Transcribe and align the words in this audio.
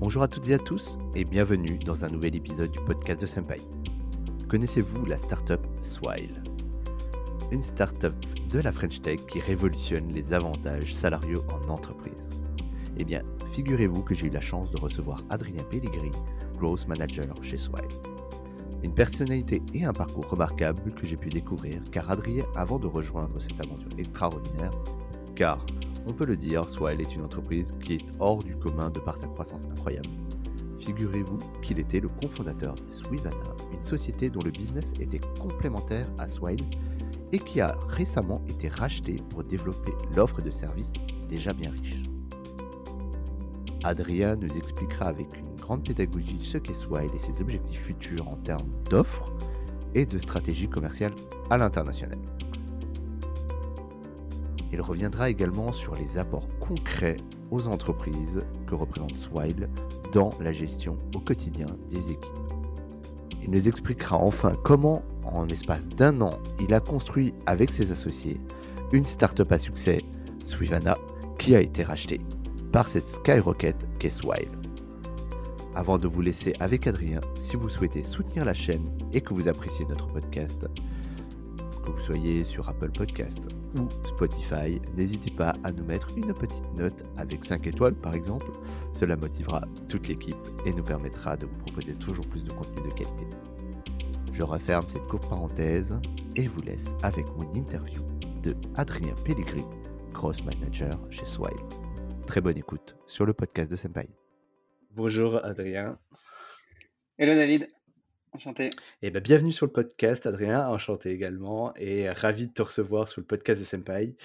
Bonjour 0.00 0.22
à 0.22 0.28
toutes 0.28 0.48
et 0.48 0.54
à 0.54 0.58
tous 0.58 0.96
et 1.16 1.24
bienvenue 1.24 1.76
dans 1.80 2.04
un 2.04 2.08
nouvel 2.08 2.36
épisode 2.36 2.70
du 2.70 2.78
podcast 2.78 3.20
de 3.20 3.26
Senpai. 3.26 3.60
Connaissez-vous 4.46 5.04
la 5.06 5.16
startup 5.16 5.60
Swile? 5.80 6.40
Une 7.50 7.62
startup 7.62 8.14
de 8.48 8.60
la 8.60 8.70
French 8.70 9.00
Tech 9.02 9.26
qui 9.26 9.40
révolutionne 9.40 10.12
les 10.12 10.32
avantages 10.32 10.94
salariaux 10.94 11.42
en 11.52 11.68
entreprise. 11.68 12.30
Eh 12.96 13.04
bien, 13.04 13.24
figurez-vous 13.50 14.04
que 14.04 14.14
j'ai 14.14 14.28
eu 14.28 14.30
la 14.30 14.40
chance 14.40 14.70
de 14.70 14.78
recevoir 14.78 15.24
Adrien 15.30 15.64
Pellegrini, 15.64 16.12
Growth 16.58 16.86
Manager 16.86 17.34
chez 17.42 17.56
Swile. 17.56 17.82
Une 18.84 18.94
personnalité 18.94 19.60
et 19.74 19.84
un 19.84 19.92
parcours 19.92 20.30
remarquable 20.30 20.94
que 20.94 21.06
j'ai 21.06 21.16
pu 21.16 21.28
découvrir 21.28 21.82
car 21.90 22.08
Adrien, 22.08 22.44
avant 22.54 22.78
de 22.78 22.86
rejoindre 22.86 23.40
cette 23.40 23.60
aventure 23.60 23.98
extraordinaire, 23.98 24.70
car 25.34 25.66
on 26.08 26.14
peut 26.14 26.24
le 26.24 26.36
dire, 26.36 26.66
Swile 26.66 27.02
est 27.02 27.14
une 27.14 27.22
entreprise 27.22 27.74
qui 27.82 27.94
est 27.94 28.04
hors 28.18 28.42
du 28.42 28.56
commun 28.56 28.88
de 28.88 28.98
par 28.98 29.18
sa 29.18 29.26
croissance 29.26 29.66
incroyable. 29.66 30.08
Figurez-vous 30.78 31.38
qu'il 31.60 31.78
était 31.78 32.00
le 32.00 32.08
cofondateur 32.08 32.74
de 32.76 32.92
Swivana, 32.92 33.36
une 33.72 33.84
société 33.84 34.30
dont 34.30 34.40
le 34.40 34.50
business 34.50 34.94
était 35.00 35.20
complémentaire 35.38 36.08
à 36.16 36.26
Swile 36.26 36.64
et 37.32 37.38
qui 37.38 37.60
a 37.60 37.76
récemment 37.88 38.40
été 38.48 38.68
racheté 38.68 39.22
pour 39.28 39.44
développer 39.44 39.92
l'offre 40.16 40.40
de 40.40 40.50
services 40.50 40.94
déjà 41.28 41.52
bien 41.52 41.72
riche. 41.72 42.02
Adrien 43.84 44.36
nous 44.36 44.56
expliquera 44.56 45.06
avec 45.06 45.28
une 45.36 45.56
grande 45.56 45.84
pédagogie 45.84 46.40
ce 46.40 46.56
qu'est 46.56 46.72
Swile 46.72 47.10
et 47.14 47.18
ses 47.18 47.42
objectifs 47.42 47.82
futurs 47.82 48.28
en 48.28 48.36
termes 48.36 48.70
d'offres 48.88 49.30
et 49.94 50.06
de 50.06 50.18
stratégie 50.18 50.70
commerciale 50.70 51.12
à 51.50 51.58
l'international. 51.58 52.18
Il 54.72 54.80
reviendra 54.80 55.30
également 55.30 55.72
sur 55.72 55.94
les 55.94 56.18
apports 56.18 56.48
concrets 56.60 57.16
aux 57.50 57.68
entreprises 57.68 58.42
que 58.66 58.74
représente 58.74 59.16
Swile 59.16 59.68
dans 60.12 60.30
la 60.40 60.52
gestion 60.52 60.98
au 61.14 61.20
quotidien 61.20 61.66
des 61.88 62.10
équipes. 62.10 62.24
Il 63.42 63.50
nous 63.50 63.68
expliquera 63.68 64.16
enfin 64.18 64.54
comment, 64.64 65.02
en 65.24 65.44
l'espace 65.44 65.88
d'un 65.88 66.20
an, 66.20 66.38
il 66.60 66.74
a 66.74 66.80
construit 66.80 67.32
avec 67.46 67.70
ses 67.70 67.92
associés 67.92 68.40
une 68.92 69.06
start-up 69.06 69.50
à 69.52 69.58
succès, 69.58 70.02
Swivana, 70.44 70.96
qui 71.38 71.54
a 71.54 71.60
été 71.60 71.82
rachetée 71.82 72.20
par 72.72 72.88
cette 72.88 73.06
skyrocket 73.06 73.86
qu'est 73.98 74.10
Swile. 74.10 74.50
Avant 75.74 75.98
de 75.98 76.08
vous 76.08 76.20
laisser 76.20 76.54
avec 76.60 76.86
Adrien, 76.86 77.20
si 77.36 77.56
vous 77.56 77.68
souhaitez 77.68 78.02
soutenir 78.02 78.44
la 78.44 78.54
chaîne 78.54 78.90
et 79.12 79.20
que 79.20 79.32
vous 79.32 79.48
appréciez 79.48 79.86
notre 79.86 80.08
podcast, 80.08 80.66
que 81.84 81.90
vous 81.90 82.00
soyez 82.00 82.44
sur 82.44 82.68
Apple 82.68 82.90
Podcast 82.90 83.48
ou 83.76 83.88
Spotify, 84.06 84.80
n'hésitez 84.96 85.30
pas 85.30 85.54
à 85.64 85.72
nous 85.72 85.84
mettre 85.84 86.10
une 86.16 86.32
petite 86.32 86.64
note 86.74 87.04
avec 87.16 87.44
5 87.44 87.66
étoiles 87.66 87.94
par 87.94 88.14
exemple. 88.14 88.50
Cela 88.92 89.16
motivera 89.16 89.62
toute 89.88 90.08
l'équipe 90.08 90.36
et 90.64 90.72
nous 90.72 90.82
permettra 90.82 91.36
de 91.36 91.46
vous 91.46 91.56
proposer 91.56 91.94
toujours 91.94 92.26
plus 92.28 92.44
de 92.44 92.52
contenu 92.52 92.88
de 92.88 92.94
qualité. 92.94 93.26
Je 94.32 94.42
referme 94.42 94.84
cette 94.88 95.06
courte 95.08 95.28
parenthèse 95.28 96.00
et 96.36 96.46
vous 96.46 96.60
laisse 96.62 96.94
avec 97.02 97.26
mon 97.36 97.52
interview 97.54 98.02
de 98.42 98.54
Adrien 98.76 99.14
Pellegrini, 99.24 99.64
Cross 100.14 100.44
Manager 100.44 100.98
chez 101.10 101.24
Swile. 101.24 101.50
Très 102.26 102.40
bonne 102.40 102.56
écoute 102.56 102.96
sur 103.06 103.26
le 103.26 103.32
podcast 103.32 103.70
de 103.70 103.76
Senpai. 103.76 104.08
Bonjour 104.92 105.44
Adrien. 105.44 105.98
Hello 107.18 107.34
David. 107.34 107.68
Enchanté. 108.32 108.66
Et 108.66 108.70
eh 109.02 109.10
ben, 109.10 109.22
bienvenue 109.22 109.52
sur 109.52 109.64
le 109.64 109.72
podcast, 109.72 110.26
Adrien. 110.26 110.68
Enchanté 110.68 111.10
également. 111.10 111.74
Et 111.76 112.10
ravi 112.10 112.46
de 112.46 112.52
te 112.52 112.62
recevoir 112.62 113.08
sur 113.08 113.20
le 113.20 113.26
podcast 113.26 113.60
de 113.60 113.64
Senpai. 113.64 114.16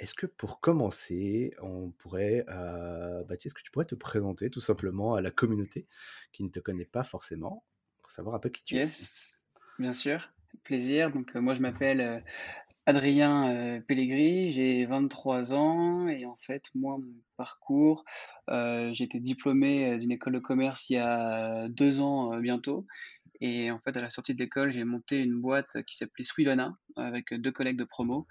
Est-ce 0.00 0.14
que 0.14 0.26
pour 0.26 0.60
commencer, 0.60 1.54
on 1.60 1.90
pourrait. 1.90 2.44
Euh, 2.48 3.22
bah, 3.24 3.34
est-ce 3.34 3.54
que 3.54 3.62
tu 3.62 3.70
pourrais 3.70 3.84
te 3.84 3.94
présenter 3.94 4.48
tout 4.48 4.60
simplement 4.60 5.14
à 5.14 5.20
la 5.20 5.30
communauté 5.30 5.86
qui 6.32 6.44
ne 6.44 6.48
te 6.48 6.60
connaît 6.60 6.86
pas 6.86 7.04
forcément 7.04 7.64
pour 8.00 8.10
savoir 8.10 8.34
un 8.34 8.38
peu 8.38 8.48
qui 8.48 8.64
tu 8.64 8.76
es? 8.76 8.78
Yes, 8.78 9.40
bien 9.78 9.92
sûr. 9.92 10.30
Plaisir. 10.64 11.10
Donc, 11.10 11.36
euh, 11.36 11.40
moi, 11.40 11.54
je 11.54 11.60
m'appelle 11.60 12.00
euh, 12.00 12.20
Adrien 12.86 13.48
euh, 13.50 13.80
Pellegrini, 13.80 14.50
j'ai 14.50 14.86
23 14.86 15.52
ans 15.54 16.08
et 16.08 16.24
en 16.24 16.36
fait, 16.36 16.64
moi, 16.74 16.96
mon 16.98 17.14
parcours, 17.36 18.04
euh, 18.50 18.92
j'ai 18.94 19.04
été 19.04 19.20
diplômé 19.20 19.98
d'une 19.98 20.10
école 20.10 20.32
de 20.32 20.38
commerce 20.38 20.88
il 20.88 20.94
y 20.94 20.98
a 20.98 21.68
deux 21.68 22.00
ans 22.00 22.38
bientôt. 22.40 22.86
Et 23.44 23.72
en 23.72 23.80
fait, 23.80 23.96
à 23.96 24.00
la 24.00 24.08
sortie 24.08 24.34
de 24.34 24.38
l'école, 24.38 24.70
j'ai 24.70 24.84
monté 24.84 25.18
une 25.18 25.40
boîte 25.40 25.82
qui 25.88 25.96
s'appelait 25.96 26.22
Swivana 26.22 26.74
avec 26.94 27.34
deux 27.34 27.50
collègues 27.50 27.76
de 27.76 27.82
promo. 27.82 28.28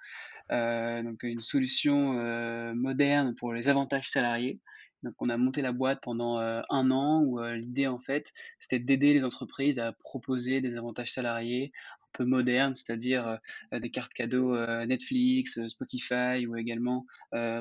Euh, 0.53 1.03
donc, 1.03 1.23
une 1.23 1.41
solution 1.41 2.17
euh, 2.17 2.73
moderne 2.73 3.35
pour 3.35 3.51
les 3.51 3.67
avantages 3.67 4.09
salariés. 4.09 4.61
Donc, 5.03 5.13
on 5.19 5.27
a 5.27 5.35
monté 5.35 5.61
la 5.61 5.73
boîte 5.73 5.99
pendant 6.01 6.39
euh, 6.39 6.61
un 6.69 6.91
an 6.91 7.23
où 7.25 7.43
l'idée, 7.43 7.87
en 7.87 7.99
fait, 7.99 8.31
c'était 8.57 8.79
d'aider 8.79 9.13
les 9.13 9.25
entreprises 9.25 9.79
à 9.79 9.91
proposer 9.91 10.61
des 10.61 10.77
avantages 10.77 11.11
salariés 11.11 11.73
peu 12.11 12.25
moderne, 12.25 12.75
c'est-à-dire 12.75 13.39
euh, 13.73 13.79
des 13.79 13.89
cartes 13.89 14.13
cadeaux 14.13 14.55
euh, 14.55 14.85
Netflix, 14.85 15.57
euh, 15.57 15.67
Spotify 15.67 16.45
ou 16.47 16.55
également 16.55 17.05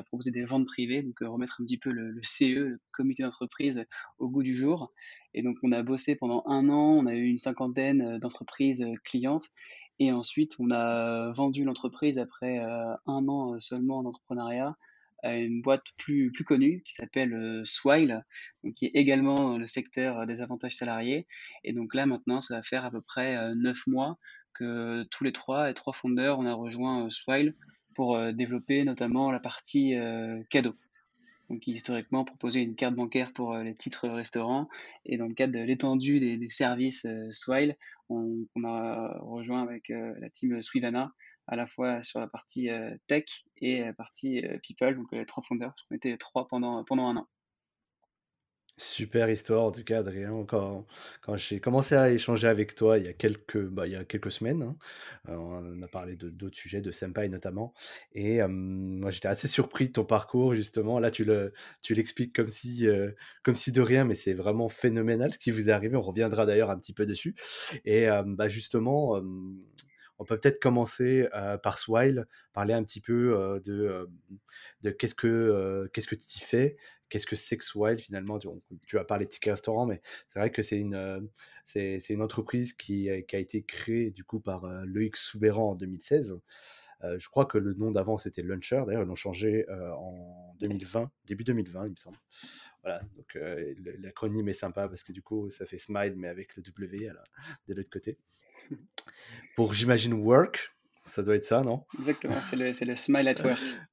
proposer 0.05 0.31
des 0.31 0.43
ventes 0.43 0.65
privées, 0.65 1.03
donc 1.03 1.19
remettre 1.21 1.61
un 1.61 1.65
petit 1.65 1.77
peu 1.77 1.91
le, 1.91 2.13
CE, 2.23 2.43
le 2.43 2.79
comité 2.91 3.23
d'entreprise, 3.23 3.85
au 4.19 4.29
goût 4.29 4.43
du 4.43 4.53
jour. 4.53 4.91
Et 5.33 5.43
donc 5.43 5.57
on 5.63 5.71
a 5.71 5.81
bossé 5.83 6.15
pendant 6.15 6.43
un 6.45 6.69
an, 6.69 6.97
on 6.97 7.05
a 7.05 7.15
eu 7.15 7.25
une 7.25 7.37
cinquantaine 7.37 8.17
d'entreprises 8.19 8.85
clientes 9.03 9.45
et 9.99 10.11
ensuite 10.11 10.55
on 10.59 10.71
a 10.71 11.31
vendu 11.31 11.63
l'entreprise 11.63 12.19
après 12.19 12.59
un 12.59 13.27
an 13.27 13.59
seulement 13.59 14.03
d'entrepreneuriat 14.03 14.75
à 15.23 15.37
une 15.37 15.61
boîte 15.61 15.85
plus, 15.97 16.31
connue 16.45 16.81
qui 16.83 16.93
s'appelle 16.93 17.61
Swile, 17.63 18.25
donc 18.63 18.73
qui 18.73 18.85
est 18.85 18.95
également 18.95 19.51
dans 19.51 19.57
le 19.57 19.67
secteur 19.67 20.25
des 20.25 20.41
avantages 20.41 20.75
salariés. 20.75 21.27
Et 21.63 21.73
donc 21.73 21.93
là, 21.93 22.05
maintenant, 22.05 22.41
ça 22.41 22.55
va 22.55 22.61
faire 22.61 22.85
à 22.85 22.91
peu 22.91 23.01
près 23.01 23.53
neuf 23.55 23.85
mois 23.87 24.17
que 24.53 25.03
tous 25.03 25.23
les 25.23 25.31
trois, 25.31 25.67
les 25.67 25.73
trois 25.73 25.93
fondeurs, 25.93 26.39
on 26.39 26.45
a 26.45 26.53
rejoint 26.53 27.09
Swile 27.09 27.55
pour 27.95 28.17
développer 28.33 28.83
notamment 28.83 29.31
la 29.31 29.39
partie 29.39 29.95
cadeau. 30.49 30.75
Donc, 31.49 31.59
qui 31.59 31.71
historiquement 31.71 32.23
proposait 32.23 32.63
une 32.63 32.75
carte 32.75 32.95
bancaire 32.95 33.33
pour 33.33 33.57
les 33.57 33.75
titres 33.75 34.07
restaurants. 34.07 34.69
Et 35.05 35.17
dans 35.17 35.27
le 35.27 35.33
cadre 35.33 35.53
de 35.53 35.59
l'étendue 35.59 36.19
des, 36.19 36.49
services 36.49 37.05
Swile, 37.31 37.75
on, 38.09 38.47
a 38.63 39.17
rejoint 39.19 39.61
avec 39.61 39.89
la 39.89 40.29
team 40.29 40.61
Swivana 40.61 41.11
à 41.47 41.57
la 41.57 41.65
fois 41.65 42.01
sur 42.03 42.21
la 42.21 42.27
partie 42.27 42.69
tech 43.07 43.25
et 43.57 43.81
la 43.81 43.93
partie 43.93 44.41
people, 44.63 44.95
donc 44.95 45.07
les 45.11 45.25
trois 45.25 45.43
fondeurs, 45.43 45.71
parce 45.71 45.83
qu'on 45.83 45.95
était 45.95 46.15
trois 46.17 46.47
pendant 46.47 46.85
un 46.89 47.17
an. 47.17 47.27
Super 48.83 49.29
histoire, 49.29 49.61
en 49.61 49.71
tout 49.71 49.83
cas, 49.83 49.99
Adrien. 49.99 50.43
Quand, 50.47 50.87
quand 51.21 51.35
j'ai 51.37 51.59
commencé 51.59 51.93
à 51.93 52.09
échanger 52.09 52.47
avec 52.47 52.73
toi 52.73 52.97
il 52.97 53.05
y 53.05 53.07
a 53.07 53.13
quelques, 53.13 53.63
bah, 53.63 53.85
il 53.85 53.93
y 53.93 53.95
a 53.95 54.03
quelques 54.03 54.31
semaines, 54.31 54.63
hein, 54.63 54.75
euh, 55.29 55.35
on 55.35 55.81
a 55.83 55.87
parlé 55.87 56.15
d'autres 56.15 56.55
sujets, 56.57 56.81
de 56.81 56.89
Senpai 56.89 57.29
notamment, 57.29 57.75
et 58.13 58.41
moi 58.47 59.11
j'étais 59.11 59.27
assez 59.27 59.47
surpris 59.47 59.89
de 59.89 59.91
ton 59.93 60.03
parcours, 60.03 60.55
justement. 60.55 60.97
Là, 60.99 61.11
tu 61.11 61.25
le, 61.25 61.53
tu 61.83 61.93
l'expliques 61.93 62.35
comme 62.35 62.47
si, 62.47 62.87
euh, 62.87 63.11
comme 63.43 63.53
si 63.53 63.71
de 63.71 63.81
rien, 63.81 64.03
mais 64.03 64.15
c'est 64.15 64.33
vraiment 64.33 64.67
phénoménal 64.67 65.31
ce 65.31 65.37
qui 65.37 65.51
vous 65.51 65.69
est 65.69 65.71
arrivé. 65.71 65.95
On 65.95 66.01
reviendra 66.01 66.47
d'ailleurs 66.47 66.71
un 66.71 66.79
petit 66.79 66.93
peu 66.93 67.05
dessus. 67.05 67.35
Et 67.85 68.07
bah, 68.25 68.47
justement, 68.47 69.21
on 70.17 70.25
peut 70.25 70.39
peut-être 70.39 70.59
commencer 70.59 71.27
par 71.61 71.77
Swile, 71.77 72.25
parler 72.53 72.73
un 72.73 72.83
petit 72.83 73.01
peu 73.01 73.59
de, 73.63 74.07
de 74.81 74.89
qu'est-ce 74.91 75.15
que 75.15 75.89
qu'est-ce 75.93 76.07
que 76.07 76.15
tu 76.15 76.39
fais, 76.39 76.77
qu'est-ce 77.11 77.27
que 77.27 77.35
c'est 77.35 77.57
que 77.57 77.63
Swile 77.63 77.99
finalement. 77.99 78.39
Tu, 78.39 78.47
tu 78.87 78.97
as 78.97 79.03
parlé 79.03 79.25
de 79.25 79.29
ticket 79.29 79.51
restaurant, 79.51 79.85
mais 79.85 80.01
c'est 80.27 80.39
vrai 80.39 80.51
que 80.51 80.63
c'est 80.63 80.77
une 80.77 81.29
c'est, 81.65 81.97
une 82.09 82.21
entreprise 82.21 82.73
qui, 82.73 83.09
qui, 83.27 83.35
a 83.35 83.39
été 83.39 83.61
créée 83.61 84.09
du 84.09 84.23
coup 84.23 84.39
par 84.39 84.65
Loïc 84.85 85.17
Soubéran 85.17 85.71
en 85.71 85.75
2016. 85.75 86.39
je 87.03 87.29
crois 87.29 87.45
que 87.45 87.57
le 87.57 87.73
nom 87.73 87.91
d'avant 87.91 88.17
c'était 88.17 88.41
Launcher. 88.41 88.83
D'ailleurs, 88.87 89.03
ils 89.03 89.07
l'ont 89.07 89.15
changé 89.15 89.65
en 89.69 90.55
2020, 90.59 91.11
début 91.25 91.43
2020, 91.43 91.85
il 91.85 91.91
me 91.91 91.95
semble. 91.95 92.17
Voilà, 92.83 93.01
donc 93.15 93.37
l'acronyme 93.99 94.49
est 94.49 94.53
sympa 94.53 94.87
parce 94.87 95.03
que 95.03 95.11
du 95.11 95.21
coup, 95.21 95.49
ça 95.49 95.65
fait 95.65 95.77
Smile, 95.77 96.15
mais 96.17 96.29
avec 96.29 96.55
le 96.55 96.63
W 96.63 97.11
de 97.67 97.73
l'autre 97.73 97.91
côté. 97.91 98.17
Pour, 99.55 99.73
j'imagine, 99.73 100.13
Work, 100.13 100.73
ça 101.01 101.23
doit 101.23 101.35
être 101.35 101.45
ça, 101.45 101.61
non? 101.61 101.85
Exactement, 101.99 102.41
c'est 102.41 102.55
le, 102.55 102.71
le, 102.85 102.95
Smile 102.95 103.27
at 103.27 103.41
Work. 103.43 103.59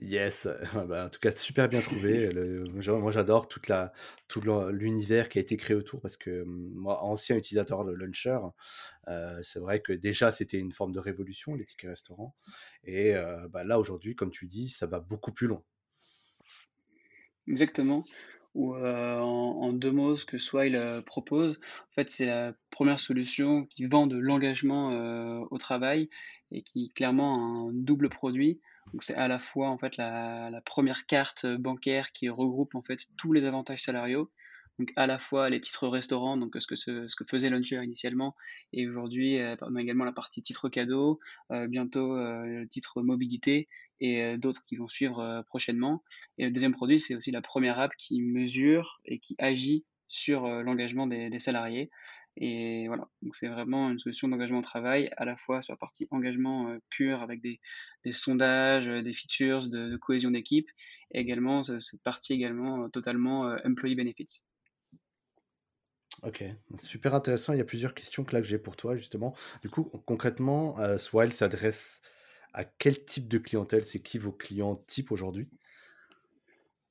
Yes, 0.00 0.48
bah, 0.88 1.06
en 1.06 1.08
tout 1.08 1.20
cas 1.20 1.30
super 1.30 1.68
bien 1.68 1.80
trouvé. 1.80 2.28
moi 2.88 3.12
j'adore 3.12 3.46
toute 3.46 3.68
la, 3.68 3.92
tout 4.26 4.40
l'univers 4.70 5.28
qui 5.28 5.38
a 5.38 5.40
été 5.40 5.56
créé 5.56 5.76
autour 5.76 6.00
parce 6.00 6.16
que 6.16 6.42
moi, 6.44 7.02
ancien 7.04 7.36
utilisateur 7.36 7.84
de 7.84 7.92
Launcher, 7.92 8.38
c'est 9.42 9.60
vrai 9.60 9.80
que 9.80 9.92
déjà 9.92 10.32
c'était 10.32 10.58
une 10.58 10.72
forme 10.72 10.92
de 10.92 10.98
révolution 10.98 11.54
les 11.54 11.64
tickets 11.64 11.90
restaurants 11.90 12.34
et 12.82 13.14
bah, 13.50 13.62
là 13.62 13.78
aujourd'hui, 13.78 14.16
comme 14.16 14.30
tu 14.30 14.46
dis, 14.46 14.68
ça 14.68 14.86
va 14.86 14.98
beaucoup 14.98 15.32
plus 15.32 15.46
loin. 15.46 15.62
Exactement 17.46 18.04
ou 18.54 18.76
en, 18.76 19.72
deux 19.72 19.90
mots, 19.90 20.16
ce 20.16 20.24
que 20.24 20.38
Swile 20.38 20.80
propose, 21.06 21.58
en 21.90 21.92
fait, 21.92 22.08
c'est 22.08 22.26
la 22.26 22.54
première 22.70 23.00
solution 23.00 23.66
qui 23.66 23.86
vend 23.86 24.06
de 24.06 24.16
l'engagement 24.16 24.90
au 25.50 25.58
travail 25.58 26.08
et 26.52 26.62
qui 26.62 26.90
clairement 26.90 27.34
a 27.34 27.38
un 27.38 27.72
double 27.72 28.08
produit 28.08 28.60
C'est 29.00 29.14
à 29.14 29.28
la 29.28 29.38
fois 29.38 29.70
en 29.70 29.78
fait 29.78 29.96
la, 29.96 30.60
première 30.64 31.06
carte 31.06 31.46
bancaire 31.46 32.12
qui 32.12 32.28
regroupe 32.28 32.74
en 32.74 32.82
fait 32.82 33.00
tous 33.16 33.32
les 33.32 33.44
avantages 33.44 33.82
salariaux. 33.82 34.28
Donc 34.78 34.92
à 34.96 35.06
la 35.06 35.18
fois 35.18 35.50
les 35.50 35.60
titres 35.60 35.86
restaurants, 35.86 36.36
donc 36.36 36.56
ce 36.58 36.66
que, 36.66 37.24
faisait 37.28 37.48
Launcher 37.48 37.80
initialement, 37.84 38.34
et 38.72 38.88
aujourd'hui 38.88 39.38
euh, 39.38 39.54
on 39.62 39.76
a 39.76 39.80
également 39.80 40.04
la 40.04 40.12
partie 40.12 40.42
titre 40.42 40.68
cadeau, 40.68 41.20
euh, 41.52 41.68
bientôt 41.68 42.16
euh, 42.16 42.44
le 42.44 42.68
titre 42.68 43.02
mobilité 43.02 43.68
et 44.00 44.22
euh, 44.22 44.36
d'autres 44.36 44.62
qui 44.62 44.76
vont 44.76 44.88
suivre 44.88 45.20
euh, 45.20 45.42
prochainement. 45.42 46.02
Et 46.38 46.44
le 46.44 46.50
deuxième 46.50 46.74
produit, 46.74 46.98
c'est 46.98 47.14
aussi 47.14 47.30
la 47.30 47.42
première 47.42 47.78
app 47.78 47.92
qui 47.96 48.20
mesure 48.20 49.00
et 49.04 49.18
qui 49.18 49.34
agit 49.38 49.86
sur 50.08 50.44
euh, 50.44 50.62
l'engagement 50.62 51.06
des 51.06 51.38
salariés. 51.38 51.90
Et 52.36 52.88
voilà, 52.88 53.08
donc 53.22 53.34
c'est 53.34 53.48
vraiment 53.48 53.90
une 53.90 53.98
solution 54.00 54.26
d'engagement 54.26 54.58
au 54.58 54.62
travail, 54.62 55.08
à 55.16 55.24
la 55.24 55.36
fois 55.36 55.62
sur 55.62 55.72
la 55.72 55.76
partie 55.76 56.08
engagement 56.10 56.68
euh, 56.68 56.78
pur 56.90 57.22
avec 57.22 57.40
des, 57.40 57.60
des 58.04 58.12
sondages, 58.12 58.88
euh, 58.88 59.02
des 59.02 59.12
features 59.12 59.68
de, 59.68 59.90
de 59.90 59.96
cohésion 59.96 60.32
d'équipe, 60.32 60.68
et 61.12 61.20
également 61.20 61.62
ce- 61.62 61.78
cette 61.78 62.02
partie 62.02 62.32
également 62.32 62.84
euh, 62.84 62.88
totalement 62.88 63.56
employee 63.64 63.94
benefits. 63.94 64.46
Ok, 66.22 66.42
super 66.76 67.14
intéressant. 67.14 67.52
Il 67.52 67.58
y 67.58 67.62
a 67.62 67.66
plusieurs 67.66 67.94
questions 67.94 68.24
que 68.24 68.34
là 68.34 68.40
que 68.40 68.46
j'ai 68.46 68.58
pour 68.58 68.76
toi 68.76 68.96
justement. 68.96 69.34
Du 69.62 69.68
coup, 69.68 69.84
concrètement, 70.06 70.76
Swile 70.96 71.32
s'adresse 71.32 72.00
à 72.54 72.64
quel 72.64 73.04
type 73.04 73.28
de 73.28 73.36
clientèle? 73.38 73.84
C'est 73.84 74.00
qui 74.00 74.16
vos 74.18 74.32
clients 74.32 74.74
type 74.74 75.12
aujourd'hui? 75.12 75.48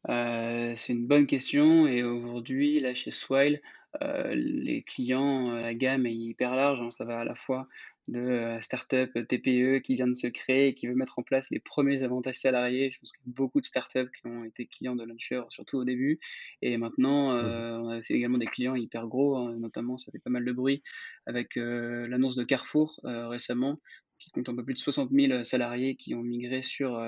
C'est 0.08 0.90
une 0.90 1.08
bonne 1.08 1.26
question 1.26 1.88
et 1.88 2.04
aujourd'hui, 2.04 2.80
là, 2.80 2.94
chez 2.94 3.10
Swile, 3.12 3.62
heu, 4.02 4.34
les 4.36 4.84
clients, 4.84 5.52
heu, 5.56 5.62
la 5.62 5.74
gamme 5.74 6.06
est 6.06 6.14
hyper 6.16 6.56
large, 6.56 6.82
hein. 6.82 6.92
Ça 6.92 7.06
va 7.06 7.20
à 7.22 7.26
la 7.26 7.36
fois 7.36 7.68
de, 8.08 8.20
heu, 8.20 8.62
start-up, 8.62 9.12
TPE 9.28 9.80
qui 9.82 9.96
vient 9.96 10.08
de 10.08 10.14
se 10.14 10.28
créer 10.28 10.70
et 10.70 10.74
qui 10.74 10.88
veut 10.88 10.96
mettre 10.96 11.20
en 11.20 11.24
place 11.24 11.50
les 11.52 11.60
premiers 11.60 12.04
avantages 12.04 12.38
salariés. 12.40 12.92
Je 12.92 13.00
pense 13.00 13.12
qu'il 13.12 13.26
y 13.26 13.30
a 13.30 13.34
beaucoup 13.34 13.62
de 13.62 13.66
start-up 13.66 14.10
qui 14.12 14.28
ont 14.28 14.44
été 14.44 14.66
clients 14.66 14.96
de 14.96 15.04
Launcher, 15.04 15.42
surtout 15.50 15.78
au 15.78 15.84
début 15.86 16.20
et 16.62 16.78
maintenant, 16.78 17.34
heu, 17.38 17.80
on 17.82 17.90
a 17.90 17.98
aussi 18.00 18.14
également 18.14 18.38
des 18.38 18.46
clients 18.46 18.76
hyper 18.76 19.08
gros, 19.08 19.38
hein, 19.38 19.58
notamment 19.58 19.98
ça 19.98 20.12
fait 20.12 20.20
pas 20.20 20.30
mal 20.30 20.46
de 20.46 20.52
bruit 20.52 20.82
avec, 21.26 21.56
l'annonce 21.56 22.36
de 22.36 22.44
Carrefour, 22.44 23.00
récemment, 23.04 23.80
qui 24.20 24.32
compte 24.32 24.50
un 24.50 24.56
peu 24.56 24.64
plus 24.64 24.74
de 24.74 24.80
60 24.80 25.12
000 25.12 25.44
salariés 25.44 25.96
qui 25.96 26.16
ont 26.16 26.22
migré 26.24 26.62
sur, 26.62 27.00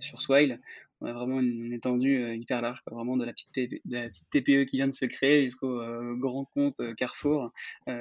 sur 0.00 0.20
Swile. 0.20 0.58
On 1.02 1.06
a 1.06 1.12
vraiment 1.12 1.40
une 1.40 1.74
étendue, 1.74 2.16
heu, 2.16 2.36
hyper 2.36 2.62
large, 2.62 2.80
quoi, 2.86 2.94
vraiment 2.96 3.16
de 3.16 3.24
la 3.24 3.32
petite 3.32 3.50
TP 3.52 3.82
de 3.84 3.94
la 3.96 4.08
petite 4.08 4.30
TPE 4.30 4.64
qui 4.66 4.76
vient 4.76 4.86
de 4.86 4.94
se 4.94 5.04
créer 5.04 5.42
jusqu'au, 5.42 5.80
heu, 5.80 6.14
grand 6.16 6.44
compte, 6.44 6.78
heu, 6.80 6.94
Carrefour, 6.94 7.52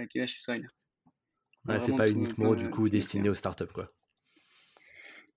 qui 0.10 0.20
va 0.20 0.28
chez 0.28 0.38
Ouais, 1.68 1.80
c'est 1.80 1.96
pas 1.96 2.08
tout 2.08 2.16
uniquement 2.16 2.54
du 2.54 2.70
coup 2.70 2.88
destiné 2.90 3.28
aux 3.30 3.34
startups, 3.34 3.66
quoi. 3.74 3.92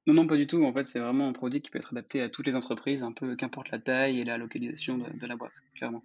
Non, 0.07 0.13
non, 0.13 0.27
pas 0.27 0.37
du 0.37 0.47
tout. 0.47 0.63
En 0.65 0.73
fait, 0.75 0.85
c'est 0.85 1.01
vraiment 1.01 1.27
un 1.29 1.33
produit 1.33 1.63
qui 1.63 1.71
peut 1.71 1.79
être 1.79 1.95
adapté 1.95 2.21
à 2.21 2.29
toutes 2.29 2.47
les 2.47 2.55
entreprises, 2.55 3.03
un 3.03 3.13
peu 3.13 3.35
qu'importe 3.37 3.71
la 3.71 3.79
taille 3.79 4.21
et 4.21 4.25
la 4.25 4.37
localisation 4.37 4.99
de 4.99 5.11
de 5.11 5.27
la 5.27 5.37
boîte, 5.37 5.63
clairement. 5.75 6.03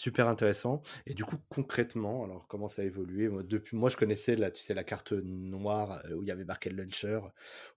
Super 0.00 0.28
intéressant. 0.28 0.80
Et 1.04 1.12
du 1.12 1.26
coup, 1.26 1.36
concrètement, 1.50 2.24
alors 2.24 2.46
comment 2.48 2.68
ça 2.68 2.80
a 2.80 2.86
évolué? 2.86 3.28
Moi, 3.28 3.42
depuis, 3.42 3.76
moi, 3.76 3.90
je 3.90 3.98
connaissais 3.98 4.34
la, 4.34 4.50
tu 4.50 4.62
sais, 4.62 4.72
la 4.72 4.82
carte 4.82 5.12
noire 5.12 6.00
euh, 6.06 6.14
où 6.14 6.22
il 6.22 6.28
y 6.28 6.30
avait 6.30 6.46
marqué 6.46 6.70
Launcher, 6.70 7.20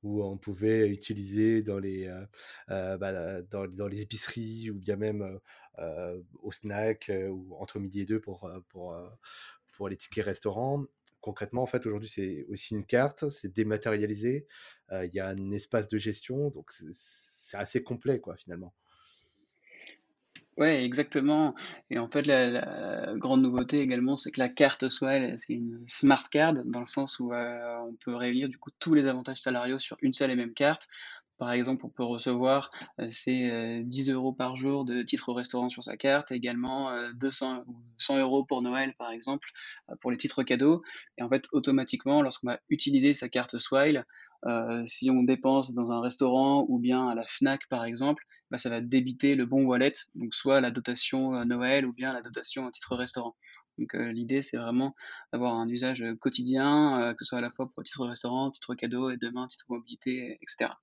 où 0.04 0.24
on 0.24 0.38
pouvait 0.38 0.88
utiliser 0.90 1.64
dans 1.64 1.80
les, 1.80 2.08
euh, 2.08 2.26
euh, 2.70 2.98
bah, 2.98 3.42
dans, 3.42 3.68
dans 3.68 3.88
les 3.88 4.00
épiceries 4.04 4.70
ou 4.70 4.76
bien 4.76 4.96
même 4.96 5.38
euh, 5.80 6.22
au 6.42 6.54
snack 6.54 7.12
ou 7.30 7.56
entre 7.60 7.80
midi 7.80 8.00
et 8.02 8.06
deux 8.06 8.22
pour, 8.22 8.50
pour, 8.70 8.96
pour 9.74 9.90
les 9.90 9.98
tickets 9.98 10.24
restaurants. 10.24 10.86
Concrètement, 11.20 11.64
en 11.64 11.68
fait, 11.68 11.86
aujourd'hui, 11.86 12.08
c'est 12.08 12.46
aussi 12.48 12.74
une 12.74 12.86
carte, 12.86 13.28
c'est 13.30 13.54
dématérialisé, 13.54 14.48
il 14.92 15.10
y 15.14 15.20
a 15.20 15.28
un 15.28 15.52
espace 15.52 15.90
de 15.90 15.98
gestion, 15.98 16.50
donc 16.52 16.72
c'est 16.72 17.58
assez 17.58 17.84
complet, 17.84 18.22
quoi, 18.22 18.38
finalement. 18.38 18.74
Ouais, 20.58 20.84
exactement 20.86 21.56
et 21.90 21.98
en 21.98 22.08
fait, 22.08 22.28
la 22.28 22.48
la 22.48 23.14
grande 23.18 23.42
nouveauté 23.42 23.80
également, 23.82 24.18
c'est 24.18 24.30
que 24.32 24.40
la 24.40 24.50
carte 24.50 24.88
Swile, 24.88 25.34
c'est 25.38 25.54
une 25.54 25.84
smart 25.88 26.30
card 26.30 26.54
dans 26.66 26.80
le 26.80 26.86
sens 26.86 27.20
où, 27.20 27.34
heu, 27.34 27.60
on 27.90 27.96
peut 27.96 28.14
réunir 28.16 28.50
du 28.50 28.60
coup 28.60 28.70
tous 28.80 28.94
les 28.94 29.08
avantages 29.08 29.40
salariaux 29.40 29.80
sur 29.80 29.98
une 30.02 30.14
seule 30.14 30.30
et 30.30 30.36
même 30.36 30.54
carte. 30.54 30.88
Par 31.44 31.52
exemple, 31.52 31.86
on 31.86 31.90
peut 31.90 32.04
recevoir, 32.06 32.72
heu, 33.02 33.08
c'est, 33.10 33.50
heu, 33.52 33.84
10 33.84 34.34
€ 34.34 34.36
par 34.38 34.56
jour 34.56 34.86
de 34.86 35.02
titres 35.04 35.28
au 35.30 35.34
restaurant 35.34 35.68
sur 35.70 35.84
sa 35.84 35.98
carte, 35.98 36.32
également, 36.32 36.90
heu, 36.92 37.14
200 37.16 37.64
ou 37.68 37.76
100 37.98 38.44
€ 38.44 38.46
pour 38.48 38.62
Noël, 38.62 38.94
par 38.98 39.12
exemple, 39.12 39.50
pour 40.02 40.10
les 40.12 40.18
titres 40.18 40.44
cadeaux 40.44 40.82
et 41.18 41.24
en 41.24 41.30
fait, 41.30 41.46
automatiquement, 41.52 42.22
lorsqu'on 42.22 42.48
va 42.48 42.60
utiliser 42.70 43.14
sa 43.14 43.28
carte 43.30 43.58
Swile, 43.58 44.04
si 44.86 45.10
on 45.10 45.24
dépense 45.24 45.74
dans 45.74 45.92
un 45.92 46.02
restaurant 46.02 46.66
ou 46.70 46.80
bien 46.80 47.08
à 47.10 47.16
la 47.16 47.26
Fnac, 47.28 47.62
par 47.70 47.84
exemple, 47.86 48.24
bah, 48.52 48.58
ça 48.58 48.70
va 48.70 48.80
débiter 48.82 49.36
le 49.36 49.46
bon 49.46 49.64
wallet, 49.66 49.94
donc 50.16 50.34
soit 50.34 50.62
la 50.62 50.72
dotation 50.72 51.32
Noël 51.46 51.86
ou 51.86 51.94
bien 51.94 52.14
la 52.14 52.22
dotation 52.22 52.66
à 52.68 52.72
titre 52.72 52.96
restaurant. 52.96 53.36
Donc 53.78 53.94
l'idée, 53.96 54.42
c'est 54.42 54.58
vraiment 54.58 54.96
d'avoir 55.34 55.56
un 55.56 55.68
usage, 55.68 56.04
quotidien, 56.22 57.14
que 57.18 57.24
ce 57.26 57.30
soit 57.30 57.40
à 57.40 57.42
la 57.42 57.50
fois 57.52 57.68
pour 57.74 57.84
titre 57.84 58.06
restaurant, 58.06 58.52
titre 58.52 58.76
cadeau 58.76 59.10
et 59.12 59.18
demain 59.18 59.48
titre 59.48 59.66
mobilité 59.70 60.38
et 60.42 60.46
cetera. 60.48 60.78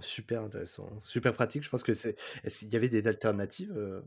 Super 0.00 0.42
intéressant, 0.42 0.98
super 1.00 1.32
pratique. 1.34 1.62
Je 1.62 1.70
pense 1.70 1.82
que 1.84 1.92
c'est 1.92 2.16
est-ce 2.42 2.60
qu'il 2.60 2.72
y 2.72 2.76
avait 2.76 2.88
des 2.88 3.06
alternatives, 3.06 3.72
heu? 3.76 4.04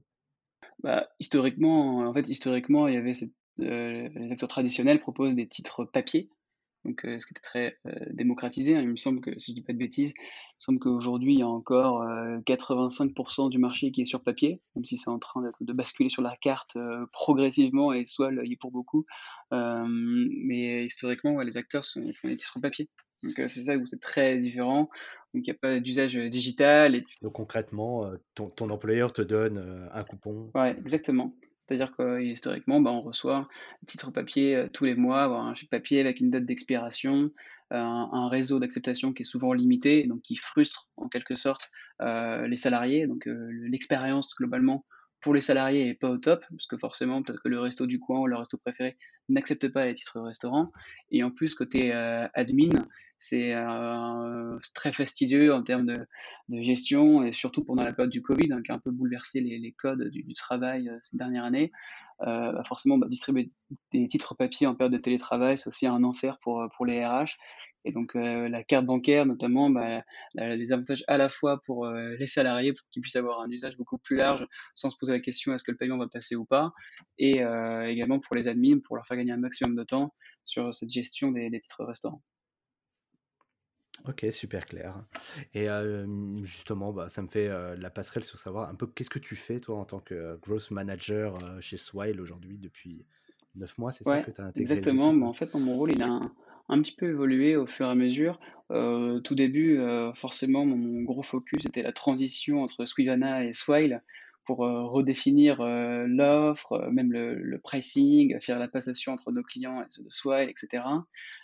Bah, 0.83 1.07
historiquement, 1.19 1.99
en 1.99 2.13
fait, 2.13 2.27
historiquement, 2.27 2.87
il 2.87 2.93
y 2.95 2.97
avait 2.97 3.13
heu, 3.59 4.09
les 4.09 4.31
acteurs 4.31 4.49
traditionnels 4.49 4.99
proposent 4.99 5.35
des 5.35 5.47
titres 5.47 5.85
papier, 5.85 6.29
donc 6.85 7.05
heu, 7.05 7.19
ce 7.19 7.25
qui 7.27 7.33
était 7.33 7.41
très, 7.41 7.77
démocratisé, 8.11 8.75
hein. 8.75 8.81
Il 8.81 8.89
me 8.89 8.95
semble 8.95 9.21
que, 9.21 9.37
si 9.39 9.51
je 9.51 9.55
dis 9.55 9.63
pas 9.63 9.73
de 9.73 9.77
bêtises, 9.79 10.13
il 10.17 10.21
me 10.21 10.61
semble 10.61 10.79
qu'aujourd'hui, 10.79 11.33
il 11.35 11.39
y 11.39 11.43
a 11.43 11.47
encore, 11.47 12.03
heu, 12.03 12.41
85% 12.45 13.49
du 13.49 13.57
marché 13.59 13.91
qui 13.91 14.01
est 14.01 14.05
sur 14.05 14.23
papier, 14.23 14.61
même 14.75 14.85
si 14.85 14.97
c'est 14.97 15.09
en 15.09 15.19
train 15.19 15.41
d'être 15.43 15.63
de 15.63 15.73
basculer 15.73 16.09
sur 16.09 16.21
la 16.23 16.35
carte, 16.37 16.77
progressivement 17.13 17.93
et 17.93 18.05
soit 18.07 18.31
est 18.33 18.57
pour 18.57 18.71
beaucoup. 18.71 19.05
Mais 19.51 20.85
historiquement, 20.85 21.41
les 21.41 21.57
acteurs 21.57 21.83
font 21.85 22.01
des 22.29 22.37
titres 22.37 22.59
papier. 22.61 22.89
Donc 23.23 23.39
heu, 23.39 23.47
c'est 23.47 23.63
ça 23.63 23.77
où 23.77 23.85
c'est 23.85 23.99
très 24.01 24.37
différent. 24.37 24.89
Donc 25.33 25.45
il 25.45 25.47
y 25.47 25.51
a 25.51 25.55
pas 25.55 25.79
d'usage, 25.79 26.17
heu, 26.17 26.29
digital 26.29 26.95
et 26.95 27.03
Donc 27.21 27.33
concrètement, 27.33 28.05
heu, 28.05 28.19
ton 28.35 28.49
ton 28.49 28.69
employeur 28.69 29.11
te 29.13 29.21
donne, 29.21 29.89
un 29.91 30.03
coupon 30.03 30.51
Ouais, 30.55 30.71
exactement. 30.79 31.35
C'est-à-dire 31.59 31.91
que 31.97 32.21
historiquement, 32.21 32.79
bah, 32.79 32.91
on 32.91 33.01
reçoit 33.01 33.35
un 33.37 33.47
titre 33.85 34.11
papier, 34.11 34.67
tous 34.73 34.85
les 34.85 34.95
mois, 34.95 35.25
un 35.25 35.53
chèque 35.53 35.69
papier 35.69 35.99
avec 35.99 36.19
une 36.21 36.29
date 36.29 36.45
d'expiration, 36.45 37.31
un 37.71 38.09
un 38.13 38.29
réseau 38.29 38.59
d'acceptation 38.59 39.11
qui 39.13 39.23
est 39.23 39.25
souvent 39.25 39.51
limité, 39.53 40.07
donc 40.07 40.21
qui 40.21 40.35
frustre 40.35 40.87
en 40.95 41.09
quelque 41.09 41.35
sorte, 41.35 41.69
les 41.99 42.55
salariés. 42.55 43.07
Donc, 43.07 43.27
l'expérience 43.69 44.33
globalement 44.37 44.85
pour 45.19 45.33
les 45.33 45.41
salariés 45.41 45.89
est 45.89 45.95
pas 45.95 46.09
au 46.09 46.17
top, 46.17 46.45
parce 46.49 46.67
que 46.67 46.77
forcément 46.77 47.21
peut-être 47.21 47.41
que 47.43 47.49
le 47.49 47.59
resto 47.59 47.85
du 47.87 47.99
coin 47.99 48.19
ou 48.21 48.27
le 48.27 48.37
resto 48.37 48.57
préféré 48.57 48.97
n'accepte 49.29 49.71
pas 49.71 49.85
les 49.85 49.93
titres 49.93 50.19
restaurants 50.21 50.71
et 51.11 51.23
en 51.23 51.31
plus 51.31 51.55
côté, 51.55 51.93
heu, 51.93 52.27
admin, 52.33 52.87
c'est, 53.19 53.53
c'est 54.61 54.73
très 54.73 54.91
fastidieux 54.91 55.53
en 55.53 55.63
termes 55.63 55.85
de 55.87 56.07
de 56.49 56.61
gestion 56.61 57.23
et 57.23 57.31
surtout 57.33 57.63
pendant 57.63 57.83
la 57.83 57.91
période 57.93 58.11
du 58.11 58.21
Covid, 58.21 58.51
hein, 58.53 58.61
qui 58.63 58.71
a 58.71 58.75
un 58.75 58.79
peu 58.79 58.91
bouleversé 58.91 59.41
les, 59.41 59.71
codes 59.73 60.09
du, 60.09 60.33
travail 60.33 60.89
euh, 60.89 60.97
ces 61.03 61.17
dernières 61.17 61.43
années. 61.43 61.71
Euh, 62.21 62.51
bah 62.51 62.63
forcément, 62.63 62.97
bah, 62.97 63.07
distribuer 63.09 63.47
des 63.91 64.07
titres 64.07 64.35
papier 64.35 64.65
en 64.65 64.75
période 64.75 64.93
de 64.93 64.97
télétravail, 64.97 65.57
c'est 65.57 65.67
aussi 65.67 65.87
un 65.87 66.03
enfer 66.03 66.39
pour, 66.41 66.61
euh, 66.61 66.67
pour 66.75 66.85
les 66.85 67.05
RH. 67.05 67.37
Et 67.85 67.91
donc, 67.91 68.15
euh, 68.15 68.49
la 68.49 68.63
carte 68.63 68.85
bancaire, 68.85 69.25
notamment, 69.25 69.69
bah, 69.69 70.03
la- 70.33 70.55
les 70.55 70.73
avantages 70.73 71.03
à 71.07 71.17
la 71.17 71.29
fois 71.29 71.61
pour 71.65 71.85
euh, 71.85 72.15
les 72.19 72.27
salariés, 72.27 72.73
pour 72.73 72.85
qu'ils 72.91 73.01
puissent 73.01 73.15
avoir 73.15 73.41
un 73.41 73.49
usage 73.49 73.77
beaucoup 73.77 73.97
plus 73.97 74.17
large, 74.17 74.45
sans 74.73 74.89
se 74.89 74.97
poser 74.97 75.13
la 75.13 75.19
question 75.19 75.53
est-ce 75.53 75.63
que 75.63 75.71
le 75.71 75.77
paiement 75.77 75.97
va 75.97 76.07
passer 76.07 76.35
ou 76.35 76.45
pas, 76.45 76.73
et 77.17 77.43
euh, 77.43 77.87
également 77.87 78.19
pour 78.19 78.35
les 78.35 78.47
admins, 78.47 78.79
pour 78.85 78.95
leur 78.95 79.05
faire 79.05 79.16
gagner 79.17 79.33
un 79.33 79.37
maximum 79.37 79.75
de 79.75 79.83
temps 79.83 80.13
sur 80.45 80.73
cette 80.73 80.89
gestion 80.89 81.31
des, 81.31 81.49
des 81.49 81.59
titres 81.59 81.83
restaurants. 81.83 82.23
OK, 84.07 84.25
super 84.31 84.65
clair 84.65 85.03
et 85.53 85.63
hem, 85.63 86.37
justement, 86.43 86.93
bah, 86.93 87.09
ça 87.09 87.21
me 87.21 87.27
fait, 87.27 87.47
heu, 87.47 87.75
la 87.75 87.89
passerelle 87.89 88.23
sur 88.23 88.39
savoir 88.39 88.69
un 88.69 88.75
peu 88.75 88.87
qu'est-ce 88.87 89.09
que 89.09 89.19
tu 89.19 89.35
fais 89.35 89.59
toi 89.59 89.77
en 89.77 89.85
tant 89.85 89.99
que 89.99 90.37
growth 90.37 90.71
manager, 90.71 91.35
heu, 91.35 91.61
chez 91.61 91.77
Swile 91.77 92.21
aujourd'hui 92.21 92.57
depuis 92.57 93.05
9 93.55 93.77
mois, 93.77 93.91
c'est 93.91 94.03
ça 94.03 94.21
que 94.21 94.31
tu 94.31 94.39
as 94.39 94.45
intégré 94.45 94.61
exactement. 94.61 95.13
Mais 95.13 95.25
en 95.25 95.33
fait, 95.33 95.53
mon 95.55 95.73
rôle, 95.73 95.91
il 95.91 96.03
a 96.03 96.09
un, 96.09 96.31
un 96.69 96.81
petit 96.81 96.95
peu 96.95 97.09
évolué 97.09 97.55
au 97.55 97.65
fur 97.65 97.87
et 97.87 97.89
à 97.89 97.95
mesure. 97.95 98.39
Euh, 98.71 99.19
tout 99.19 99.35
début, 99.35 99.79
euh, 99.79 100.13
forcément, 100.13 100.65
mon, 100.65 100.77
mon 100.77 101.01
gros 101.01 101.23
focus 101.23 101.65
était 101.65 101.83
la 101.83 101.93
transition 101.93 102.61
entre 102.61 102.85
Sweevana 102.85 103.45
et 103.45 103.53
Swile 103.53 104.03
pour 104.47 104.63
euh, 104.63 104.85
redéfinir 104.85 105.59
euh, 105.59 106.05
l'offre, 106.07 106.71
euh, 106.71 106.89
même 106.89 107.11
le, 107.11 107.59
pricing, 107.61 108.39
faire 108.39 108.57
la 108.57 108.69
passation 108.69 109.11
entre 109.11 109.31
nos 109.33 109.43
clients 109.43 109.81
et 109.81 109.85
ceux 109.89 110.03
de 110.03 110.09
Swile, 110.09 110.49
etc. 110.49 110.83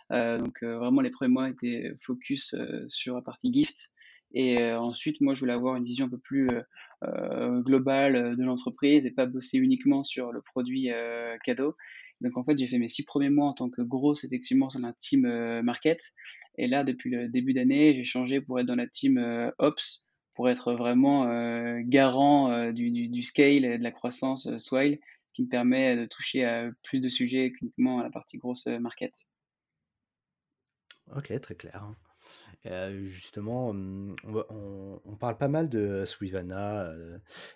Donc, 0.10 0.64
vraiment, 0.64 1.02
les 1.02 1.10
premiers 1.10 1.34
mois 1.34 1.50
étaient 1.50 1.92
focus 2.02 2.56
sur 2.88 3.16
la 3.16 3.22
partie 3.22 3.52
gift. 3.52 3.90
Et 4.34 4.72
ensuite, 4.72 5.22
moi, 5.22 5.34
je 5.34 5.42
voulais 5.42 5.54
avoir 5.54 5.76
une 5.76 5.84
vision 5.84 6.06
un 6.06 6.10
peu 6.10 6.20
plus 6.20 6.50
euh, 7.04 7.62
global 7.62 8.38
de 8.38 8.44
l'entreprise 8.44 9.06
et 9.06 9.12
pas 9.12 9.26
bosser 9.26 9.58
uniquement 9.58 10.04
sur 10.04 10.32
le 10.32 10.42
produit 10.42 10.90
cadeau. 11.44 11.76
Donc 12.22 12.38
en 12.38 12.44
fait, 12.46 12.58
j'ai 12.58 12.68
fait 12.68 12.78
mes 12.78 12.88
six 12.88 13.04
premiers 13.04 13.32
mois 13.32 13.48
en 13.48 13.54
tant 13.54 13.70
que 13.70 13.82
grosse 13.82 14.24
effectivement 14.24 14.70
sur 14.70 14.80
la 14.80 14.94
team 14.94 15.28
market. 15.64 16.00
Et 16.58 16.68
là, 16.68 16.84
depuis 16.84 17.10
le 17.10 17.28
début 17.28 17.54
d'année, 17.54 17.96
j'ai 17.96 18.04
changé 18.04 18.40
pour 18.40 18.60
être 18.60 18.68
dans 18.68 18.76
la 18.76 18.88
team 18.88 19.20
ops 19.58 20.08
pour 20.36 20.50
être 20.50 20.74
vraiment 20.74 21.26
garant 21.82 22.72
du, 22.72 23.08
du, 23.08 23.22
scale 23.22 23.66
et 23.66 23.78
de 23.78 23.84
la 23.84 23.92
croissance 23.92 24.58
Swile, 24.58 25.00
ce 25.28 25.34
qui 25.34 25.44
me 25.44 25.50
permet 25.50 25.96
de 25.96 26.06
toucher 26.06 26.46
à 26.46 26.72
plus 26.84 27.00
de 27.00 27.10
sujets 27.10 27.52
qu'uniquement 27.52 28.00
à 28.00 28.04
la 28.04 28.10
partie 28.10 28.38
grosse 28.38 28.66
market. 28.68 29.14
Ok, 31.16 31.40
très 31.42 31.56
clair. 31.56 31.94
Justement, 32.66 33.70
on, 33.74 35.16
parle 35.20 35.38
pas 35.38 35.48
mal 35.48 35.70
de 35.70 36.06
Swivana. 36.06 36.92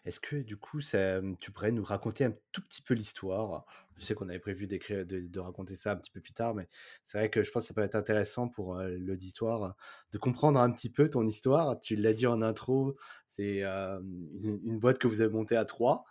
Est-ce 0.05 0.19
que 0.19 0.37
du 0.37 0.57
coup, 0.57 0.81
ça, 0.81 1.21
tu 1.39 1.51
pourrais 1.51 1.71
nous 1.71 1.83
raconter 1.83 2.25
un 2.25 2.33
tout 2.51 2.61
petit 2.61 2.81
peu 2.81 2.93
l'histoire? 2.93 3.65
Je 3.97 4.05
sais 4.05 4.13
qu'on 4.13 4.29
avait 4.29 4.39
prévu 4.39 4.67
d'écrire, 4.67 5.05
de, 5.05 5.39
raconter 5.39 5.75
ça 5.75 5.91
un 5.91 5.95
petit 5.95 6.11
peu 6.11 6.19
plus 6.21 6.33
tard, 6.33 6.53
mais 6.53 6.67
c'est 7.03 7.17
vrai 7.17 7.29
que 7.29 7.41
je 7.41 7.51
pense 7.51 7.63
que 7.63 7.67
ça 7.67 7.73
peut 7.73 7.81
être 7.81 7.95
intéressant 7.95 8.47
pour 8.47 8.75
l'auditoire 8.75 9.75
de 10.11 10.17
comprendre 10.17 10.59
un 10.59 10.71
petit 10.71 10.89
peu 10.89 11.09
ton 11.09 11.25
histoire. 11.25 11.79
Tu 11.79 11.95
l'as 11.95 12.13
dit 12.13 12.27
en 12.27 12.41
intro, 12.41 12.95
c'est 13.27 13.63
une, 13.63 14.59
une, 14.63 14.79
boîte 14.79 14.99
que 14.99 15.07
vous 15.07 15.21
avez 15.21 15.33
montée 15.33 15.55
à 15.55 15.65
trois 15.65 16.05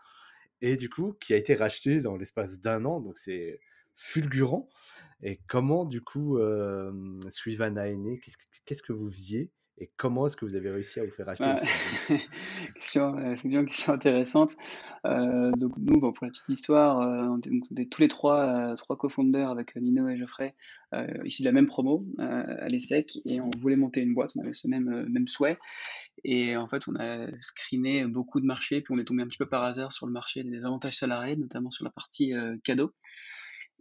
et 0.60 0.76
du 0.76 0.88
coup 0.88 1.12
qui 1.20 1.34
a 1.34 1.36
été 1.36 1.54
rachetée 1.54 2.00
dans 2.00 2.16
l'espace 2.16 2.60
d'un 2.60 2.84
an. 2.84 3.00
Donc 3.00 3.18
c'est 3.18 3.60
fulgurant. 3.96 4.68
Et 5.22 5.40
comment, 5.48 5.84
du 5.84 6.02
coup, 6.02 6.38
euh, 6.38 6.92
Suivana 7.30 7.88
est 7.88 7.96
né 7.96 8.20
Qu'est-ce 8.64 8.82
que 8.82 8.92
vous 8.92 9.10
faisiez? 9.10 9.50
Et 9.78 9.90
comment 9.98 10.26
est-ce 10.26 10.36
que 10.36 10.46
vous 10.46 10.56
avez 10.56 10.70
réussi 10.70 11.00
à 11.00 11.04
vous 11.04 11.10
faire 11.10 11.28
acheter 11.28 11.44
bah, 11.44 11.56
question, 12.76 13.18
euh, 13.18 13.36
une 13.44 13.66
question 13.66 13.92
intéressante. 13.92 14.52
Euh, 15.04 15.50
donc 15.52 15.76
nous, 15.76 16.00
pour 16.00 16.24
la 16.24 16.30
petite 16.30 16.48
histoire, 16.48 17.00
euh, 17.00 17.28
on, 17.28 17.38
était, 17.38 17.84
tous 17.84 18.00
les 18.00 18.08
trois, 18.08 18.74
trois 18.76 18.96
co-founders 18.96 19.50
avec 19.50 19.76
Nino 19.76 20.08
et 20.08 20.16
Geoffrey, 20.16 20.54
ici 21.24 21.42
de 21.42 21.48
la 21.48 21.52
même 21.52 21.66
promo 21.66 22.06
à 22.18 22.68
l'ESSEC, 22.68 23.18
et 23.26 23.40
on 23.42 23.50
voulait 23.50 23.76
monter 23.76 24.00
une 24.00 24.14
boîte, 24.14 24.30
on 24.36 24.40
avait 24.40 24.54
ce 24.54 24.66
même, 24.66 25.06
même 25.10 25.28
souhait. 25.28 25.58
Et 26.24 26.56
en 26.56 26.68
fait, 26.68 26.88
on 26.88 26.96
a 26.96 27.26
screené 27.36 28.06
beaucoup 28.06 28.40
de 28.40 28.46
marchés, 28.46 28.80
puis 28.80 28.94
on 28.94 28.98
est 28.98 29.04
tombé 29.04 29.22
un 29.22 29.26
petit 29.26 29.36
peu 29.36 29.48
par 29.48 29.62
hasard 29.62 29.92
sur 29.92 30.06
le 30.06 30.12
marché 30.12 30.42
des 30.42 30.64
avantages 30.64 30.96
salariés, 30.96 31.36
notamment 31.36 31.70
sur 31.70 31.84
la 31.84 31.90
partie 31.90 32.32
cadeau. 32.64 32.92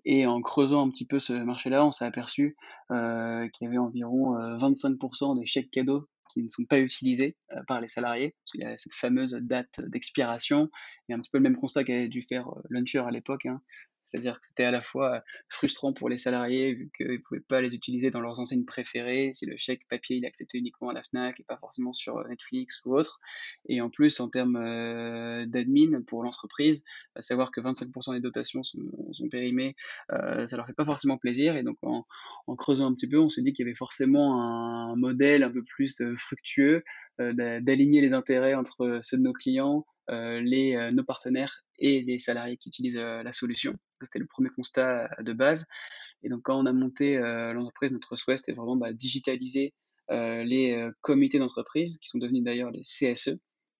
Et 0.05 0.27
en 0.27 0.41
creusant 0.41 0.85
un 0.85 0.89
petit 0.89 1.05
peu 1.05 1.19
ce 1.19 1.33
marché-là, 1.33 1.85
on 1.85 1.91
s'est 1.91 2.05
aperçu 2.05 2.55
euh, 2.91 3.47
qu'il 3.49 3.65
y 3.65 3.67
avait 3.67 3.79
environ 3.79 4.37
25% 4.55 5.31
euh, 5.31 5.39
des 5.39 5.47
chèques 5.47 5.71
cadeaux 5.71 6.07
qui 6.31 6.43
ne 6.43 6.47
sont 6.47 6.65
pas 6.65 6.79
utilisés 6.79 7.35
euh, 7.51 7.61
par 7.67 7.81
les 7.81 7.87
salariés. 7.87 8.35
Il 8.53 8.61
y 8.61 8.65
a 8.65 8.77
cette 8.77 8.93
fameuse 8.93 9.33
date 9.41 9.81
d'expiration. 9.87 10.69
Et 11.09 11.13
un 11.13 11.19
petit 11.19 11.31
peu 11.31 11.39
le 11.39 11.43
même 11.43 11.57
constat 11.57 11.83
qu'avait 11.83 12.07
dû 12.07 12.21
faire 12.21 12.49
Launcher 12.69 12.99
à 12.99 13.11
l'époque. 13.11 13.47
Hein. 13.47 13.61
C'est-à-dire 14.05 14.39
que 14.39 14.45
c'était 14.45 14.63
à 14.63 14.71
la 14.71 14.81
fois 14.81 15.21
frustrant 15.49 15.91
pour 15.91 16.07
les 16.09 16.17
salariés 16.17 16.73
vu 16.73 16.91
qu'ils 16.95 17.11
ne 17.11 17.17
pouvaient 17.17 17.41
pas 17.41 17.59
les 17.59 17.75
utiliser 17.75 18.11
dans 18.11 18.21
leurs 18.21 18.39
enseignes 18.39 18.63
préférées, 18.63 19.31
si 19.33 19.45
le 19.45 19.57
chèque 19.57 19.87
papier 19.89 20.17
il 20.17 20.23
est 20.23 20.27
accepté 20.27 20.59
uniquement 20.59 20.89
à 20.89 20.93
la 20.93 21.03
FNAC 21.03 21.39
et 21.39 21.43
pas 21.43 21.57
forcément 21.57 21.91
sur 21.91 22.25
Netflix 22.27 22.81
ou 22.85 22.95
autre. 22.95 23.19
Et 23.67 23.81
en 23.81 23.89
plus, 23.89 24.19
en 24.19 24.29
termes 24.29 24.53
d'admin 25.47 26.01
pour 26.03 26.23
l'entreprise, 26.23 26.85
savoir 27.19 27.51
que 27.51 27.59
25% 27.59 28.13
des 28.13 28.21
dotations 28.21 28.63
sont, 28.63 28.79
périmées, 29.29 29.75
ça 30.09 30.55
leur 30.55 30.67
fait 30.67 30.73
pas 30.73 30.85
forcément 30.85 31.17
plaisir. 31.17 31.57
Et 31.57 31.63
donc 31.63 31.77
en, 31.81 32.05
en 32.47 32.55
creusant 32.55 32.85
un 32.85 32.93
petit 32.93 33.07
peu, 33.07 33.19
on 33.19 33.29
s'est 33.29 33.41
dit 33.41 33.53
qu'il 33.53 33.65
y 33.65 33.67
avait 33.67 33.75
forcément 33.75 34.41
un 34.41 34.95
modèle 34.95 35.43
un 35.43 35.51
peu 35.51 35.63
plus 35.63 36.01
fructueux 36.15 36.83
d'aligner 37.19 38.01
les 38.01 38.13
intérêts 38.13 38.53
entre 38.53 38.99
ceux 39.01 39.17
de 39.17 39.23
nos 39.23 39.33
clients, 39.33 39.85
les, 40.09 40.91
nos 40.93 41.03
partenaires 41.03 41.63
et 41.79 42.01
les 42.01 42.19
salariés 42.19 42.57
qui 42.57 42.69
utilisent 42.69 42.97
la 42.97 43.33
solution. 43.33 43.75
C'était 44.01 44.19
le 44.19 44.27
premier 44.27 44.49
constat 44.49 45.09
de 45.19 45.33
base. 45.33 45.65
Et 46.23 46.29
donc, 46.29 46.41
quand 46.43 46.59
on 46.59 46.65
a 46.65 46.73
monté 46.73 47.17
euh, 47.17 47.53
l'entreprise, 47.53 47.91
notre 47.91 48.15
souhait, 48.15 48.37
c'était 48.37 48.53
vraiment 48.53 48.75
bah, 48.75 48.93
digitaliser 48.93 49.73
euh, 50.11 50.43
les 50.43 50.73
euh, 50.73 50.91
comités 51.01 51.39
d'entreprise, 51.39 51.99
qui 51.99 52.09
sont 52.09 52.17
devenus 52.17 52.43
d'ailleurs 52.43 52.71
les 52.71 52.81
CSE, 52.81 53.35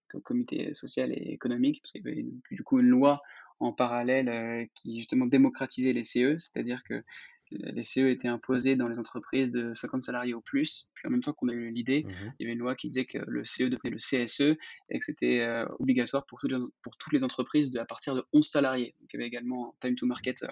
comme 0.09 0.21
comité 0.21 0.73
social 0.73 1.11
et 1.11 1.31
économique, 1.31 1.81
parce 1.81 1.91
qu'il 1.91 2.05
y 2.05 2.07
avait 2.07 2.25
du 2.51 2.63
coup 2.63 2.79
une 2.79 2.89
loi 2.89 3.19
en 3.59 3.73
parallèle 3.73 4.67
qui 4.75 4.97
justement 4.97 5.25
démocratisait 5.25 5.93
les 5.93 6.03
CE, 6.03 6.37
c'est-à-dire 6.37 6.83
que 6.87 7.03
les 7.51 7.83
CE 7.83 8.01
étaient 8.01 8.27
imposés 8.27 8.75
dans 8.75 8.87
les 8.87 8.99
entreprises 8.99 9.51
de 9.51 9.73
50 9.73 10.03
salariés 10.03 10.33
au 10.33 10.41
plus. 10.41 10.89
Puis 10.93 11.07
en 11.07 11.11
même 11.11 11.21
temps 11.21 11.33
qu'on 11.33 11.47
a 11.49 11.53
eu 11.53 11.71
l'idée, 11.71 12.03
mmh 12.03 12.33
il 12.39 12.43
y 12.43 12.45
avait 12.45 12.53
une 12.53 12.59
loi 12.59 12.75
qui 12.75 12.87
disait 12.87 13.05
que 13.05 13.19
le 13.27 13.43
CE 13.45 13.63
devenait 13.63 13.91
le 13.91 13.97
CSE 13.97 14.55
et 14.89 14.99
que 14.99 15.05
c'était 15.05 15.47
obligatoire 15.79 16.25
pour, 16.25 16.39
pour, 16.81 16.97
toutes 16.97 17.13
les 17.13 17.23
entreprises 17.23 17.71
de, 17.71 17.79
à 17.79 17.85
partir 17.85 18.15
de 18.15 18.23
11 18.33 18.45
salariés. 18.45 18.93
Donc 18.99 19.09
il 19.13 19.17
y 19.17 19.19
avait 19.19 19.27
également 19.27 19.69
un 19.69 19.73
time 19.79 19.95
to 19.95 20.05
market 20.05 20.45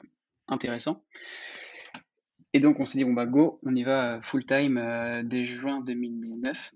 intéressant. 0.47 1.03
Et 2.53 2.59
donc 2.59 2.79
on 2.79 2.85
s'est 2.85 2.99
dit, 2.99 3.03
bon 3.03 3.13
bah 3.13 3.25
go, 3.25 3.59
on 3.63 3.75
y 3.75 3.83
va 3.83 4.21
full 4.21 4.45
time 4.45 5.23
dès 5.25 5.43
juin 5.43 5.81
2019. 5.81 6.73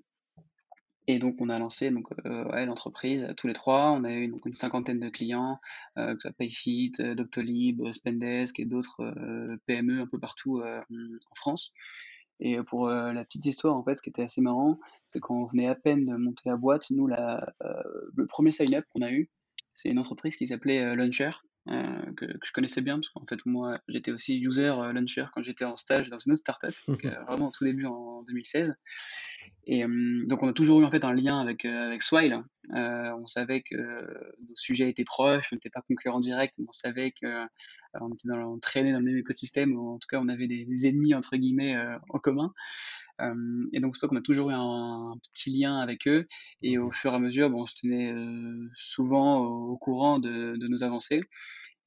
Et 1.08 1.20
donc, 1.20 1.38
on 1.40 1.48
a 1.50 1.58
lancé 1.58 1.90
donc, 1.90 2.08
euh, 2.26 2.66
l'entreprise 2.66 3.34
tous 3.38 3.48
les 3.48 3.54
trois. 3.54 3.92
On 3.92 4.04
a 4.04 4.12
eu 4.12 4.26
une 4.26 4.56
cinquantaine 4.56 5.00
de 5.00 5.10
clients, 5.10 5.60
euh, 5.98 6.14
que 6.14 6.22
ce 6.22 6.28
soit 6.28 6.38
Payfit, 6.38 6.92
euh, 7.00 7.16
Doctolib, 7.16 7.90
Spendesk 7.94 8.60
et 8.60 8.66
d'autres 8.66 9.14
PME 9.66 10.02
un 10.02 10.08
peu 10.08 10.20
partout 10.20 10.62
en 10.62 11.36
France. 11.36 11.72
Et 12.40 12.62
pour 12.62 12.88
la 12.90 13.26
petite 13.26 13.46
histoire, 13.46 13.76
en 13.76 13.84
fait, 13.84 13.96
ce 13.96 14.04
qui 14.04 14.10
était 14.10 14.22
assez 14.22 14.42
marrant, 14.42 14.80
c'est 15.08 15.20
qu'on 15.20 15.46
venait 15.46 15.68
à 15.68 15.76
peine 15.76 16.06
de 16.06 16.16
monter 16.16 16.44
la 16.46 16.56
boîte. 16.56 16.92
Nous, 16.92 17.08
la, 17.08 17.52
le 18.16 18.26
premier 18.28 18.52
sign-up 18.52 18.86
qu'on 18.94 19.02
a 19.02 19.12
eu, 19.12 19.32
c'est 19.74 19.90
une 19.90 19.98
entreprise 19.98 20.36
qui 20.36 20.46
s'appelait 20.46 20.96
Launcher, 20.96 21.32
que, 21.68 22.26
que, 22.26 22.46
je 22.46 22.52
connaissais 22.52 22.82
bien, 22.82 22.96
parce 22.96 23.10
qu'en 23.10 23.26
fait, 23.26 23.46
moi, 23.46 23.80
j'étais 23.88 24.12
aussi 24.12 24.40
user 24.40 24.74
Launcher 24.94 25.26
quand 25.34 25.44
j'étais 25.44 25.66
en 25.66 25.76
stage 25.76 26.10
dans 26.10 26.18
une 26.18 26.34
autre 26.34 26.42
startup, 26.42 26.74
donc, 26.88 27.06
vraiment 27.06 27.48
au 27.48 27.52
tout 27.52 27.66
début 27.66 27.86
en 27.86 28.24
2016. 28.24 28.74
Et 29.70 29.84
donc 29.84 30.44
on 30.44 30.48
a 30.48 30.54
toujours 30.54 30.82
eu 30.82 30.86
en 30.86 30.92
fait 30.92 31.04
un 31.04 31.14
lien 31.14 31.40
avec, 31.40 31.66
euh, 31.66 31.88
avec 31.88 32.02
Swile. 32.02 32.38
Euh, 32.74 33.12
on 33.22 33.28
savait 33.28 33.62
que 33.62 33.76
nos 33.76 34.56
sujets 34.56 34.90
étaient 34.90 35.04
proches, 35.04 35.50
on 35.52 35.58
n'était 35.58 35.70
pas 35.70 35.82
concurrents 35.82 36.22
directs, 36.22 36.54
mais 36.58 36.66
on 36.68 36.72
savait 36.72 37.12
que 37.12 37.26
euh, 37.26 37.46
on 38.00 38.10
était 38.14 38.30
dans, 38.30 38.38
on 38.38 38.60
traînait 38.60 38.94
dans 38.94 39.00
le 39.00 39.06
même 39.06 39.18
écosystème, 39.18 39.76
ou 39.76 39.96
en 39.96 39.98
tout 39.98 40.08
cas 40.10 40.20
on 40.22 40.30
avait 40.30 40.48
des, 40.48 40.88
ennemis 40.88 41.14
entre 41.14 41.36
guillemets 41.36 41.78
en 42.10 42.20
commun. 42.20 42.54
Et 43.74 43.80
donc 43.80 43.96
c'est 43.96 44.02
pour 44.02 44.10
qu'on 44.10 44.16
a 44.16 44.22
toujours 44.22 44.52
eu 44.52 44.54
un, 44.54 45.16
petit 45.32 45.58
lien 45.58 45.78
avec 45.78 46.08
eux. 46.08 46.24
Et 46.62 46.78
au 46.78 46.92
fur 46.92 47.14
et 47.14 47.16
à 47.16 47.20
mesure, 47.20 47.50
bon, 47.50 47.64
on 47.64 47.66
se 47.66 47.76
tenait 47.76 48.14
souvent 48.74 49.40
au, 49.40 49.78
courant 49.78 50.20
de, 50.20 50.56
de 50.56 50.68
nos 50.68 50.84
avancées. 50.84 51.22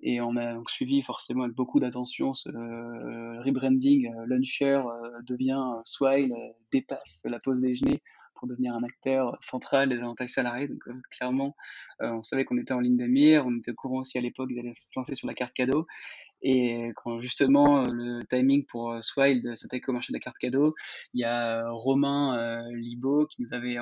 Et 0.03 0.21
on 0.21 0.37
a 0.37 0.55
donc 0.55 0.71
suivi 0.71 1.03
forcément 1.03 1.45
avec 1.45 1.55
beaucoup 1.55 1.79
d'attention 1.79 2.33
ce 2.33 2.49
euh, 2.49 3.41
rebranding. 3.43 4.07
Euh, 4.07 4.27
Launcher 4.27 4.83
euh, 4.87 5.11
devient 5.27 5.63
Swile, 5.85 6.35
dépasse 6.73 7.23
la 7.25 7.39
pause 7.39 7.61
déjeuner 7.61 8.03
pour 8.35 8.49
devenir 8.49 8.75
un 8.75 8.83
acteur 8.83 9.37
central 9.43 9.91
des 9.91 9.99
avantages 9.99 10.31
salariés. 10.31 10.69
Donc 10.69 10.83
clairement, 11.11 11.55
on 12.01 12.23
savait 12.23 12.47
qu'on 12.47 12.57
était 12.57 12.73
en 12.73 12.81
ligne 12.81 12.97
de 12.97 13.05
mire. 13.05 13.45
On 13.47 13.55
était 13.59 13.73
au 13.73 13.75
courant 13.75 13.99
aussi 13.99 14.17
à 14.17 14.23
l'époque 14.23 14.55
d'aller 14.55 14.73
se 14.73 14.89
lancer 14.97 15.15
sur 15.15 15.29
la 15.29 15.35
carte 15.35 15.53
cadeau. 15.53 15.87
Et 16.43 16.91
quand 16.97 17.21
justement 17.21 17.85
le 17.85 18.25
timing 18.25 18.65
pour 18.67 19.03
Swile 19.03 19.57
s'attaquer 19.57 19.87
au 19.89 19.93
marché 19.93 20.13
de 20.13 20.17
la 20.17 20.21
carte 20.21 20.39
cadeau, 20.39 20.75
il 21.13 21.21
y 21.21 21.25
a 21.25 21.69
Romain 21.71 22.65
Libo 22.73 23.27
qui 23.27 23.43
nous 23.43 23.53
avait 23.53 23.77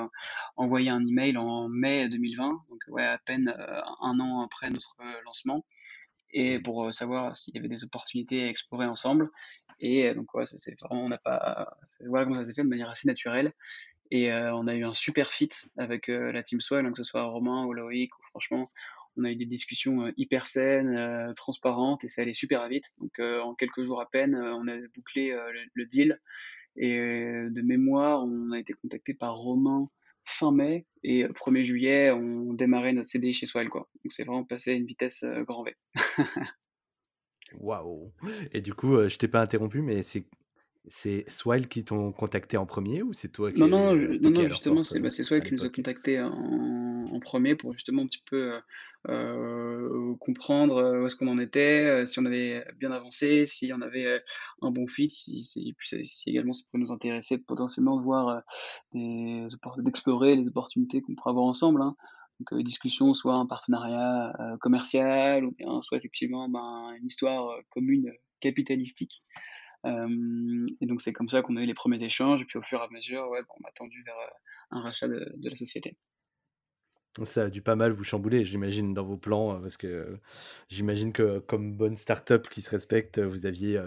envoyé 0.56 0.90
un 0.90 1.06
email 1.06 1.36
en 1.36 1.68
mai 1.68 2.08
2020, 2.08 2.48
donc 2.68 2.80
ouais, 2.88 3.04
à 3.04 3.18
peine 3.18 3.54
un 4.00 4.18
an 4.20 4.40
après 4.40 4.70
notre 4.70 4.96
lancement, 5.24 5.64
et 6.32 6.58
pour 6.58 6.86
euh, 6.86 6.92
savoir 6.92 7.36
s'il 7.36 7.54
y 7.54 7.58
avait 7.58 7.68
des 7.68 7.84
opportunités 7.84 8.44
à 8.44 8.48
explorer 8.48 8.86
ensemble. 8.86 9.28
Et 9.80 10.08
euh, 10.08 10.14
donc, 10.14 10.32
ouais, 10.34 10.44
c'est 10.46 10.78
vraiment, 10.80 11.04
on 11.04 11.08
n'a 11.08 11.18
pas. 11.18 11.76
Voilà 12.06 12.24
comment 12.24 12.36
ça 12.38 12.44
s'est 12.44 12.54
fait 12.54 12.64
de 12.64 12.68
manière 12.68 12.90
assez 12.90 13.08
naturelle. 13.08 13.50
Et 14.10 14.32
euh, 14.32 14.54
on 14.54 14.66
a 14.66 14.74
eu 14.74 14.84
un 14.84 14.94
super 14.94 15.30
fit 15.30 15.50
avec 15.76 16.08
la 16.08 16.42
team 16.42 16.60
Swell, 16.62 16.90
que 16.90 16.96
ce 16.96 17.02
soit 17.02 17.24
Romain 17.24 17.66
ou 17.66 17.74
Loïc, 17.74 18.18
ou 18.18 18.22
franchement, 18.22 18.70
on 19.18 19.24
a 19.24 19.32
eu 19.32 19.36
des 19.36 19.46
discussions 19.46 20.12
hyper 20.16 20.46
saines, 20.46 21.32
transparentes, 21.36 22.04
et 22.04 22.08
ça 22.08 22.22
allait 22.22 22.32
super 22.32 22.68
vite. 22.68 22.86
Donc 23.00 23.18
en 23.18 23.54
quelques 23.54 23.82
jours 23.82 24.00
à 24.00 24.08
peine, 24.08 24.34
on 24.36 24.66
a 24.68 24.76
bouclé 24.94 25.36
le, 25.74 25.86
deal. 25.86 26.20
Et 26.76 26.96
de 26.96 27.62
mémoire, 27.62 28.24
on 28.24 28.52
a 28.52 28.58
été 28.58 28.72
contacté 28.72 29.12
par 29.14 29.34
Romain 29.34 29.90
fin 30.28 30.52
mai 30.52 30.86
et 31.02 31.24
1er 31.24 31.62
juillet, 31.62 32.10
on 32.10 32.52
démarrait 32.52 32.92
notre 32.92 33.08
CDI 33.08 33.32
chez 33.32 33.46
Swile. 33.46 33.68
Quoi. 33.68 33.82
Donc 34.04 34.12
c'est 34.12 34.24
vraiment 34.24 34.44
passé 34.44 34.72
à 34.72 34.74
une 34.74 34.86
vitesse 34.86 35.22
euh, 35.24 35.42
grand 35.44 35.64
V. 35.64 35.74
Waouh 37.58 38.12
Et 38.52 38.60
du 38.60 38.74
coup, 38.74 38.94
euh, 38.94 39.08
je 39.08 39.16
t'ai 39.16 39.28
pas 39.28 39.40
interrompu, 39.40 39.80
mais 39.80 40.02
c'est 40.02 40.26
c'est 40.86 41.28
Swile 41.28 41.68
qui 41.68 41.84
t'ont 41.84 42.12
contacté 42.12 42.56
en 42.56 42.64
premier 42.64 43.02
ou 43.02 43.12
c'est 43.12 43.28
toi 43.28 43.52
qui 43.52 43.58
Non, 43.58 43.68
non, 43.68 43.94
non, 43.94 44.30
non 44.30 44.48
justement, 44.48 44.82
c'est 44.82 45.00
bah, 45.00 45.10
Swile 45.10 45.44
qui 45.44 45.54
nous 45.54 45.64
a 45.64 45.68
contacté 45.68 46.20
en, 46.20 47.18
premier 47.20 47.56
pour 47.56 47.72
justement 47.72 48.02
un 48.02 48.06
petit 48.06 48.22
peu 48.30 48.54
euh, 48.54 48.60
euh 49.08 50.14
comprendre 50.20 51.00
où 51.00 51.06
est-ce 51.06 51.16
qu'on 51.16 51.28
en 51.28 51.38
était, 51.38 52.06
si 52.06 52.18
on 52.20 52.24
avait 52.24 52.64
bien 52.78 52.92
avancé, 52.92 53.44
si 53.44 53.72
on 53.74 53.82
avait 53.82 54.22
un 54.62 54.70
bon 54.70 54.86
fit, 54.86 55.10
si, 55.10 55.42
si, 55.42 55.74
si 56.02 56.30
également 56.30 56.52
ça 56.52 56.62
pouvait 56.70 56.80
nous 56.80 56.92
intéresser 56.92 57.38
potentiellement 57.38 58.00
voir, 58.00 58.42
d'explorer 58.94 60.36
les 60.36 60.46
opportunités 60.46 61.02
qu'on 61.02 61.16
pourrait 61.16 61.30
avoir 61.30 61.46
ensemble. 61.46 61.82
Hein. 61.82 61.96
Donc, 62.38 62.62
discussion, 62.62 63.14
soit 63.14 63.34
un 63.34 63.46
partenariat 63.46 64.32
commercial, 64.60 65.44
ou 65.44 65.50
bien 65.50 65.82
soit 65.82 65.98
effectivement 65.98 66.48
ben, 66.48 66.94
une 67.00 67.08
histoire 67.08 67.50
commune 67.70 68.12
capitalistique. 68.40 69.24
Et 69.84 70.86
donc 70.86 71.00
c'est 71.00 71.12
comme 71.12 71.28
ça 71.28 71.42
qu'on 71.42 71.56
a 71.56 71.62
eu 71.62 71.66
les 71.66 71.74
premiers 71.74 72.02
échanges, 72.02 72.42
et 72.42 72.44
puis 72.44 72.58
au 72.58 72.62
fur 72.62 72.80
et 72.80 72.82
à 72.82 72.88
mesure, 72.90 73.28
ouais, 73.30 73.40
on 73.56 73.62
m'a 73.62 73.70
tendu 73.72 74.02
vers 74.04 74.16
un 74.70 74.82
rachat 74.82 75.08
de, 75.08 75.32
la 75.42 75.54
société. 75.54 75.96
Ça 77.22 77.44
a 77.44 77.50
dû 77.50 77.62
pas 77.62 77.74
mal 77.74 77.90
vous 77.90 78.04
chambouler, 78.04 78.44
j'imagine, 78.44 78.94
dans 78.94 79.04
vos 79.04 79.16
plans, 79.16 79.60
parce 79.60 79.76
que 79.76 80.18
j'imagine 80.68 81.12
que 81.12 81.40
comme 81.40 81.76
bonne 81.76 81.96
startup 81.96 82.48
qui 82.48 82.62
se 82.62 82.70
respecte, 82.70 83.18
vous 83.18 83.46
aviez 83.46 83.80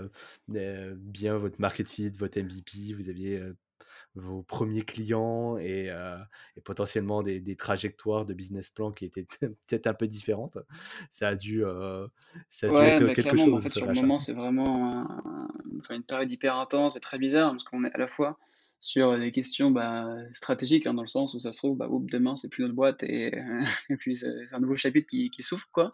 bien 0.48 1.38
votre 1.38 1.60
market 1.62 1.88
fit, 1.88 2.10
votre 2.10 2.40
MVP, 2.40 2.94
vous 2.94 3.10
aviez 3.10 3.42
vos 4.16 4.44
premiers 4.44 4.84
clients 4.84 5.58
et, 5.58 5.90
potentiellement 6.64 7.24
des, 7.24 7.56
trajectoires 7.56 8.26
de 8.26 8.34
business 8.34 8.70
plan 8.70 8.92
qui 8.92 9.06
étaient 9.06 9.26
peut-être 9.68 9.88
un 9.88 9.94
peu 9.94 10.08
différentes. 10.08 10.58
Ça 11.10 11.30
a 11.30 11.36
dû, 11.36 11.64
ça 12.50 12.68
a 12.68 12.84
être 12.86 13.06
bah, 13.06 13.16
quelque 13.16 13.38
chose. 13.38 13.54
En 13.54 13.60
fait, 13.60 13.70
sur 13.70 13.86
le 13.86 13.94
moment, 13.94 14.18
c'est 14.18 14.34
vraiment 14.34 15.08
une 15.90 16.04
période 16.04 16.32
hyper 16.32 16.58
intense 16.58 16.96
et 16.96 17.00
très 17.00 17.18
bizarre 17.18 17.52
parce 17.52 17.64
qu'on 17.64 17.84
est 17.84 17.94
à 17.94 17.98
la 17.98 18.08
fois 18.08 18.38
sur 18.82 19.18
des 19.18 19.32
questions 19.32 19.70
bah, 19.70 20.10
stratégiques, 20.34 20.88
hein, 20.88 20.96
dans 20.96 21.04
le 21.04 21.08
sens 21.08 21.36
où 21.36 21.40
ça 21.40 21.54
se 21.54 21.58
trouve, 21.60 21.78
bah, 21.78 21.88
demain, 21.92 22.36
c'est 22.36 22.50
plus 22.50 22.64
notre 22.64 22.74
boîte 22.74 23.04
et, 23.04 23.32
puis 24.00 24.16
c'est 24.16 24.52
un 24.52 24.60
nouveau 24.60 24.76
chapitre 24.76 25.08
qui, 25.08 25.30
qui 25.30 25.44
s'ouvre. 25.44 25.68
quoi. 25.72 25.94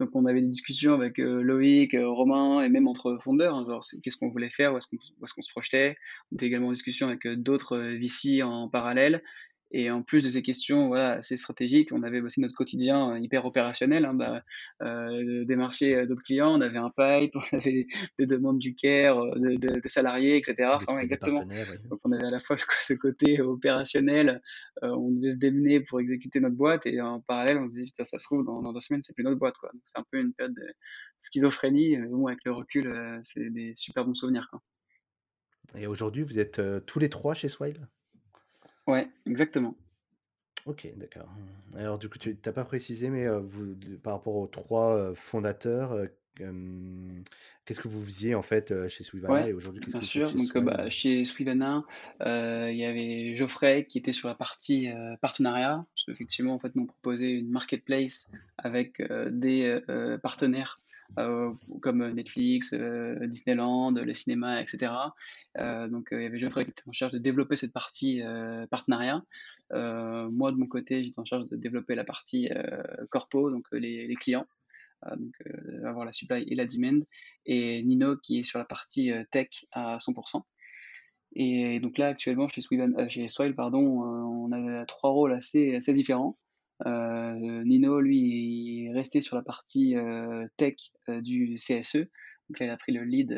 Donc 0.00 0.10
on 0.14 0.26
avait 0.26 0.40
des 0.40 0.48
discussions 0.48 0.94
avec 0.94 1.20
euh, 1.20 1.40
Loïc, 1.42 1.94
euh, 1.94 2.08
Romain 2.08 2.62
et 2.62 2.68
même 2.68 2.88
entre 2.88 3.18
fondeurs, 3.22 3.54
hein, 3.54 3.64
genre 3.68 3.84
qu'est-ce 4.02 4.16
qu'on 4.16 4.28
voulait 4.28 4.50
faire, 4.50 4.74
où 4.74 4.78
est-ce 4.78 4.88
qu'on 4.88 4.96
est 4.96 5.32
qu'on 5.32 5.42
se 5.42 5.50
projetait. 5.50 5.94
On 6.32 6.34
était 6.34 6.46
également 6.46 6.68
en 6.68 6.72
discussion 6.72 7.06
avec 7.06 7.24
euh, 7.24 7.36
d'autres 7.36 7.78
VC 7.78 8.42
en 8.42 8.68
parallèle. 8.68 9.22
Et 9.70 9.90
en 9.90 10.02
plus 10.02 10.22
de 10.22 10.30
ces 10.30 10.42
questions 10.42 10.88
voilà, 10.88 11.14
assez 11.14 11.36
stratégiques, 11.36 11.92
on 11.92 12.02
avait 12.02 12.20
aussi 12.20 12.40
notre 12.40 12.54
quotidien 12.54 13.12
euh, 13.12 13.18
hyper 13.18 13.44
opérationnel, 13.44 14.04
hein, 14.04 14.14
bah, 14.14 14.42
euh, 14.82 15.44
démarcher 15.44 15.96
euh, 15.96 16.06
d'autres 16.06 16.22
clients, 16.22 16.56
on 16.56 16.60
avait 16.60 16.78
un 16.78 16.90
pipe, 16.90 17.34
on 17.52 17.56
avait 17.56 17.86
des, 18.18 18.26
demandes 18.26 18.58
du 18.58 18.74
care, 18.74 19.18
des 19.36 19.58
de, 19.58 19.80
de 19.80 19.88
salariés, 19.88 20.36
etc. 20.36 20.70
Enfin, 20.74 20.98
exactement. 20.98 21.44
Donc 21.88 22.00
on 22.04 22.12
avait 22.12 22.26
à 22.26 22.30
la 22.30 22.38
fois 22.38 22.56
ce 22.78 22.94
côté 22.94 23.40
opérationnel, 23.40 24.40
on 24.82 25.10
devait 25.10 25.32
se 25.32 25.38
démener 25.38 25.80
pour 25.80 26.00
exécuter 26.00 26.40
notre 26.40 26.56
boîte, 26.56 26.86
et 26.86 27.00
en 27.00 27.20
parallèle, 27.20 27.58
on 27.58 27.68
se 27.68 27.74
dit, 27.74 27.90
ça, 27.96 28.04
ça 28.04 28.18
se 28.18 28.24
trouve, 28.24 28.44
dans, 28.44 28.62
dans 28.62 28.72
deux 28.72 28.80
semaines, 28.80 29.02
c'est 29.02 29.14
plus 29.14 29.24
notre 29.24 29.38
boîte. 29.38 29.56
C'est 29.82 29.98
un 29.98 30.04
peu 30.10 30.20
une 30.20 30.32
période 30.34 30.54
de 30.54 30.74
schizophrénie. 31.18 31.96
Bon, 32.10 32.26
avec 32.26 32.44
le 32.44 32.52
recul, 32.52 33.18
c'est 33.22 33.50
des 33.50 33.72
super 33.74 34.04
bons 34.04 34.14
souvenirs. 34.14 34.46
Quoi. 34.50 34.62
Et 35.76 35.86
aujourd'hui, 35.86 36.22
vous 36.22 36.38
êtes 36.38 36.60
tous 36.86 36.98
les 36.98 37.08
trois 37.08 37.34
chez 37.34 37.48
Swile? 37.48 37.88
Ouais, 38.86 39.08
exactement. 39.26 39.76
OK, 40.66 40.88
d'accord. 40.96 41.28
Alors 41.76 41.98
du 41.98 42.08
coup, 42.08 42.18
tu 42.18 42.36
n'as 42.44 42.52
pas 42.52 42.64
précisé, 42.64 43.10
mais 43.10 43.28
vous 43.28 43.74
par 44.02 44.14
rapport 44.14 44.36
aux 44.36 44.46
trois 44.46 45.14
fondateurs, 45.14 46.08
qu'est-ce 46.36 47.80
que 47.80 47.88
vous 47.88 48.02
faisiez 48.02 48.34
en 48.34 48.42
fait, 48.42 48.88
chez 48.88 49.04
Sweetana 49.04 49.48
et 49.48 49.52
aujourd'hui, 49.52 49.82
qu'est-ce 49.82 49.92
bien 49.92 50.00
que 50.00 50.04
vous 50.04 50.10
faites 50.10 50.28
sûr. 50.28 50.52
chez 50.52 50.60
Donc, 50.60 50.64
bah, 50.64 50.88
chez 50.88 51.24
Sweetana, 51.24 51.84
il 52.20 52.76
y 52.76 52.84
avait 52.84 53.34
Geoffrey 53.34 53.84
qui 53.84 53.98
était 53.98 54.12
sur 54.12 54.28
la 54.28 54.34
partie 54.34 54.88
partenariat, 55.20 55.84
parce 55.94 56.04
qu'effectivement, 56.06 56.54
en 56.54 56.58
fait, 56.58 56.74
nous 56.76 56.84
on 56.84 56.86
proposait 56.86 57.32
une 57.32 57.50
marketplace 57.50 58.32
avec 58.56 59.02
des 59.30 59.82
partenaires 60.22 60.80
euh, 60.80 60.83
comme 61.80 62.10
Netflix, 62.12 62.72
euh, 62.72 63.26
Disneyland, 63.26 63.92
les 63.92 64.14
cinémas, 64.14 64.60
etc. 64.60 64.92
Euh, 65.58 65.88
donc 65.88 66.08
il 66.12 66.22
y 66.22 66.26
avait 66.26 66.38
Geoffrey 66.38 66.64
qui 66.64 66.70
était 66.70 66.88
en 66.88 66.92
charge 66.92 67.12
de 67.12 67.18
développer 67.18 67.56
cette 67.56 67.72
partie 67.72 68.22
partenariat. 68.70 69.22
moi 69.70 70.52
de 70.52 70.56
mon 70.56 70.66
côté, 70.66 71.04
j'étais 71.04 71.20
en 71.20 71.24
charge 71.24 71.48
de 71.48 71.56
développer 71.56 71.94
la 71.94 72.04
partie 72.04 72.48
corpo, 73.10 73.50
donc 73.50 73.66
les, 73.72 74.12
clients. 74.14 74.46
donc 75.16 75.34
avoir 75.84 76.04
la 76.04 76.12
supply 76.12 76.44
et 76.48 76.54
la 76.54 76.66
demand, 76.66 77.04
et 77.46 77.82
Nino 77.82 78.16
qui 78.16 78.40
est 78.40 78.44
sur 78.44 78.58
la 78.58 78.64
partie 78.64 79.12
tech 79.30 79.66
à 79.72 79.98
100%. 79.98 80.42
Et 81.36 81.80
donc 81.80 81.98
là, 81.98 82.08
actuellement, 82.08 82.48
chez, 82.48 83.28
Swile, 83.28 83.56
pardon, 83.56 83.80
on 83.80 84.52
a 84.52 84.86
trois 84.86 85.10
rôles 85.10 85.34
assez 85.34 85.94
différents. 85.94 86.38
Euh, 86.86 87.64
Nino, 87.64 88.00
lui, 88.00 88.86
est 88.86 88.92
resté 88.92 89.20
sur 89.20 89.36
la 89.36 89.42
partie 89.42 89.96
euh, 89.96 90.46
tech 90.56 90.74
euh, 91.08 91.20
du 91.20 91.54
CSE. 91.56 92.08
Donc 92.48 92.58
là, 92.58 92.66
il 92.66 92.70
a 92.70 92.76
pris 92.76 92.92
le 92.92 93.04
lead 93.04 93.28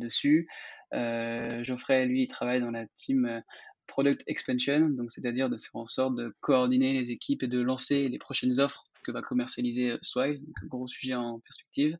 dessus. 0.00 0.48
Geoffrey, 0.92 2.06
lui, 2.06 2.22
il 2.22 2.28
travaille 2.28 2.60
dans 2.60 2.70
la 2.70 2.86
team 2.86 3.42
Product 3.86 4.22
Expansion, 4.26 4.88
donc 4.88 5.10
c'est-à-dire 5.10 5.50
de 5.50 5.58
faire 5.58 5.76
en 5.76 5.86
sorte 5.86 6.14
de 6.16 6.34
coordonner 6.40 6.94
les 6.94 7.10
équipes 7.10 7.42
et 7.42 7.48
de 7.48 7.60
lancer 7.60 8.08
les 8.08 8.18
prochaines 8.18 8.58
offres 8.58 8.86
que 9.04 9.12
va 9.12 9.20
commercialiser 9.20 9.94
Swile, 10.00 10.40
donc 10.40 10.70
gros 10.70 10.88
sujet 10.88 11.14
en 11.14 11.38
perspective. 11.40 11.98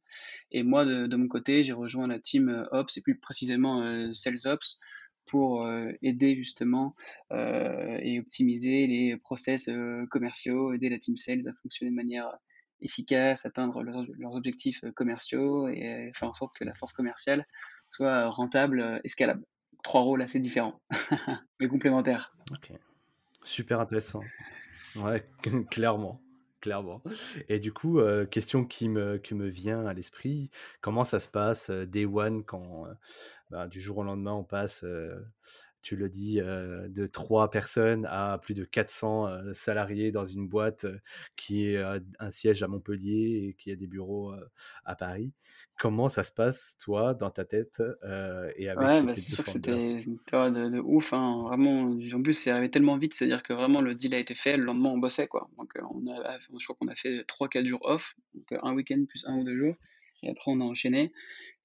Et 0.51 0.63
moi, 0.63 0.87
de, 0.87 1.15
mon 1.15 1.29
côté, 1.29 1.63
j'ai 1.63 1.75
rejoint 1.75 2.07
la 2.07 2.19
team 2.19 2.67
Ops 2.73 2.97
et 2.97 3.03
plus 3.03 3.19
précisément 3.19 4.11
Sales 4.15 4.47
Ops 4.47 4.81
pour 5.27 5.63
euh, 5.63 5.91
aider 6.03 6.35
justement 6.37 6.95
euh, 7.33 7.99
et 8.01 8.19
optimiser 8.21 8.87
les 8.87 9.17
process 9.17 9.69
euh, 9.69 10.07
commerciaux, 10.07 10.73
aider 10.73 10.89
la 10.89 10.99
team 10.99 11.17
sales 11.17 11.49
à 11.49 11.53
fonctionner 11.53 11.91
de 11.91 11.97
manière 11.97 12.33
efficace, 12.81 13.45
atteindre 13.47 13.83
leurs, 13.83 14.35
objectifs 14.35 14.83
commerciaux 14.95 15.69
et 15.69 16.11
faire 16.15 16.29
en 16.29 16.33
sorte 16.33 16.57
que 16.57 16.65
la 16.65 16.75
force 16.75 16.93
commerciale 16.93 17.43
soit 17.89 18.29
rentable 18.29 19.01
et 19.03 19.09
scalable. 19.09 19.45
Trois 19.83 20.03
rôles 20.03 20.21
assez 20.21 20.41
différents, 20.41 20.81
mais 21.61 21.69
complémentaires. 21.69 22.37
Super 23.45 23.81
intéressant. 23.81 24.23
Ouais, 24.97 25.27
clairement 25.71 26.21
clairement. 26.63 27.01
Et 27.49 27.61
du 27.61 27.73
coup, 27.73 28.01
question 28.29 28.65
qui 28.65 28.89
me, 28.89 29.19
qui 29.19 29.35
me 29.35 29.47
vient 29.47 29.87
à 29.87 29.93
l'esprit, 29.93 30.51
comment 30.81 31.05
ça 31.05 31.21
se 31.21 31.29
passe 31.29 31.71
Day 31.71 32.07
One 32.07 32.43
quand 32.43 32.87
bah, 33.51 33.67
du 33.69 33.81
jour 33.81 33.99
au 33.99 34.05
lendemain, 34.05 34.33
on 34.33 34.45
passe, 34.45 34.85
tu 35.83 35.95
le 35.97 36.09
dis, 36.09 36.37
de 36.37 37.07
trois 37.07 37.51
personnes 37.51 38.07
à 38.11 38.39
plus 38.43 38.55
de 38.55 38.65
400 38.65 39.55
salariés 39.55 40.11
dans 40.11 40.25
une 40.25 40.49
boîte 40.49 40.87
qui 41.37 41.67
est 41.67 41.83
un 42.19 42.31
siège 42.31 42.63
à 42.63 42.69
Montpellier 42.69 43.49
et 43.49 43.55
qui 43.55 43.71
a 43.71 43.77
des 43.77 43.87
bureaux 43.87 44.35
à 44.85 44.97
Paris. 44.97 45.33
Comment 45.79 46.09
ça 46.09 46.25
se 46.25 46.33
passe, 46.33 46.77
toi, 46.81 47.13
dans 47.13 47.31
ta 47.31 47.45
tête 47.45 47.83
et 48.57 48.69
avec 48.69 48.81
Ouais, 48.81 49.03
bah, 49.03 49.15
c'est 49.15 49.35
sûr 49.35 49.45
que 49.45 49.51
c'était 49.51 50.01
une 50.01 50.19
période 50.19 50.73
de, 50.73 50.81
ouf. 50.81 51.13
Hein. 51.13 51.45
Vraiment, 51.45 51.91
en 51.91 52.23
plus, 52.23 52.33
c'est 52.33 52.51
arrivé 52.51 52.71
tellement 52.71 52.97
vite, 52.97 53.15
c'est-à-dire 53.15 53.43
que 53.43 53.53
vraiment 53.53 53.81
le 53.81 53.95
deal 53.95 54.15
a 54.15 54.19
été 54.19 54.35
fait, 54.35 54.57
le 54.57 54.65
lendemain 54.65 54.89
on 54.89 54.99
bossait 54.99 55.29
quoi. 55.29 55.49
Donc 55.59 55.75
on 55.83 56.11
a, 56.11 56.39
je 56.39 56.65
crois 56.65 56.77
qu'on 56.81 56.89
a 56.89 56.95
fait 56.95 57.25
3-4 57.29 57.67
jours 57.67 57.81
off, 57.83 58.17
donc 58.35 58.47
un 58.61 58.75
week-end 58.75 59.05
plus 59.07 59.25
un 59.27 59.39
ou 59.39 59.45
deux 59.45 59.57
jours, 59.57 59.77
et 60.23 60.31
après 60.31 60.51
on 60.51 60.61
a 60.61 60.65
enchaîné. 60.65 61.13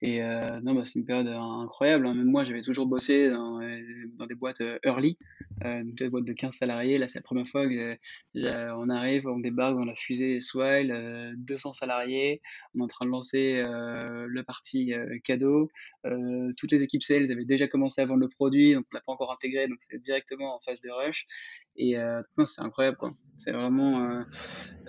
Et 0.03 0.23
euh, 0.23 0.59
non, 0.61 0.73
bah, 0.73 0.81
c'est 0.83 0.99
une 0.99 1.05
période 1.05 1.27
incroyable. 1.27 2.07
Hein. 2.07 2.15
Même 2.15 2.25
moi, 2.25 2.43
j'avais 2.43 2.63
toujours 2.63 2.87
bossé 2.87 3.29
dans, 3.29 3.61
euh, 3.61 3.79
dans 4.17 4.25
des 4.25 4.33
boîtes 4.33 4.61
euh, 4.61 4.79
early, 4.83 5.15
euh, 5.63 5.83
des 5.85 6.09
boîtes 6.09 6.25
de 6.25 6.33
15 6.33 6.55
salariés. 6.55 6.97
Là, 6.97 7.07
c'est 7.07 7.19
la 7.19 7.23
première 7.23 7.45
fois 7.45 7.67
qu'on 7.67 8.89
arrive, 8.89 9.27
on 9.27 9.39
débarque 9.39 9.75
dans 9.75 9.85
la 9.85 9.93
fusée 9.93 10.39
Swile, 10.39 11.35
200 11.37 11.71
salariés. 11.71 12.41
On 12.75 12.79
est 12.79 12.83
en 12.83 12.87
train 12.87 13.05
de 13.05 13.11
lancer 13.11 13.61
le 13.63 14.41
parti 14.43 14.93
cadeau. 15.23 15.67
toutes 16.57 16.71
les 16.71 16.83
équipes 16.83 17.03
sales 17.03 17.31
avaient 17.31 17.45
déjà 17.45 17.67
commencé 17.67 18.01
à 18.01 18.05
vendre 18.05 18.21
le 18.21 18.29
produit, 18.29 18.73
donc 18.73 18.85
on 18.91 18.95
l'a 18.95 19.01
pas 19.01 19.13
encore 19.13 19.31
intégré, 19.31 19.67
donc 19.67 19.77
c'est 19.81 19.99
directement 19.99 20.55
en 20.55 20.59
phase 20.59 20.81
de 20.81 20.89
rush. 20.89 21.27
Et 21.77 21.97
euh, 21.97 22.21
c'est 22.45 22.61
incroyable, 22.61 22.97
quoi. 22.97 23.11
C'est 23.37 23.51
vraiment 23.51 24.05
euh, 24.05 24.23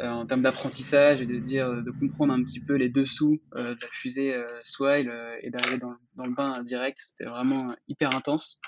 euh, 0.01 0.09
en 0.09 0.27
termes 0.27 0.43
d'apprentissage 0.43 1.21
et 1.21 1.27
de 1.27 1.39
se 1.39 1.45
dire, 1.45 1.83
de 1.83 1.91
comprendre 1.91 2.33
un 2.33 2.43
petit 2.43 2.61
peu 2.61 2.75
les 2.75 2.91
dessous 2.91 3.41
de 3.55 3.63
la 3.63 3.89
fusée 3.91 4.35
Swile 4.65 5.02
et 5.03 5.51
d'arriver 5.51 5.79
dans, 5.79 6.25
le 6.25 6.35
bain 6.35 6.63
direct. 6.63 6.99
C'était 7.05 7.29
vraiment 7.29 7.67
hyper 7.89 8.15
intense. 8.15 8.61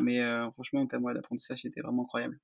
Mais 0.00 0.20
franchement, 0.52 0.80
en 0.80 0.86
termes 0.86 1.12
d'apprentissage, 1.12 1.62
c'était 1.62 1.80
vraiment 1.80 2.02
incroyable. 2.02 2.38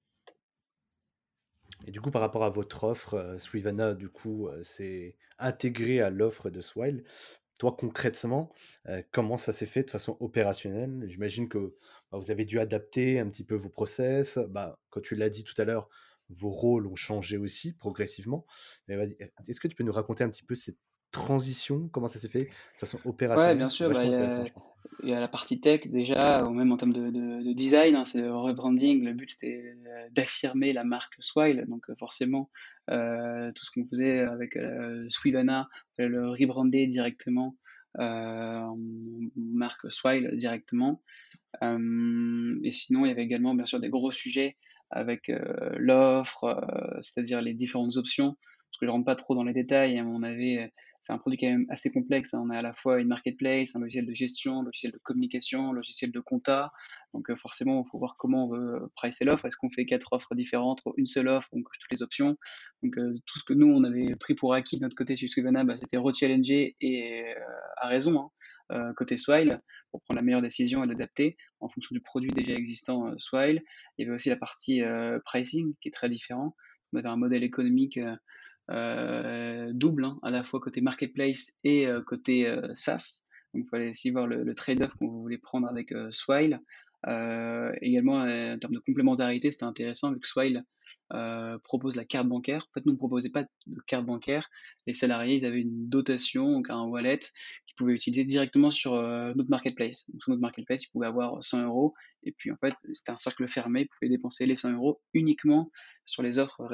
Et 1.86 1.90
du 1.90 2.00
coup, 2.00 2.10
par 2.10 2.22
rapport 2.22 2.44
à 2.44 2.50
votre 2.50 2.84
offre, 2.84 3.36
Swivana, 3.38 3.94
du 3.94 4.08
coup, 4.08 4.48
c'est 4.62 5.16
intégré 5.38 6.00
à 6.00 6.10
l'offre 6.10 6.50
de 6.50 6.60
Swile. 6.60 7.04
Toi, 7.58 7.76
concrètement, 7.78 8.52
comment 9.10 9.36
ça 9.36 9.52
s'est 9.52 9.66
fait 9.66 9.84
de 9.84 9.90
façon 9.90 10.16
opérationnelle? 10.20 11.04
J'imagine 11.06 11.48
que 11.48 11.76
bah, 12.10 12.18
vous 12.18 12.30
avez 12.30 12.44
dû 12.44 12.58
adapter 12.60 13.18
un 13.18 13.28
petit 13.28 13.44
peu 13.44 13.54
vos 13.54 13.68
process. 13.68 14.38
Bah, 14.50 14.78
quand 14.90 15.00
tu 15.00 15.14
l'as 15.14 15.30
dit 15.30 15.44
tout 15.44 15.60
à 15.60 15.64
l'heure, 15.64 15.88
vos 16.28 16.50
rôles 16.50 16.86
ont 16.86 16.96
changé 16.96 17.36
aussi 17.36 17.72
progressivement. 17.72 18.46
est-ce 18.88 19.60
que 19.60 19.68
tu 19.68 19.76
peux 19.76 19.84
nous 19.84 19.92
raconter 19.92 20.24
un 20.24 20.30
petit 20.30 20.44
peu 20.44 20.54
cette 20.54 20.78
transition, 21.12 21.88
comment 21.92 22.08
ça 22.08 22.18
s'est 22.18 22.28
fait? 22.28 22.46
De 22.46 22.78
façon 22.78 22.98
opérationnelle 23.04 23.52
Ouais, 23.52 23.58
bien 23.58 23.68
sûr. 23.68 23.90
Bah, 23.90 24.02
il, 24.04 25.08
y 25.08 25.12
a, 25.12 25.20
la 25.20 25.28
partie 25.28 25.60
tech 25.60 25.86
déjà, 25.86 26.44
ou 26.44 26.50
même 26.50 26.72
en 26.72 26.76
termes 26.76 26.92
de, 26.92 27.52
design, 27.52 27.94
hein, 27.94 28.04
c'est 28.04 28.22
le 28.22 28.34
rebranding. 28.34 29.04
Le 29.04 29.12
but 29.12 29.30
c'était 29.30 29.76
euh, 29.86 30.08
d'affirmer 30.10 30.72
la 30.72 30.84
marque 30.84 31.14
Swile. 31.20 31.64
Donc 31.68 31.88
euh, 31.90 31.94
forcément, 31.96 32.50
euh, 32.90 33.52
tout 33.52 33.64
ce 33.64 33.70
qu'on 33.70 33.86
faisait 33.86 34.20
avec 34.20 34.56
euh, 34.56 35.04
Swilana, 35.08 35.68
le 35.98 36.30
rebrander 36.30 36.86
directement 36.86 37.56
en 37.98 38.78
marque 39.36 39.92
Swile 39.92 40.30
directement. 40.34 41.02
et 41.60 42.70
sinon, 42.70 43.04
il 43.04 43.08
y 43.08 43.10
avait 43.10 43.22
également 43.22 43.54
bien 43.54 43.66
sûr 43.66 43.80
des 43.80 43.90
gros 43.90 44.10
sujets 44.10 44.56
avec 44.90 45.30
l'offre, 45.76 46.66
c'est-à-dire 47.02 47.42
les 47.42 47.52
différentes 47.52 47.98
options. 47.98 48.38
Parce 48.70 48.78
que 48.80 48.86
je 48.86 48.90
rentre 48.90 49.04
pas 49.04 49.14
trop 49.14 49.34
dans 49.34 49.44
les 49.44 49.52
détails, 49.52 49.98
hein, 49.98 50.06
on 50.10 50.22
avait 50.22 50.72
c'est 51.02 51.12
un 51.12 51.18
produit 51.18 51.36
quand 51.36 51.48
même 51.48 51.66
assez 51.68 51.90
complexe. 51.90 52.32
Hein. 52.32 52.42
On 52.46 52.50
a 52.50 52.58
à 52.58 52.62
la 52.62 52.72
fois 52.72 53.00
une 53.00 53.08
marketplace, 53.08 53.74
un 53.74 53.80
logiciel 53.80 54.06
de 54.06 54.14
gestion, 54.14 54.60
un 54.60 54.62
logiciel 54.62 54.92
de 54.92 54.98
communication, 54.98 55.70
un 55.70 55.72
logiciel 55.72 56.12
de 56.12 56.20
compta. 56.20 56.72
Donc 57.12 57.28
euh, 57.28 57.34
forcément, 57.34 57.84
il 57.84 57.90
faut 57.90 57.98
voir 57.98 58.16
comment 58.16 58.46
on 58.46 58.50
veut 58.50 58.74
euh, 58.76 58.92
pricer 58.94 59.24
l'offre. 59.24 59.44
Est-ce 59.44 59.56
qu'on 59.56 59.68
fait 59.68 59.84
quatre 59.84 60.12
offres 60.12 60.36
différentes 60.36 60.80
une 60.96 61.06
seule 61.06 61.26
offre, 61.26 61.48
on 61.50 61.60
coche 61.60 61.78
toutes 61.80 61.90
les 61.90 62.04
options? 62.04 62.36
Donc 62.84 62.96
euh, 62.98 63.12
tout 63.26 63.38
ce 63.40 63.44
que 63.44 63.52
nous, 63.52 63.66
on 63.66 63.82
avait 63.82 64.14
pris 64.14 64.36
pour 64.36 64.54
acquis 64.54 64.76
de 64.76 64.82
notre 64.82 64.94
côté 64.94 65.16
chez 65.16 65.26
Scrivana, 65.26 65.64
bah, 65.64 65.76
c'était 65.76 65.96
rechallenger 65.96 66.76
et 66.80 67.34
à 67.78 67.88
raison, 67.88 68.30
hein, 68.70 68.92
côté 68.96 69.16
Swile, 69.16 69.56
pour 69.90 70.02
prendre 70.02 70.20
la 70.20 70.24
meilleure 70.24 70.40
décision 70.40 70.84
et 70.84 70.86
l'adapter 70.86 71.36
en 71.58 71.68
fonction 71.68 71.94
du 71.94 72.00
produit 72.00 72.30
déjà 72.30 72.52
existant 72.52 73.12
Swile. 73.18 73.58
Il 73.98 74.04
y 74.04 74.06
avait 74.06 74.14
aussi 74.14 74.28
la 74.28 74.36
partie 74.36 74.82
pricing 75.24 75.74
qui 75.80 75.88
est 75.88 75.92
très 75.92 76.08
différent. 76.08 76.54
On 76.92 76.98
avait 76.98 77.08
un 77.08 77.16
modèle 77.16 77.42
économique 77.42 77.98
euh, 78.70 79.70
double, 79.72 80.04
hein, 80.04 80.16
à 80.22 80.30
la 80.30 80.44
fois 80.44 80.60
côté 80.60 80.80
marketplace 80.80 81.58
et 81.64 81.86
euh, 81.86 82.00
côté 82.00 82.46
euh, 82.46 82.72
SaaS. 82.74 83.26
Donc 83.54 83.64
il 83.66 83.68
fallait 83.68 83.90
aussi 83.90 84.10
voir 84.10 84.26
le, 84.26 84.54
trade-off 84.54 84.94
qu'on 84.94 85.08
voulait 85.08 85.38
prendre 85.38 85.68
avec 85.68 85.92
Swile. 86.10 86.60
également, 87.06 88.22
en 88.22 88.56
termes 88.58 88.72
de 88.72 88.78
complémentarité, 88.78 89.50
c'était 89.50 89.64
intéressant 89.64 90.10
vu 90.10 90.20
que 90.20 90.26
Swile 90.26 90.60
propose 91.62 91.96
la 91.96 92.06
carte 92.06 92.28
bancaire. 92.28 92.66
En 92.70 92.72
fait, 92.72 92.86
nous 92.86 92.92
ne 92.92 92.96
proposait 92.96 93.28
pas 93.28 93.42
de 93.42 93.80
carte 93.86 94.06
bancaire. 94.06 94.48
Les 94.86 94.94
salariés, 94.94 95.34
ils 95.34 95.44
avaient 95.44 95.60
une 95.60 95.90
dotation, 95.90 96.50
donc 96.50 96.70
un 96.70 96.84
wallet, 96.84 97.20
qu'ils 97.72 97.84
pouvaient 97.84 97.94
utiliser 97.94 98.24
directement 98.24 98.70
sur 98.70 98.92
notre 98.92 99.50
marketplace. 99.50 100.10
Donc, 100.10 100.22
sur 100.22 100.30
notre 100.30 100.42
marketplace, 100.42 100.84
ils 100.84 100.90
pouvaient 100.90 101.06
avoir 101.06 101.42
100 101.42 101.64
euros. 101.64 101.94
Et 102.22 102.32
puis, 102.32 102.52
en 102.52 102.56
fait, 102.56 102.74
c'était 102.92 103.12
un 103.12 103.18
cercle 103.18 103.48
fermé. 103.48 103.82
Ils 103.82 103.88
pouvaient 103.88 104.10
dépenser 104.10 104.46
les 104.46 104.54
100 104.54 104.72
euros 104.74 105.00
uniquement 105.14 105.70
sur 106.04 106.22
les 106.22 106.38
offres 106.38 106.64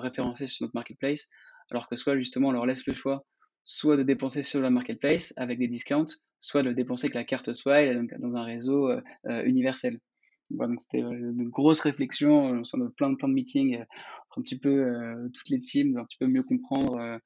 référencées 0.00 0.46
sur 0.46 0.64
notre 0.64 0.76
marketplace. 0.76 1.28
Alors 1.70 1.88
que 1.88 1.96
soit, 1.96 2.16
justement, 2.16 2.48
on 2.48 2.52
leur 2.52 2.66
laisse 2.66 2.86
le 2.86 2.94
choix 2.94 3.24
soit 3.68 3.96
de 3.96 4.04
dépenser 4.04 4.44
sur 4.44 4.60
la 4.60 4.70
marketplace 4.70 5.34
avec 5.36 5.58
des 5.58 5.66
discounts, 5.66 6.06
soit 6.38 6.62
de 6.62 6.70
dépenser 6.70 7.06
avec 7.06 7.14
la 7.16 7.24
carte 7.24 7.52
Swile 7.52 8.06
dans 8.20 8.36
un 8.36 8.44
réseau 8.44 8.92
universel 9.24 9.98
donc 10.50 10.80
c'était 10.80 11.00
une 11.00 11.48
grosse 11.48 11.80
réflexion, 11.80 12.64
sur 12.64 12.78
de 12.78 12.88
plein, 12.88 13.14
plein 13.14 13.28
de 13.28 13.34
meetings, 13.34 13.84
pour 14.30 14.40
un 14.40 14.42
petit 14.42 14.58
peu 14.58 15.30
toutes 15.34 15.48
les 15.48 15.58
teams, 15.58 15.96
un 15.96 16.04
petit 16.04 16.18
peu 16.18 16.26
mieux 16.26 16.42
comprendre 16.42 17.20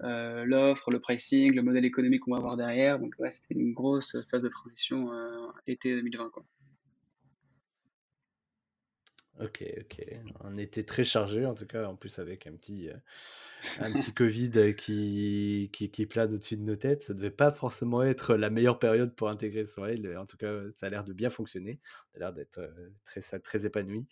l'offre, 0.00 0.90
le 0.90 1.00
pricing, 1.00 1.54
le 1.54 1.62
modèle 1.62 1.84
économique 1.84 2.20
qu'on 2.20 2.32
va 2.32 2.38
avoir 2.38 2.56
derrière. 2.56 2.98
Donc 2.98 3.14
c'était 3.30 3.54
une 3.54 3.72
grosse 3.72 4.16
phase 4.30 4.42
de 4.42 4.48
transition 4.48 5.10
été 5.66 5.94
2020. 5.94 6.30
Quoi. 6.30 6.44
Ok, 9.40 9.64
ok. 9.80 10.04
On 10.44 10.58
était 10.58 10.84
très 10.84 11.04
chargé, 11.04 11.46
en 11.46 11.54
tout 11.54 11.66
cas, 11.66 11.86
en 11.86 11.96
plus 11.96 12.18
avec 12.18 12.46
un 12.46 12.52
petit, 12.52 12.88
euh, 12.88 12.96
un 13.80 13.92
petit 13.92 14.12
Covid 14.12 14.74
qui, 14.76 15.70
qui, 15.72 15.90
qui 15.90 16.06
plane 16.06 16.34
au-dessus 16.34 16.56
de 16.56 16.62
nos 16.62 16.76
têtes. 16.76 17.04
Ça 17.04 17.14
devait 17.14 17.30
pas 17.30 17.52
forcément 17.52 18.02
être 18.02 18.34
la 18.34 18.50
meilleure 18.50 18.78
période 18.78 19.14
pour 19.14 19.28
intégrer 19.28 19.64
Soleil. 19.66 20.16
En 20.16 20.26
tout 20.26 20.36
cas, 20.36 20.52
ça 20.76 20.86
a 20.86 20.88
l'air 20.88 21.04
de 21.04 21.12
bien 21.12 21.30
fonctionner. 21.30 21.80
Ça 22.12 22.16
a 22.16 22.18
l'air 22.20 22.32
d'être 22.32 22.58
euh, 22.58 22.90
très, 23.04 23.20
très 23.40 23.66
épanoui. 23.66 24.06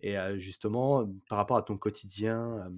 Et 0.00 0.18
euh, 0.18 0.38
justement, 0.38 1.06
par 1.28 1.38
rapport 1.38 1.56
à 1.56 1.62
ton 1.62 1.76
quotidien, 1.76 2.70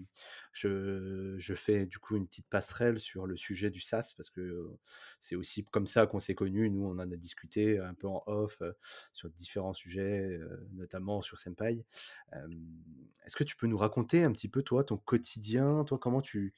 je, 0.53 1.37
fais 1.55 1.87
du 1.87 1.99
coup 1.99 2.17
une 2.17 2.27
petite 2.27 2.49
passerelle 2.49 2.99
sur 3.01 3.27
le 3.27 3.37
sujet 3.37 3.71
du 3.71 3.81
SaaS 3.81 4.13
parce 4.17 4.31
que 4.31 4.69
c'est 5.21 5.37
aussi 5.37 5.65
comme 5.65 5.87
ça 5.87 6.07
qu'on 6.07 6.21
s'est 6.21 6.35
connus. 6.35 6.71
Nous, 6.71 6.85
on 6.85 6.93
en 6.93 7.11
a 7.11 7.17
discuté 7.17 7.79
un 7.79 7.95
peu 7.95 8.09
en 8.09 8.23
off 8.27 8.63
sur 9.13 9.31
différents 9.31 9.75
sujets, 9.75 10.39
notamment 10.73 11.23
sur 11.23 11.39
Senpai. 11.39 11.85
Est-ce 13.29 13.37
que 13.37 13.45
tu 13.45 13.57
peux 13.57 13.67
nous 13.67 13.79
raconter 13.79 14.25
un 14.25 14.33
petit 14.33 14.49
peu, 14.49 14.63
toi, 14.63 14.85
ton 14.85 14.97
quotidien, 14.97 15.85
toi, 15.85 15.99
comment 15.99 16.18
tu, 16.23 16.55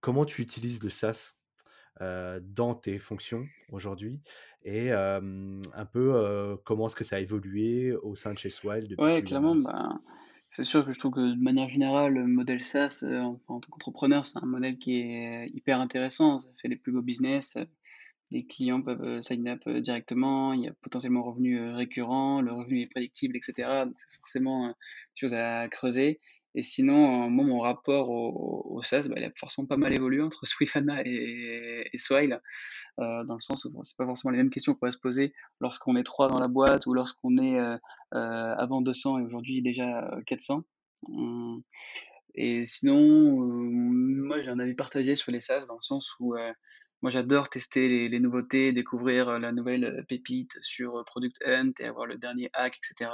comment 0.00 0.24
tu 0.24 0.42
utilises 0.42 0.82
le 0.82 0.90
SaaS 0.90 1.34
dans 2.00 2.76
tes 2.76 3.00
fonctions 3.00 3.44
aujourd'hui 3.72 4.20
et 4.62 4.92
un 4.92 5.86
peu 5.92 6.56
comment 6.64 6.86
est-ce 6.86 6.94
que 6.94 7.02
ça 7.02 7.16
a 7.16 7.18
évolué 7.18 7.92
au 7.92 8.14
sein 8.14 8.32
de 8.32 8.38
chez 8.38 8.50
Swile 8.50 8.86
depuis 8.86 9.02
Ouais, 9.02 9.22
clairement, 9.22 9.56
bah, 9.56 9.98
c'est 10.48 10.62
sûr 10.62 10.86
que 10.86 10.92
je 10.92 10.98
trouve 10.98 11.12
que 11.12 11.34
de 11.34 11.42
manière 11.42 11.68
générale, 11.68 12.14
le 12.14 12.26
modèle 12.26 12.62
SaaS, 12.62 13.04
en, 13.04 13.40
en 13.48 13.60
tant 13.60 13.68
qu'entrepreneur, 13.70 14.24
c'est 14.24 14.38
un 14.38 14.46
modèle 14.46 14.78
qui 14.78 14.94
est 15.00 15.48
hyper 15.48 15.80
intéressant. 15.80 16.38
Ça 16.38 16.48
fait 16.62 16.68
les 16.68 16.76
plus 16.76 16.92
beaux 16.92 17.02
business. 17.02 17.58
Les 18.30 18.46
clients 18.46 18.82
peuvent 18.82 19.02
euh, 19.02 19.20
sign 19.20 19.48
up 19.48 19.62
euh, 19.66 19.80
directement. 19.80 20.52
Il 20.52 20.60
y 20.62 20.68
a 20.68 20.72
potentiellement 20.82 21.22
revenu 21.22 21.70
récurrent. 21.70 22.42
Le 22.42 22.52
revenu 22.52 22.82
est 22.82 22.86
prédictible, 22.86 23.36
etc. 23.36 23.84
C'est 23.94 24.10
forcément 24.16 24.66
une 24.66 24.74
chose 25.14 25.34
à 25.34 25.68
creuser. 25.68 26.20
Et 26.54 26.62
sinon, 26.62 27.30
moi, 27.30 27.44
mon 27.44 27.60
rapport 27.60 28.10
au, 28.10 28.64
au 28.78 28.82
SaaS, 28.82 29.06
bah, 29.08 29.14
il 29.18 29.24
a 29.24 29.30
forcément 29.36 29.66
pas 29.66 29.76
mal 29.76 29.92
évolué 29.92 30.22
entre 30.22 30.44
Swiftana 30.46 31.02
et, 31.04 31.88
et 31.92 31.98
Swile, 31.98 32.40
euh, 32.98 33.24
dans 33.24 33.34
le 33.34 33.40
sens 33.40 33.64
où 33.64 33.82
c'est 33.82 33.96
pas 33.96 34.06
forcément 34.06 34.32
les 34.32 34.38
mêmes 34.38 34.50
questions 34.50 34.74
qu'on 34.74 34.86
va 34.86 34.90
se 34.90 34.98
poser 34.98 35.32
lorsqu'on 35.60 35.96
est 35.96 36.02
trois 36.02 36.28
dans 36.28 36.40
la 36.40 36.48
boîte 36.48 36.86
ou 36.86 36.94
lorsqu'on 36.94 37.38
est 37.38 37.58
euh, 37.58 37.76
euh, 38.14 38.54
avant 38.56 38.80
200 38.80 39.20
et 39.20 39.22
aujourd'hui 39.22 39.62
déjà 39.62 40.10
400. 40.26 40.64
Hum. 41.08 41.62
Et 42.34 42.64
sinon, 42.64 43.36
moi, 43.40 44.42
j'ai 44.42 44.48
un 44.48 44.58
avis 44.58 44.74
partagé 44.74 45.14
sur 45.14 45.32
les 45.32 45.40
SaaS 45.40 45.66
dans 45.66 45.74
le 45.76 45.82
sens 45.82 46.14
où 46.20 46.34
moi, 47.02 47.10
j'adore 47.10 47.48
tester 47.48 48.08
les, 48.08 48.20
nouveautés, 48.20 48.72
découvrir 48.72 49.28
euh, 49.28 49.38
la 49.38 49.52
nouvelle 49.52 49.84
euh, 49.84 50.02
pépite 50.02 50.58
sur 50.62 50.96
euh, 50.96 51.04
Product 51.04 51.36
Hunt 51.46 51.72
et 51.78 51.84
avoir 51.84 52.06
le 52.06 52.18
dernier 52.18 52.50
hack, 52.54 52.76
etc. 52.76 53.10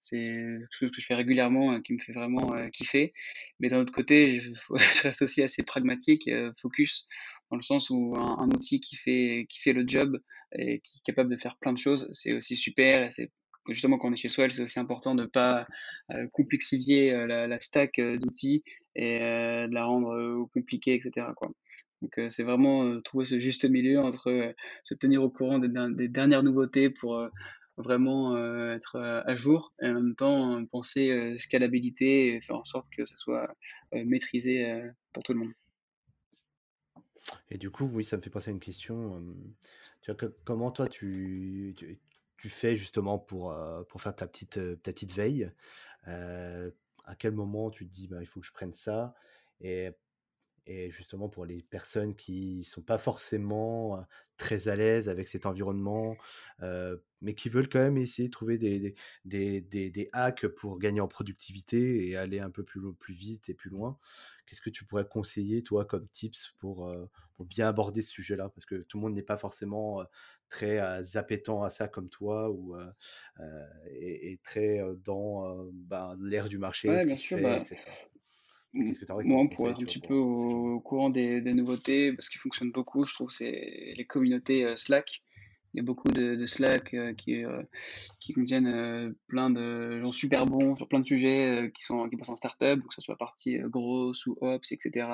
C'est 0.00 0.58
ce 0.70 0.86
que 0.86 1.00
je 1.00 1.04
fais 1.04 1.14
régulièrement, 1.14 1.80
qui 1.82 1.92
me 1.92 1.98
fait 1.98 2.12
vraiment 2.12 2.54
kiffer. 2.70 3.12
Mais 3.60 3.68
d'un 3.68 3.80
autre 3.80 3.92
côté, 3.92 4.40
je, 4.40 5.02
reste 5.02 5.22
aussi 5.22 5.42
assez 5.42 5.62
pragmatique, 5.62 6.30
focus, 6.60 7.06
dans 7.50 7.56
le 7.56 7.62
sens 7.62 7.90
où 7.90 8.14
un, 8.16 8.48
outil 8.48 8.80
qui 8.80 8.96
fait, 8.96 9.46
qui 9.48 9.58
fait 9.58 9.72
le 9.72 9.84
job 9.86 10.18
et 10.56 10.80
qui 10.80 10.98
est 10.98 11.04
capable 11.04 11.30
de 11.30 11.36
faire 11.36 11.56
plein 11.58 11.72
de 11.72 11.78
choses, 11.78 12.08
c'est 12.12 12.32
aussi 12.32 12.56
super. 12.56 13.12
C'est 13.12 13.30
justement 13.68 13.98
quand 13.98 14.08
on 14.08 14.12
est 14.12 14.16
chez 14.16 14.28
Swell, 14.28 14.54
c'est 14.54 14.62
aussi 14.62 14.78
important 14.78 15.14
de 15.14 15.22
ne 15.22 15.26
pas 15.26 15.66
complexifier 16.32 17.12
la, 17.26 17.60
stack 17.60 18.00
d'outils 18.00 18.62
et 18.94 19.18
de 19.18 19.74
la 19.74 19.84
rendre 19.84 20.46
compliquée, 20.54 20.94
etc. 20.94 21.26
Donc 22.02 22.20
c'est 22.28 22.42
vraiment 22.42 23.00
trouver 23.00 23.24
ce 23.24 23.40
juste 23.40 23.64
milieu 23.64 24.00
entre 24.00 24.54
se 24.84 24.94
tenir 24.94 25.22
au 25.22 25.30
courant 25.30 25.58
des, 25.58 26.08
dernières 26.08 26.42
nouveautés 26.42 26.90
pour 26.90 27.28
vraiment 27.76 28.36
être 28.72 28.96
à 28.96 29.34
jour 29.34 29.72
et 29.82 29.88
en 29.88 29.94
même 29.94 30.14
temps 30.14 30.64
penser 30.66 31.36
scalabilité 31.38 32.34
et 32.34 32.40
faire 32.40 32.56
en 32.56 32.64
sorte 32.64 32.86
que 32.90 33.04
ce 33.04 33.16
soit 33.16 33.52
maîtrisé 33.92 34.80
pour 35.12 35.22
tout 35.24 35.32
le 35.32 35.40
monde. 35.40 35.52
Et 37.50 37.58
du 37.58 37.70
coup, 37.70 37.90
oui, 37.92 38.04
ça 38.04 38.16
me 38.16 38.22
fait 38.22 38.30
penser 38.30 38.50
à 38.50 38.52
une 38.52 38.60
question. 38.60 39.22
comment 40.44 40.70
toi 40.70 40.88
tu, 40.88 41.74
tu, 42.36 42.48
fais 42.48 42.76
justement 42.76 43.18
pour, 43.18 43.54
pour 43.88 44.00
faire 44.00 44.14
ta 44.14 44.26
petite, 44.26 44.60
ta 44.82 44.92
petite 44.92 45.12
veille? 45.12 45.50
À 46.06 47.14
quel 47.18 47.32
moment 47.32 47.70
tu 47.70 47.86
te 47.86 47.92
dis 47.92 48.06
bah, 48.06 48.18
il 48.20 48.26
faut 48.26 48.40
que 48.40 48.46
je 48.46 48.52
prenne 48.52 48.72
ça? 48.72 49.14
Et 49.60 49.90
et 50.68 50.90
justement 50.90 51.28
pour 51.30 51.46
les 51.46 51.62
personnes 51.62 52.14
qui 52.14 52.62
sont 52.62 52.82
pas 52.82 52.98
forcément 52.98 54.04
très 54.36 54.68
à 54.68 54.76
l'aise 54.76 55.08
avec 55.08 55.26
cet 55.26 55.46
environnement, 55.46 56.16
mais 57.22 57.34
qui 57.34 57.48
veulent 57.48 57.68
quand 57.68 57.80
même 57.80 57.96
essayer 57.96 58.28
de 58.28 58.32
trouver 58.32 58.58
des, 58.58 58.94
des, 59.24 59.60
des, 59.62 59.90
des, 59.90 60.10
hacks 60.12 60.46
pour 60.46 60.78
gagner 60.78 61.00
en 61.00 61.08
productivité 61.08 62.06
et 62.06 62.16
aller 62.16 62.38
un 62.38 62.50
peu 62.50 62.62
plus, 62.62 62.80
plus 62.94 63.14
vite 63.14 63.48
et 63.48 63.54
plus 63.54 63.70
loin. 63.70 63.98
Qu'est-ce 64.46 64.60
que 64.60 64.70
tu 64.70 64.84
pourrais 64.84 65.06
conseiller, 65.06 65.62
toi, 65.62 65.84
comme 65.84 66.06
tips 66.08 66.54
pour, 66.58 66.94
pour 67.34 67.46
bien 67.46 67.68
aborder 67.68 68.02
ce 68.02 68.10
sujet-là? 68.10 68.50
Parce 68.50 68.66
que 68.66 68.76
tout 68.76 68.98
le 68.98 69.02
monde 69.02 69.14
n'est 69.14 69.22
pas 69.22 69.38
forcément 69.38 70.04
très 70.50 70.78
appétant 71.16 71.62
à 71.62 71.70
ça 71.70 71.88
comme 71.88 72.10
toi 72.10 72.50
ou 72.50 72.76
et, 73.90 74.38
très 74.44 74.80
dans 75.02 75.64
ben, 75.72 76.14
l'air 76.20 76.48
du 76.48 76.58
marché, 76.58 76.88
ce 77.00 77.06
qui 77.06 77.16
se 77.16 77.34
fait, 77.36 77.42
bah, 77.42 77.58
etc. 77.58 77.80
Moi, 78.72 79.48
pour 79.50 79.70
être 79.70 79.80
un 79.80 79.84
petit 79.84 79.98
peu 79.98 80.14
au, 80.14 80.80
courant 80.80 81.10
des, 81.10 81.40
des 81.40 81.54
nouveautés, 81.54 82.12
parce 82.12 82.28
qu'il 82.28 82.40
fonctionne 82.40 82.70
beaucoup, 82.70 83.04
je 83.04 83.14
trouve, 83.14 83.30
c'est 83.30 83.94
les 83.96 84.04
communautés 84.04 84.64
euh, 84.64 84.76
Slack. 84.76 85.22
Il 85.74 85.78
y 85.78 85.80
a 85.80 85.82
beaucoup 85.82 86.08
de, 86.08 86.46
Slack 86.46 86.94
euh, 86.94 87.12
qui, 87.14 87.44
euh, 87.44 87.62
qui 88.20 88.32
contiennent 88.32 89.14
plein 89.26 89.50
de 89.50 90.00
gens 90.00 90.12
super 90.12 90.46
bons 90.46 90.76
sur 90.76 90.88
plein 90.88 91.00
de 91.00 91.04
sujets 91.04 91.70
qui, 91.74 91.82
sont, 91.84 92.08
qui 92.08 92.16
passent 92.16 92.30
en 92.30 92.36
startup, 92.36 92.80
que 92.80 92.94
ce 92.94 93.00
soit 93.00 93.16
partie 93.16 93.58
grosse 93.58 94.26
ou 94.26 94.36
ops, 94.40 94.72
etc. 94.72 95.08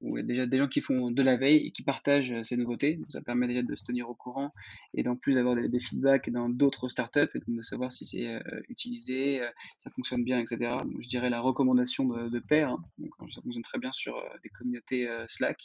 Où 0.00 0.18
il 0.18 0.20
y 0.20 0.24
a 0.24 0.26
déjà 0.26 0.46
des 0.46 0.58
gens 0.58 0.68
qui 0.68 0.80
font 0.80 1.10
de 1.10 1.22
la 1.22 1.36
veille 1.36 1.66
et 1.66 1.70
qui 1.70 1.82
partagent 1.82 2.42
ces 2.42 2.56
nouveautés. 2.56 2.96
Donc 2.96 3.06
ça 3.10 3.22
permet 3.22 3.48
déjà 3.48 3.62
de 3.62 3.74
se 3.74 3.84
tenir 3.84 4.08
au 4.08 4.14
courant 4.14 4.52
et 4.92 5.02
d'en 5.02 5.16
plus 5.16 5.34
d'avoir 5.34 5.54
des, 5.56 5.78
feedbacks 5.78 6.30
dans 6.30 6.48
d'autres 6.48 6.88
startups 6.88 7.20
et 7.34 7.40
de 7.46 7.62
savoir 7.62 7.90
si 7.90 8.04
c'est 8.04 8.38
utilisé, 8.68 9.40
ça 9.78 9.90
fonctionne 9.90 10.24
bien, 10.24 10.38
etc. 10.38 10.76
Donc 10.84 11.00
je 11.00 11.08
dirais 11.08 11.30
la 11.30 11.40
recommandation 11.40 12.04
de, 12.04 12.28
de. 12.28 12.42
Hein. 12.52 12.76
Donc, 12.98 13.10
ça 13.32 13.40
fonctionne 13.40 13.62
très 13.62 13.78
bien 13.78 13.92
sur 13.92 14.14
des 14.42 14.50
communautés 14.50 15.08
Slack 15.28 15.64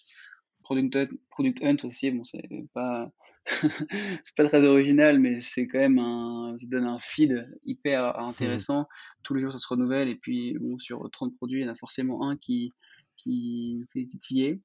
Product 0.69 0.95
Hunt, 0.95 1.07
Product 1.31 1.63
Hunt 1.63 1.77
aussi, 1.83 2.11
bon, 2.11 2.23
c'est 2.23 2.47
pas, 2.75 3.11
c'est 3.45 4.35
pas 4.37 4.47
très 4.47 4.63
original, 4.63 5.19
mais 5.19 5.39
c'est 5.39 5.65
quand 5.65 5.79
même 5.79 5.97
un, 5.97 6.55
ça 6.59 6.67
donne 6.67 6.85
un 6.85 6.99
feed 6.99 7.43
hyper 7.65 8.19
intéressant. 8.19 8.87
Tous 9.23 9.33
les 9.33 9.41
jours, 9.41 9.51
ça 9.51 9.57
se 9.57 9.67
renouvelle. 9.67 10.09
Et 10.09 10.15
puis, 10.15 10.59
bon, 10.59 10.77
sur 10.77 11.09
30 11.09 11.35
produits, 11.35 11.61
il 11.61 11.65
y 11.65 11.67
en 11.67 11.71
a 11.71 11.75
forcément 11.75 12.29
un 12.29 12.37
qui, 12.37 12.75
qui 13.17 13.77
nous 13.79 13.87
fait 13.91 14.05
titiller. 14.05 14.61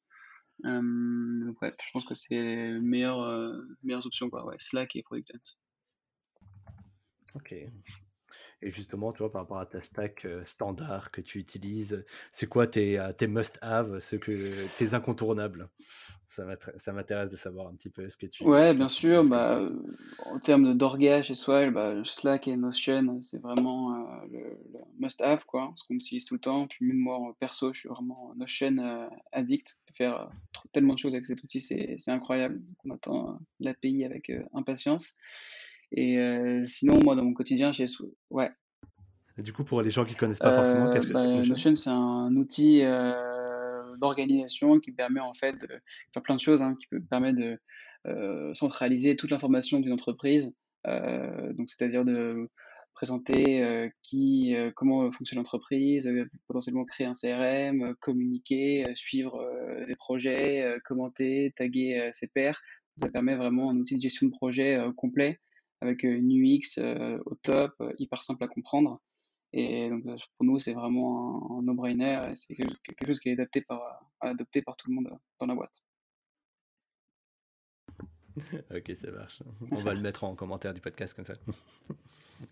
Euh, 0.67 1.47
donc, 1.47 1.63
ouais, 1.63 1.71
je 1.71 1.91
pense 1.95 2.05
que 2.05 2.15
c'est 2.15 2.43
les 2.43 2.79
meilleures, 2.81 3.23
euh, 3.23 3.57
meilleures 3.83 4.05
options, 4.05 4.29
quoi. 4.29 4.45
Ouais, 4.45 4.57
Slack 4.59 4.97
et 4.97 5.03
Product 5.03 5.33
Hunt. 5.35 5.57
Ok. 7.35 7.55
Et 8.65 8.71
justement, 8.71 9.13
toi, 9.13 9.31
par 9.31 9.43
rapport 9.43 9.59
à 9.59 9.67
ta 9.67 9.83
stack 9.83 10.25
euh, 10.25 10.43
standard 10.47 11.11
que 11.11 11.21
tu 11.21 11.39
utilises, 11.39 12.05
c'est 12.33 12.47
quoi 12.47 12.67
tes, 12.67 12.99
euh, 12.99 13.13
tes 13.13 13.27
must-have, 13.27 13.99
que, 14.19 14.67
tes 14.79 14.95
incontournables? 14.95 15.69
Ça 16.29 16.93
m'intéresse 16.93 17.29
de 17.29 17.37
savoir 17.37 17.69
un 17.69 17.75
petit 17.75 17.91
peu 17.91 18.09
ce 18.09 18.17
que 18.17 18.27
tu. 18.27 18.43
Ouais, 18.43 18.75
bien 18.75 18.89
tu 18.89 18.95
sûr. 18.95 19.25
Bah, 19.25 19.59
euh, 19.59 19.71
en 20.25 20.41
termes 20.41 20.75
d'orga 20.77 21.23
chez 21.23 21.35
Swile, 21.35 21.71
bah, 21.71 21.95
Slack 22.05 22.49
et 22.49 22.57
Notion, 22.57 23.21
c'est 23.21 23.41
vraiment 23.41 23.95
euh, 23.95 24.27
le, 24.33 24.41
le 24.73 24.81
must-have, 24.99 25.45
quoi, 25.45 25.73
ce 25.77 25.85
qu'on 25.85 25.95
utilise 25.95 26.25
tout 26.25 26.35
le 26.35 26.41
temps. 26.41 26.67
Puis 26.67 26.87
même 26.87 26.97
moi, 26.97 27.21
perso, 27.39 27.73
je 27.73 27.81
suis 27.81 27.89
vraiment 27.89 28.33
Notion 28.37 28.79
euh, 28.79 29.07
addict. 29.31 29.79
Faire 29.93 30.29
tellement 30.73 30.95
de 30.95 30.99
choses 30.99 31.15
avec 31.15 31.27
cet 31.27 31.45
outil, 31.45 31.61
c'est 31.61 32.09
incroyable. 32.09 32.61
On 32.85 32.91
attend 32.91 33.39
l'API 33.61 34.05
avec 34.05 34.33
impatience. 34.55 35.19
Et 35.97 36.19
euh, 36.19 36.65
sinon, 36.65 36.99
moi, 37.03 37.15
dans 37.15 37.25
mon 37.25 37.35
quotidien, 37.35 37.71
Swi- 37.71 38.13
ouais, 38.31 38.51
Et 39.39 39.43
du 39.43 39.53
coup, 39.53 39.65
pour 39.65 39.81
les 39.83 39.91
gens 39.91 40.05
qui 40.05 40.15
connaissent 40.15 40.39
pas 40.41 40.53
forcément, 40.53 40.89
euh, 40.89 40.93
qu'est-ce 40.93 41.07
que 41.07 41.13
c'est 41.13 41.19
que 41.21 41.43
bah, 41.43 41.47
Notion 41.49 41.75
c'est 41.75 41.91
un 41.91 42.35
outil 42.37 42.83
euh, 42.83 43.97
d'organisation 43.99 44.81
qui 44.81 44.93
permet 44.93 45.21
en 45.21 45.35
fait 45.35 45.53
de 45.61 45.69
faire 46.13 46.23
plein 46.23 46.37
de 46.37 46.41
choses, 46.41 46.63
hein, 46.63 46.77
qui 46.79 46.87
peut 46.89 47.01
permettre 47.01 47.39
de 47.39 47.59
euh, 48.07 48.53
centraliser 48.55 49.17
toute 49.17 49.31
l'information 49.31 49.81
d'une 49.81 49.93
entreprise, 49.93 50.57
euh, 50.87 51.53
donc 51.55 51.71
c'est-à-dire 51.71 52.05
de 52.05 52.51
présenter 52.95 53.63
euh, 53.63 53.89
qui, 54.03 54.55
euh, 54.55 54.71
comment 54.75 55.11
fonctionne 55.11 55.39
l'entreprise, 55.39 56.07
euh, 56.07 56.27
potentiellement 56.47 56.85
créer 56.85 57.07
un 57.07 57.13
CRM, 57.13 57.83
euh, 57.83 57.95
communiquer, 58.01 58.87
euh, 58.87 58.95
suivre 58.95 59.37
euh, 59.41 59.85
les 59.87 59.97
projets, 59.97 60.63
euh, 60.63 60.79
commenter, 60.85 61.53
taguer 61.57 61.99
euh, 61.99 62.09
ses 62.13 62.29
pairs. 62.29 62.61
Ça 62.97 63.11
permet 63.11 63.35
vraiment 63.35 63.71
un 63.71 63.77
outil 63.77 63.97
de 63.97 64.01
gestion 64.01 64.27
de 64.29 64.33
projet 64.33 64.77
euh, 64.77 64.93
complet 64.93 65.41
avec 65.85 66.05
euh, 66.05 66.17
une 66.17 66.31
UX 66.33 66.79
euh, 66.79 67.19
au 67.27 67.35
top, 67.37 67.75
euh, 67.81 67.93
hyper 67.99 68.23
simple 68.23 68.45
à 68.45 68.49
comprendre. 68.49 69.01
Et 69.53 69.89
donc, 69.89 70.05
pour 70.05 70.47
nous, 70.47 70.59
c'est 70.59 70.73
vraiment 70.73 71.53
un, 71.53 71.59
un 71.59 71.63
no-brainer 71.63 72.31
et 72.31 72.37
c'est 72.37 72.57
quelque 72.57 72.75
quelque 72.83 73.07
chose 73.07 73.21
qui 73.21 73.29
est 73.29 73.33
adapté 73.33 73.61
par, 73.61 73.81
adopté 74.21 74.63
par 74.63 74.77
tout 74.77 74.91
le 74.91 74.97
monde 74.97 75.11
dans 75.39 75.47
la 75.47 75.55
boîte. 75.55 75.83
Ok, 78.75 78.91
ça 78.97 79.13
marche. 79.13 79.45
On 79.71 79.77
va 79.77 79.95
le 79.95 80.01
mettre 80.01 80.25
en 80.25 80.35
commentaire 80.35 80.75
du 80.75 80.81
podcast 80.81 81.15
comme 81.15 81.25
ça. 81.25 81.35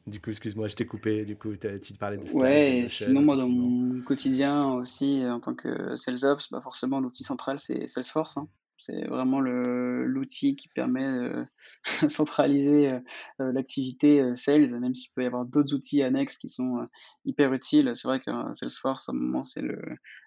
Du 0.07 0.21
coup, 0.21 0.31
excuse-moi, 0.31 0.69
je 0.69 0.77
t'ai 0.77 0.87
coupé. 0.87 1.25
Du 1.25 1.37
coup, 1.37 1.57
tu 1.57 1.59
te 1.59 1.99
parlais 1.99 2.17
de 2.17 2.23
de 2.23 2.31
Ouais, 2.31 2.79
et 2.79 2.83
Notion, 2.83 3.07
sinon, 3.07 3.23
moi, 3.23 3.37
dans 3.37 3.49
mon 3.49 4.01
quotidien 4.03 4.75
aussi, 4.75 5.27
en 5.27 5.41
tant 5.41 5.57
que 5.57 5.97
sales 5.97 6.25
ops, 6.25 6.53
bah 6.53 6.61
forcément, 6.63 7.01
l'outil 7.01 7.25
central, 7.25 7.59
c'est 7.59 7.89
Salesforce, 7.89 8.37
hein. 8.37 8.49
C'est 8.85 9.07
vraiment 9.07 9.41
l'outil 9.41 10.57
qui 10.57 10.69
permet 10.69 11.07
de 12.03 12.09
centraliser 12.09 12.91
euh, 12.91 13.01
euh, 13.41 13.53
l'activité 13.53 14.21
euh, 14.21 14.35
sales, 14.35 14.79
même 14.81 14.95
s'il 14.95 15.13
peut 15.15 15.23
y 15.23 15.27
avoir 15.27 15.45
d'autres 15.45 15.75
outils 15.75 16.03
annexes 16.03 16.37
qui 16.37 16.49
sont 16.49 16.79
euh, 16.79 16.87
hyper 17.25 17.53
utiles. 17.53 17.93
C'est 17.95 18.09
vrai 18.09 18.21
que 18.21 18.31
euh, 18.31 18.53
Salesforce, 18.53 19.09
à 19.09 19.13
un 19.13 19.17
moment, 19.17 19.43
c'est 19.43 19.63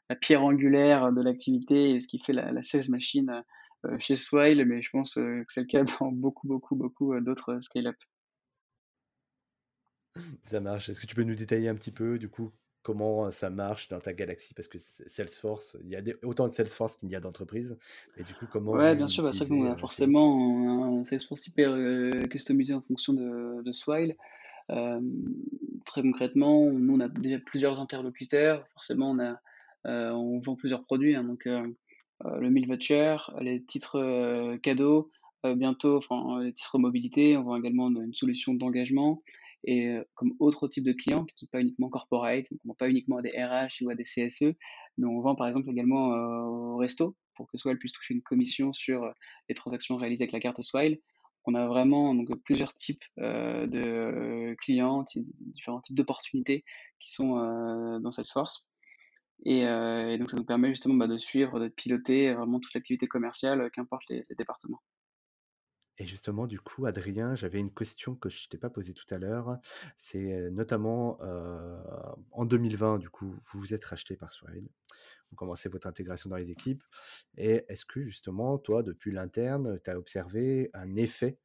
la 0.09 0.15
pierre 0.15 0.43
angulaire 0.43 1.11
de 1.11 1.21
l'activité 1.21 1.91
et 1.91 1.99
ce 1.99 2.07
qui 2.07 2.19
fait 2.19 2.33
la, 2.33 2.51
la 2.51 2.61
sales 2.61 2.89
machine 2.89 3.43
euh, 3.85 3.99
chez 3.99 4.15
Swile, 4.15 4.65
mais 4.65 4.81
je 4.81 4.89
pense 4.89 5.17
euh, 5.17 5.39
que 5.39 5.51
c'est 5.51 5.61
le 5.61 5.67
cas 5.67 5.83
dans 5.99 6.11
beaucoup, 6.11 6.47
beaucoup, 6.47 6.75
beaucoup 6.75 7.13
euh, 7.13 7.21
d'autres 7.21 7.59
scale-up. 7.59 7.97
Ça 10.45 10.59
marche. 10.61 10.89
Est-ce 10.89 11.01
que 11.01 11.07
tu 11.07 11.15
peux 11.15 11.23
nous 11.23 11.35
détailler 11.35 11.67
un 11.67 11.75
petit 11.75 11.91
peu, 11.91 12.17
du 12.17 12.29
coup, 12.29 12.51
comment 12.85 13.31
ça 13.31 13.49
marche 13.49 13.89
dans 13.89 13.97
ta 13.99 14.13
galaxie? 14.13 14.53
Parce 14.53 14.67
que 14.67 14.77
Salesforce, 14.77 15.75
il 15.83 15.89
y 15.89 15.95
a 15.95 16.01
des- 16.01 16.15
autant 16.23 16.47
de 16.47 16.53
Salesforce 16.53 16.95
qu'il 16.95 17.09
y 17.09 17.15
a 17.15 17.19
d'entreprises. 17.19 17.75
Mais 18.15 18.23
du 18.23 18.33
coup, 18.35 18.45
comment 18.51 18.73
Ouais, 18.73 18.95
bien 18.95 19.07
sûr, 19.07 19.23
bah, 19.23 19.31
c'est 19.33 19.39
vrai 19.39 19.47
que 19.49 19.53
nous, 19.53 19.65
on 19.65 19.69
a 19.69 19.73
euh, 19.73 19.77
forcément 19.77 20.99
un 20.99 21.03
Salesforce 21.03 21.47
hyper 21.47 21.71
euh, 21.71 22.11
customisé 22.27 22.75
en 22.75 22.81
fonction 22.81 23.13
de, 23.13 23.63
de 23.63 23.71
Swile. 23.73 24.15
Euh, 24.69 25.01
très 25.85 26.03
concrètement, 26.03 26.69
nous, 26.71 26.93
on 26.95 26.99
a 26.99 27.09
déjà 27.09 27.39
plusieurs 27.39 27.79
interlocuteurs. 27.79 28.67
Forcément, 28.67 29.09
on 29.11 29.19
a, 29.19 29.41
euh, 29.87 30.11
on 30.11 30.39
vend 30.39 30.55
plusieurs 30.55 30.83
produits, 30.83 31.15
hein, 31.15 31.23
donc 31.23 31.45
le 31.45 32.49
meal 32.49 32.67
voucher, 32.67 33.17
les 33.41 33.63
titres 33.63 34.55
cadeaux, 34.57 35.09
bientôt, 35.43 35.97
enfin, 35.97 36.43
les 36.43 36.53
titres 36.53 36.77
mobilité. 36.77 37.35
On 37.35 37.43
vend 37.43 37.55
également 37.57 37.89
une 37.89 38.13
solution 38.13 38.53
d'engagement. 38.53 39.23
Et 39.65 39.89
euh, 39.89 40.03
comme 40.13 40.35
autre 40.39 40.67
type 40.67 40.83
de 40.83 40.93
clients, 40.93 41.25
qui 41.25 41.33
ne 41.35 41.39
sont 41.39 41.51
pas 41.51 41.59
uniquement 41.59 41.89
corporate, 41.89 42.45
on 42.51 42.55
ne 42.55 42.69
vend 42.69 42.75
pas 42.75 42.89
uniquement 42.89 43.17
à 43.17 43.21
des 43.23 43.31
RH 43.31 43.81
ou 43.83 43.89
à 43.89 43.95
des 43.95 44.03
CSE, 44.03 44.53
mais 44.97 45.07
on 45.07 45.19
vend 45.21 45.35
par 45.35 45.47
exemple 45.47 45.69
également 45.71 46.13
euh, 46.13 46.43
au 46.43 46.77
resto, 46.77 47.15
pour 47.33 47.47
que 47.47 47.57
Swile 47.57 47.79
puisse 47.79 47.91
toucher 47.91 48.13
une 48.13 48.21
commission 48.21 48.71
sur 48.71 49.03
euh, 49.03 49.11
les 49.49 49.55
transactions 49.55 49.97
réalisées 49.97 50.23
avec 50.23 50.33
la 50.33 50.39
carte 50.39 50.61
Swile. 50.61 50.99
On 51.45 51.55
a 51.55 51.67
vraiment 51.67 52.15
donc 52.15 52.29
plusieurs 52.43 52.73
types 52.73 53.03
de 53.17 54.55
clients, 54.55 55.05
différents 55.41 55.79
types 55.79 55.95
d'opportunités 55.95 56.63
qui 56.99 57.11
sont 57.11 57.35
dans 57.99 58.09
Salesforce. 58.09 58.67
Et, 59.45 59.59
et 59.59 60.17
donc 60.17 60.31
ça 60.31 60.37
nous 60.37 60.43
permet 60.43 60.69
justement 60.69 60.95
bah, 60.95 61.05
de 61.05 61.19
suivre, 61.19 61.59
de 61.59 61.67
piloter 61.67 62.33
vraiment 62.33 62.59
toute 62.59 62.73
l'activité 62.73 63.05
commerciale, 63.05 63.69
qu'importe 63.69 64.09
les 64.09 64.23
départements. 64.35 64.81
Et 65.97 66.05
justement, 66.05 66.45
du 66.45 66.59
coup, 66.59 66.85
Adrien, 66.85 67.35
j'avais 67.35 67.59
une 67.59 67.73
question 67.73 68.15
que 68.15 68.29
je 68.29 68.49
t'ai 68.49 68.57
pas 68.57 68.69
posée 68.69 68.93
tout 68.93 69.05
à 69.13 69.17
l'heure. 69.17 69.59
C'est 69.97 70.33
euh, 70.33 70.49
notamment 70.49 71.17
euh, 71.21 71.81
en 72.31 72.45
2020, 72.45 72.99
du 72.99 73.09
coup, 73.09 73.35
vous 73.45 73.59
vous 73.59 73.73
êtes 73.73 73.85
racheté 73.85 74.17
par 74.17 74.31
Swile. 74.31 74.67
Vous 75.29 75.35
commencez 75.37 75.69
votre 75.69 75.87
intégration 75.87 76.29
dans 76.29 76.35
les 76.35 76.51
équipes. 76.51 76.83
Et 77.37 77.65
est-ce 77.69 77.85
que 77.85 78.03
justement, 78.03 78.57
toi, 78.57 78.83
depuis 78.83 79.11
l'interne, 79.11 79.79
tu 79.83 79.89
as 79.89 79.97
observé 79.97 80.69
un 80.73 80.95
effet 80.97 81.39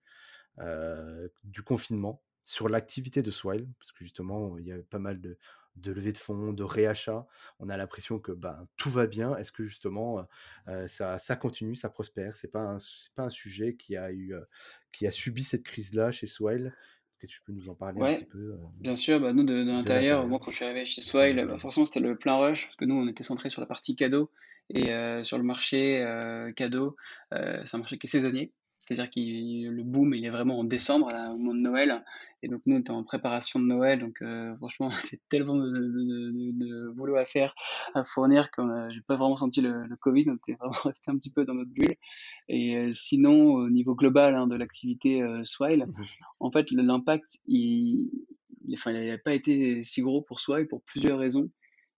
euh, 0.58 1.28
du 1.44 1.62
confinement 1.62 2.22
sur 2.44 2.68
l'activité 2.68 3.22
de 3.22 3.30
Swile, 3.30 3.68
parce 3.78 3.92
que 3.92 4.02
justement, 4.02 4.58
il 4.58 4.66
y 4.66 4.72
a 4.72 4.82
pas 4.90 4.98
mal 4.98 5.20
de, 5.20 5.38
de 5.76 5.92
levées 5.92 6.12
de 6.12 6.18
fonds, 6.18 6.52
de 6.52 6.64
réachats. 6.64 7.26
On 7.58 7.68
a 7.68 7.76
l'impression 7.76 8.18
que 8.18 8.32
ben, 8.32 8.66
tout 8.76 8.90
va 8.90 9.06
bien. 9.06 9.36
Est-ce 9.36 9.52
que 9.52 9.64
justement, 9.64 10.26
euh, 10.68 10.86
ça, 10.86 11.18
ça 11.18 11.36
continue, 11.36 11.76
ça 11.76 11.88
prospère? 11.88 12.34
C'est 12.34 12.50
pas 12.50 12.60
un, 12.60 12.78
pas 13.14 13.24
un 13.24 13.30
sujet 13.30 13.76
qui 13.76 13.96
a 13.96 14.12
eu, 14.12 14.34
qui 14.92 15.06
a 15.06 15.10
subi 15.10 15.42
cette 15.42 15.62
crise-là 15.62 16.12
chez 16.12 16.26
Swile. 16.26 16.72
Est-ce 17.22 17.26
que 17.26 17.26
tu 17.26 17.42
peux 17.42 17.52
nous 17.52 17.68
en 17.68 17.74
parler 17.74 18.00
un 18.00 18.14
petit 18.14 18.24
peu 18.24 18.38
euh, 18.38 18.56
bien 18.78 18.96
sûr, 18.96 19.20
bah, 19.20 19.34
nous 19.34 19.44
de, 19.44 19.52
de 19.52 19.64
de 19.64 19.70
l'intérieur, 19.70 20.26
moi 20.26 20.38
quand 20.38 20.50
je 20.50 20.56
suis 20.56 20.64
arrivé 20.64 20.86
chez 20.86 21.02
Swile, 21.02 21.36
bah, 21.36 21.42
2020 21.42 21.58
forcément 21.58 21.86
c'était 21.86 22.00
le 22.00 22.16
plein 22.16 22.36
rush, 22.36 22.64
parce 22.64 22.76
que 22.76 22.86
nous 22.86 22.94
on 22.94 23.06
était 23.08 23.22
centré 23.22 23.50
sur 23.50 23.60
la 23.60 23.66
partie 23.66 23.94
cadeau, 23.94 24.30
et 24.70 24.90
euh, 24.90 25.22
sur 25.22 25.36
le 25.36 25.44
marché 25.44 26.02
euh, 26.02 26.50
cadeau, 26.52 26.96
c'est 27.30 27.74
un 27.74 27.78
marché 27.78 27.98
qui 27.98 28.06
est 28.06 28.10
saisonnier, 28.10 28.52
c'est-à-dire 28.80 29.10
que 29.10 29.20
le 29.70 29.82
boom 29.84 30.14
il 30.14 30.24
est 30.24 30.30
vraiment 30.30 30.58
en 30.58 30.64
décembre, 30.64 31.10
là, 31.10 31.32
au 31.32 31.36
moment 31.38 31.54
de 31.54 31.60
Noël, 31.60 32.04
et 32.42 32.48
donc 32.48 32.62
nous 32.66 32.76
on 32.76 32.80
était 32.80 32.90
en 32.90 33.04
préparation 33.04 33.60
de 33.60 33.66
Noël, 33.66 34.00
donc 34.00 34.22
euh, 34.22 34.56
franchement 34.56 34.88
on 34.92 35.06
avait 35.06 35.20
tellement 35.28 35.56
de, 35.56 35.70
de, 35.70 35.80
de- 35.80 36.30
de- 36.32 36.52
de 36.86 36.90
boulot 36.90 37.16
à 37.16 37.24
faire, 37.24 37.54
à 37.94 38.02
fournir, 38.02 38.50
que 38.50 38.62
euh, 38.62 38.90
j'ai 38.90 39.02
pas 39.02 39.16
vraiment 39.16 39.36
senti 39.36 39.60
le, 39.60 39.84
le 39.86 39.96
Covid, 39.96 40.24
on 40.30 40.36
était 40.36 40.54
vraiment 40.60 40.72
resté 40.84 41.10
un 41.10 41.16
petit 41.18 41.30
peu 41.30 41.44
dans 41.44 41.54
notre 41.54 41.70
bulle, 41.70 41.94
et 42.48 42.76
euh, 42.76 42.92
sinon 42.94 43.54
au 43.54 43.70
niveau 43.70 43.94
global 43.94 44.34
hein, 44.34 44.46
de 44.46 44.56
l'activité 44.56 45.22
euh, 45.22 45.44
Swile, 45.44 45.86
en 46.40 46.50
fait, 46.50 46.70
l'impact, 46.72 47.38
il, 47.46 48.10
il, 48.66 48.74
enfin, 48.74 48.92
il 48.92 49.06
n'a 49.08 49.18
pas 49.18 49.34
été 49.34 49.82
si 49.82 50.02
gros 50.02 50.22
pour 50.22 50.40
et 50.58 50.64
pour 50.64 50.82
plusieurs 50.82 51.18
raisons. 51.18 51.50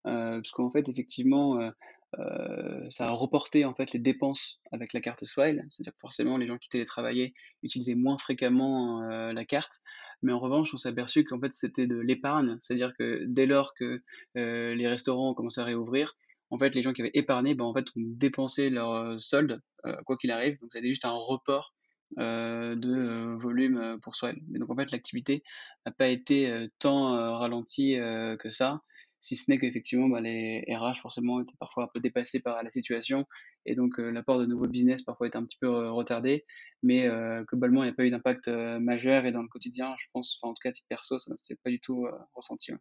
Parce 0.05 0.51
qu'en 0.51 0.71
fait, 0.71 0.89
effectivement, 0.89 1.61
euh, 2.19 2.91
ça 2.91 3.07
a 3.07 3.11
reporté 3.11 3.65
en 3.65 3.75
fait 3.75 3.93
les 3.93 3.99
dépenses 3.99 4.61
avec 4.71 4.93
la 4.93 5.01
carte 5.01 5.25
Swile. 5.25 5.65
C'est-à-dire 5.71 5.93
que 5.93 6.01
forcément, 6.01 6.37
les 6.37 6.47
gens 6.47 6.59
qui 6.59 6.69
télétravaillaient 6.69 7.33
utilisaient 7.63 7.95
moins 7.95 8.19
fréquemment 8.19 9.03
euh, 9.03 9.33
la 9.33 9.45
carte. 9.45 9.81
Mais 10.23 10.33
en 10.33 10.39
revanche, 10.39 10.73
on 10.75 10.77
s'est 10.77 10.91
aperçu 10.91 11.25
qu'en 11.25 11.41
fait, 11.41 11.53
c'était 11.53 11.87
de 11.87 11.97
l'épargne. 11.97 12.57
C'est-à-dire 12.61 12.93
que 12.99 13.25
dès 13.27 13.47
lors 13.47 13.75
que 13.75 14.03
euh, 14.37 14.75
les 14.75 14.87
restaurants 14.89 15.31
ont 15.31 15.35
commencé 15.35 15.61
à 15.61 15.65
réouvrir, 15.65 16.17
en 16.51 16.59
fait, 16.59 16.75
les 16.75 16.83
gens 16.83 16.93
qui 16.93 17.01
avaient 17.01 17.11
épargné, 17.15 17.55
ben, 17.55 17.65
en 17.65 17.73
fait, 17.73 17.89
ont 17.97 18.03
dépensé 18.05 18.69
leur 18.69 19.19
solde, 19.19 19.63
quoi 20.05 20.19
qu'il 20.19 20.31
arrive. 20.31 20.59
Donc, 20.61 20.71
c'était 20.73 20.89
juste 20.89 21.07
un 21.07 21.13
report 21.13 21.75
de 22.19 23.37
volume 23.41 23.99
pour 24.03 24.15
soi. 24.15 24.33
Mais 24.49 24.59
donc 24.59 24.69
en 24.71 24.77
fait, 24.77 24.93
l'activité 24.93 25.43
n'a 25.87 25.93
pas 25.93 26.09
été 26.09 26.69
tant 26.79 27.39
ralentie 27.39 27.97
que 28.39 28.51
ça, 28.51 28.83
si 29.23 29.37
ce 29.37 29.51
n'est 29.51 29.59
qu'effectivement, 29.59 30.09
bah, 30.09 30.21
les 30.21 30.65
RH 30.69 31.01
forcément 31.01 31.41
étaient 31.41 31.55
parfois 31.61 31.85
un 31.85 31.89
peu 31.95 32.01
dépassés 32.01 32.43
par 32.43 32.61
la 32.61 32.71
situation 32.71 33.25
et 33.65 33.77
donc 33.77 34.01
euh, 34.01 34.11
l'apport 34.11 34.41
de 34.41 34.47
nouveaux 34.47 34.67
business 34.67 35.03
parfois 35.03 35.29
était 35.29 35.37
un 35.37 35.45
petit 35.45 35.59
peu 35.59 35.69
euh, 35.69 35.93
retardé. 35.93 36.45
Mais 36.83 37.07
euh, 37.07 37.45
globalement, 37.45 37.85
il 37.85 37.87
n'y 37.87 37.93
a 37.93 37.95
pas 37.95 38.05
eu 38.05 38.11
d'impact 38.11 38.49
majeur 38.49 39.25
et 39.25 39.31
dans 39.31 39.43
le 39.43 39.49
quotidien, 39.49 39.95
je 39.97 40.07
pense, 40.13 40.37
enfin 40.37 40.51
en 40.51 40.55
tout 40.55 40.61
cas 40.63 40.73
perso, 40.89 41.21
ça 41.21 41.31
ne 41.31 41.37
s'est 41.37 41.57
pas 41.63 41.71
du 41.71 41.79
tout 41.79 42.05
ressenti. 42.35 42.73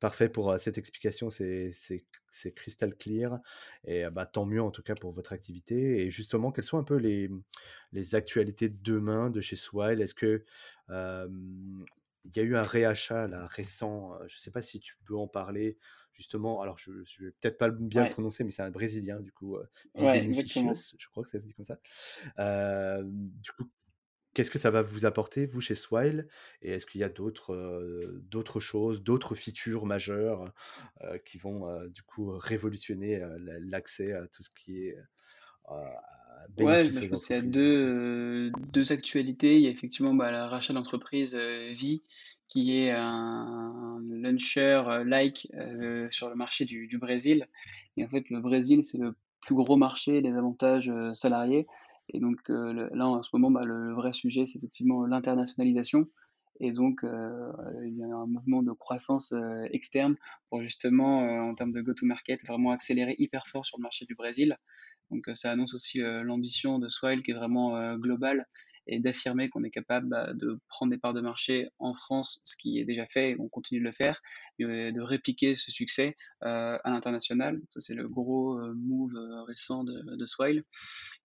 parfait 0.00 0.30
pour 0.30 0.58
cette 0.58 0.78
explication, 0.78 1.28
c'est 1.30 1.74
crystal 2.56 2.96
clear 2.96 3.38
et 3.84 4.06
bah, 4.10 4.24
tant 4.24 4.46
mieux 4.46 4.62
en 4.62 4.70
tout 4.70 4.82
cas 4.82 4.94
pour 4.94 5.12
votre 5.12 5.34
activité 5.34 6.00
et 6.00 6.10
justement, 6.10 6.50
quelles 6.50 6.64
sont 6.64 6.78
un 6.78 6.84
peu 6.84 6.96
les, 6.96 7.28
les 7.92 8.14
actualités 8.14 8.70
de 8.70 8.78
demain 8.82 9.28
de 9.28 9.42
chez 9.42 9.56
Swile? 9.56 10.00
Est-ce 10.00 10.14
que, 10.14 10.46
il 12.28 12.36
y 12.36 12.40
a 12.40 12.42
eu 12.42 12.56
un 12.56 12.62
réachat 12.62 13.26
là 13.26 13.46
récent, 13.46 14.14
je 14.26 14.36
ne 14.36 14.40
sais 14.40 14.50
pas 14.50 14.62
si 14.62 14.80
tu 14.80 14.96
peux 15.04 15.16
en 15.16 15.28
parler 15.28 15.78
justement, 16.12 16.60
alors 16.62 16.78
je 16.78 16.90
ne 16.92 17.24
vais 17.24 17.30
peut-être 17.32 17.58
pas 17.58 17.70
bien 17.70 18.04
le 18.04 18.10
prononcer, 18.10 18.44
mais 18.44 18.50
c'est 18.50 18.62
un 18.62 18.70
Brésilien 18.70 19.20
du 19.20 19.32
coup, 19.32 19.56
Ouais, 19.94 20.22
je 20.32 21.06
crois 21.08 21.22
que 21.24 21.30
ça 21.30 21.38
se 21.40 21.44
dit 21.44 21.54
comme 21.54 21.64
ça. 21.64 21.78
du 23.14 23.52
coup 23.52 23.70
Qu'est-ce 24.34 24.50
que 24.52 24.58
ça 24.58 24.70
va 24.70 24.82
vous 24.82 25.04
apporter, 25.04 25.46
vous, 25.46 25.60
chez 25.60 25.74
Swile? 25.74 26.28
Et 26.62 26.70
est-ce 26.70 26.86
qu'il 26.86 27.00
y 27.00 27.04
a 27.04 27.08
d'autres, 27.08 28.14
d'autres 28.22 28.60
choses, 28.60 29.02
d'autres 29.02 29.34
features 29.34 29.84
majeures, 29.84 30.44
qui 31.24 31.38
vont, 31.38 31.66
du 31.88 32.02
coup, 32.02 32.30
révolutionner, 32.30 33.20
l'accès 33.38 34.12
à 34.12 34.28
tout 34.28 34.44
ce 34.44 34.50
qui 34.50 34.84
est, 34.86 34.96
Ouais, 36.56 36.88
bah, 36.90 37.00
je 37.00 37.08
pense 37.08 37.26
qu'il 37.26 37.36
y 37.36 37.38
a 37.38 37.42
deux, 37.42 38.50
deux 38.72 38.92
actualités. 38.92 39.56
Il 39.56 39.62
y 39.62 39.66
a 39.66 39.70
effectivement, 39.70 40.14
bah, 40.14 40.30
le 40.32 40.38
rachat 40.38 40.72
d'entreprise, 40.72 41.34
Vie, 41.36 42.02
qui 42.48 42.76
est 42.78 42.90
un 42.90 44.00
launcher, 44.10 44.82
heu, 44.88 45.04
like, 45.04 45.48
heu, 45.54 46.08
sur 46.10 46.28
le 46.28 46.34
marché 46.34 46.64
du 46.64 46.86
du 46.88 46.98
Brésil 46.98 47.46
et 47.96 48.04
en 48.04 48.08
fait, 48.08 48.28
le 48.30 48.40
Brésil, 48.40 48.82
c'est 48.82 48.98
le 48.98 49.14
plus 49.40 49.54
gros 49.54 49.76
marché 49.76 50.20
des 50.22 50.32
avantages, 50.32 50.90
salariés 51.12 51.66
et 52.10 52.20
donc 52.20 52.38
le 52.48 52.88
là, 52.94 53.06
en 53.08 53.22
ce 53.22 53.30
moment, 53.34 53.50
bah, 53.50 53.64
le 53.64 53.92
vrai 53.94 54.12
sujet, 54.12 54.46
c'est 54.46 54.58
effectivement 54.58 55.04
l'internationalisation 55.06 56.08
et 56.60 56.72
donc 56.72 57.00
il 57.04 57.94
y 57.96 58.02
a 58.02 58.06
un 58.06 58.26
mouvement 58.26 58.62
de 58.62 58.72
croissance, 58.72 59.32
externe 59.70 60.16
pour 60.48 60.62
justement, 60.62 61.20
en 61.48 61.54
termes 61.54 61.72
de 61.72 61.80
go 61.82 61.92
to 61.94 62.06
market, 62.06 62.44
vraiment 62.46 62.70
accélérer 62.72 63.14
hyper 63.18 63.46
fort 63.46 63.64
sur 63.64 63.78
le 63.78 63.82
marché 63.82 64.06
du 64.06 64.14
Brésil. 64.16 64.56
Donc, 65.10 65.28
heu, 65.28 65.34
ça 65.34 65.50
annonce 65.52 65.74
aussi, 65.74 66.00
heu, 66.00 66.22
l'ambition 66.22 66.78
de 66.78 66.88
Swile 66.88 67.22
qui 67.22 67.30
est 67.32 67.34
vraiment, 67.34 67.76
heu, 67.76 67.96
globale 67.98 68.46
et 68.90 69.00
d'affirmer 69.00 69.48
qu'on 69.50 69.64
est 69.64 69.70
capable, 69.70 70.08
bah, 70.08 70.32
de 70.32 70.58
prendre 70.68 70.90
des 70.90 70.98
parts 70.98 71.12
de 71.12 71.20
marché 71.20 71.68
en 71.78 71.92
France, 71.92 72.40
ce 72.44 72.56
qui 72.56 72.78
est 72.78 72.86
déjà 72.86 73.04
fait 73.04 73.32
et 73.32 73.36
on 73.38 73.48
continue 73.48 73.80
de 73.80 73.84
le 73.84 73.92
faire, 73.92 74.22
et 74.58 74.64
de 74.64 75.00
répliquer 75.02 75.56
ce 75.56 75.70
succès, 75.70 76.16
à 76.40 76.80
l'international. 76.86 77.60
Ça, 77.68 77.80
c'est 77.80 77.94
le 77.94 78.08
gros, 78.08 78.58
move, 78.74 79.12
récent 79.46 79.84
de 79.84 80.16
de 80.16 80.26
Swile 80.26 80.64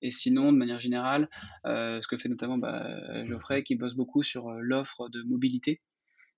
et 0.02 0.12
sinon, 0.12 0.52
de 0.52 0.58
manière 0.58 0.80
générale, 0.82 1.30
ce 1.65 2.06
que 2.08 2.17
fait 2.17 2.28
notamment, 2.28 2.58
bah, 2.58 3.26
Geoffrey 3.28 3.63
qui 3.63 3.76
bosse 3.76 3.96
beaucoup 3.96 4.24
sur, 4.24 4.52
l'offre 4.52 5.08
de 5.08 5.24
mobilité 5.24 5.80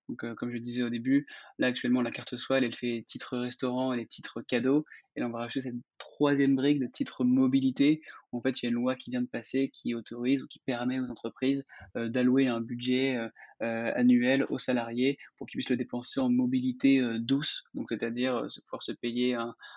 donc, 0.08 0.24
heu, 0.24 0.34
comme 0.34 0.52
je 0.52 0.58
disais 0.58 0.82
au 0.82 0.90
début, 0.90 1.26
là 1.58 1.68
actuellement 1.68 2.02
la 2.02 2.10
carte 2.10 2.36
Swile, 2.36 2.64
elle 2.64 2.74
fait 2.74 3.04
titres 3.06 3.38
restaurant 3.38 3.92
et 3.92 3.96
les 3.98 4.06
titres 4.06 4.42
cadeaux 4.42 4.84
et 5.16 5.20
là 5.20 5.26
on 5.28 5.30
va 5.30 5.38
rajouter 5.40 5.62
cette 5.62 5.76
troisième 5.98 6.56
brique 6.56 6.78
de 6.80 6.86
titres 6.86 7.24
mobilité. 7.24 8.00
En 8.32 8.40
fait, 8.42 8.60
il 8.62 8.66
y 8.66 8.68
a 8.68 8.70
une 8.70 8.74
loi 8.76 8.94
qui 8.96 9.10
vient 9.10 9.22
de 9.22 9.26
passer 9.28 9.70
qui 9.70 9.94
autorise 9.94 10.42
ou 10.42 10.46
qui 10.48 10.58
permet 10.60 11.00
aux 11.00 11.10
entreprises, 11.10 11.64
heu, 11.96 12.08
d'allouer 12.10 12.48
un 12.48 12.60
budget, 12.60 13.16
heu, 13.16 13.30
annuel 13.60 14.44
aux 14.50 14.58
salariés 14.58 15.18
pour 15.38 15.46
qu'ils 15.46 15.58
puissent 15.58 15.70
le 15.70 15.76
dépenser 15.76 16.20
en 16.20 16.28
mobilité, 16.30 17.02
douce. 17.20 17.64
Donc 17.74 17.86
c'est-à-dire, 17.88 18.46
pouvoir 18.66 18.82
se 18.82 18.92
payer 18.92 19.36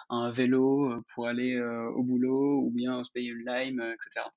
un 0.10 0.32
vélo, 0.32 1.02
pour 1.14 1.28
aller, 1.28 1.60
au 1.96 2.04
boulot 2.04 2.62
ou 2.66 2.72
bien 2.72 3.04
se 3.04 3.12
payer 3.12 3.30
une 3.32 3.46
Lime, 3.46 3.80
heu, 3.82 3.94
et 3.94 3.98
cetera. 4.02 4.32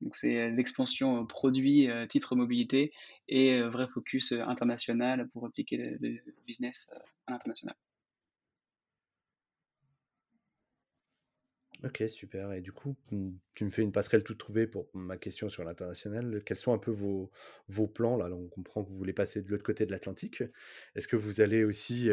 Donc 0.00 0.14
c'est 0.16 0.48
l'expansion, 0.50 1.22
heu, 1.22 1.26
produit, 1.26 1.88
heu, 1.88 2.06
titre 2.08 2.36
mobilité 2.36 2.92
et 3.28 3.60
vrai 3.62 3.88
focus, 3.88 4.32
international 4.32 5.28
pour 5.28 5.46
appliquer 5.46 5.76
le 5.76 5.98
business, 6.46 6.90
à 7.26 7.32
l'international. 7.32 7.76
OK, 11.84 12.02
super 12.08 12.52
et 12.52 12.60
du 12.60 12.72
coup, 12.72 12.96
mmh, 13.12 13.30
tu 13.54 13.64
me 13.64 13.70
fais 13.70 13.82
une 13.82 13.92
passerelle 13.92 14.24
toute 14.24 14.38
trouvée 14.38 14.66
pour 14.66 14.88
ma 14.94 15.16
question 15.16 15.48
sur 15.48 15.62
l'international. 15.62 16.42
Quels 16.44 16.56
sont 16.56 16.72
un 16.72 16.78
peu 16.78 16.90
vos 16.90 17.30
plans? 17.86 18.16
Là, 18.16 18.26
on 18.34 18.48
comprend 18.48 18.82
que 18.82 18.88
vous 18.90 18.96
voulez 18.96 19.12
passer 19.12 19.42
de 19.42 19.48
l'autre 19.48 19.62
côté 19.62 19.86
de 19.86 19.92
l'Atlantique. 19.92 20.42
Est-ce 20.96 21.06
que 21.06 21.14
vous 21.14 21.40
allez 21.40 21.62
aussi, 21.62 22.10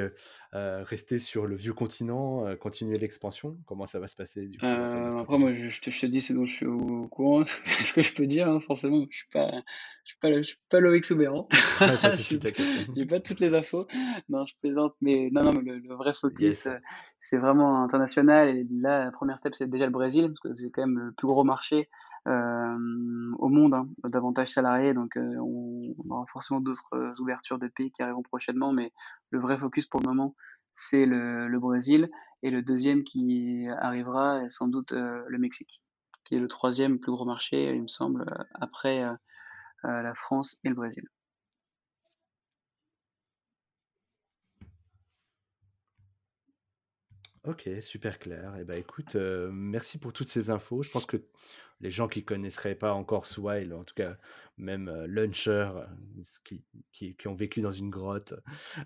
heu, 0.55 0.83
rester 0.83 1.19
sur 1.19 1.47
le 1.47 1.55
vieux 1.55 1.73
continent, 1.73 2.47
heu, 2.47 2.55
continuer 2.57 2.97
l'expansion? 2.99 3.57
Comment 3.67 3.87
ça 3.87 3.99
va 3.99 4.07
se 4.07 4.15
passer 4.15 4.47
du 4.47 4.61
coup 4.61 4.63
Heu, 4.63 5.17
après 5.19 5.37
moi 5.37 5.53
je 5.53 5.67
je 5.69 5.81
te 5.81 5.89
je 5.89 5.99
te 5.99 6.05
dis 6.05 6.21
ce 6.21 6.31
dont 6.31 6.45
je 6.45 6.53
suis 6.53 6.65
au 6.65 7.07
courant, 7.09 7.43
ce 7.83 7.93
que 7.93 8.01
je 8.01 8.13
peux 8.13 8.25
dire, 8.25 8.47
hein, 8.47 8.61
forcément 8.61 9.05
je 9.09 9.17
suis 9.17 9.27
pas 9.31 9.51
je 10.05 10.11
suis 10.11 10.17
pas 10.21 10.29
le 10.29 10.37
je 10.43 10.47
suis 10.49 10.57
pas 10.69 10.79
Loïc 10.79 11.03
Je 11.09 12.15
souci, 12.15 12.39
suis 12.95 13.05
pas 13.05 13.19
toutes 13.19 13.39
les 13.41 13.53
infos. 13.53 13.85
Non, 14.29 14.45
je 14.45 14.53
plaisante, 14.61 14.93
mais 15.01 15.29
non, 15.31 15.43
non, 15.43 15.51
mais 15.53 15.61
le 15.61 15.79
le 15.79 15.95
vrai 15.95 16.13
focus, 16.13 16.67
Yes. 16.67 16.69
c'est 17.19 17.37
vraiment 17.37 17.83
international. 17.83 18.47
Et 18.49 18.65
là, 18.71 19.03
la 19.05 19.11
première 19.11 19.37
step, 19.39 19.55
c'est 19.55 19.69
déjà 19.69 19.85
le 19.85 19.91
Brésil, 19.91 20.27
parce 20.27 20.39
que 20.39 20.53
c'est 20.53 20.71
quand 20.71 20.85
même 20.87 20.99
le 20.99 21.11
plus 21.11 21.27
gros 21.27 21.43
marché, 21.43 21.89
au 22.25 23.49
monde, 23.49 23.73
hein, 23.73 23.87
d'avantages 24.05 24.49
salariés 24.51 24.93
donc 24.93 25.13
on 25.17 25.93
on 26.07 26.09
aura 26.13 26.25
forcément 26.31 26.59
d'autres, 26.61 26.89
ouvertures 27.19 27.59
de 27.59 27.67
pays 27.67 27.91
qui 27.91 28.01
arriveront 28.01 28.23
prochainement, 28.23 28.71
mais 28.73 28.91
le 29.29 29.39
vrai 29.39 29.57
focus 29.57 29.85
pour 29.85 30.01
le 30.01 30.07
moment, 30.07 30.35
c'est 30.75 31.05
le 31.07 31.59
Brésil 31.59 32.09
et 32.43 32.51
le 32.51 32.61
deuxième 32.63 33.03
qui 33.03 33.67
arrivera 33.79 34.43
est 34.45 34.49
sans 34.51 34.67
doute, 34.69 34.93
heu, 34.93 35.25
le 35.27 35.39
Mexique, 35.39 35.81
qui 36.25 36.35
est 36.35 36.39
le 36.39 36.47
troisième 36.49 36.99
plus 36.99 37.11
gros 37.13 37.25
marché, 37.25 37.73
il 37.75 37.83
me 37.83 37.87
semble, 37.87 38.23
heu, 38.23 38.45
après, 38.55 39.03
heu, 39.05 39.17
la 39.83 40.13
France 40.15 40.59
et 40.65 40.69
le 40.69 40.75
Brésil. 40.75 41.05
OK, 47.47 47.69
super 47.81 48.17
clair 48.17 48.55
et 48.57 48.63
bah, 48.63 48.75
écoute, 48.77 49.15
heu, 49.15 49.51
merci 49.53 49.99
pour 49.99 50.13
toutes 50.13 50.29
ces 50.29 50.49
infos. 50.49 50.81
Je 50.81 50.89
pense 50.89 51.05
que 51.05 51.17
les 51.79 51.91
gens 51.91 52.07
qui 52.07 52.25
connaisseraient 52.25 52.73
pas 52.75 52.93
encore 52.93 53.27
Swile, 53.27 53.73
en 53.73 53.83
tout 53.83 53.93
cas 53.93 54.17
même, 54.57 54.89
heu, 54.89 55.05
Launcher, 55.05 55.69
heu, 55.75 56.23
ce 56.23 56.39
qui 56.91 57.27
ont 57.27 57.35
vécu 57.35 57.61
dans 57.61 57.71
une 57.71 57.91
grotte, 57.91 58.33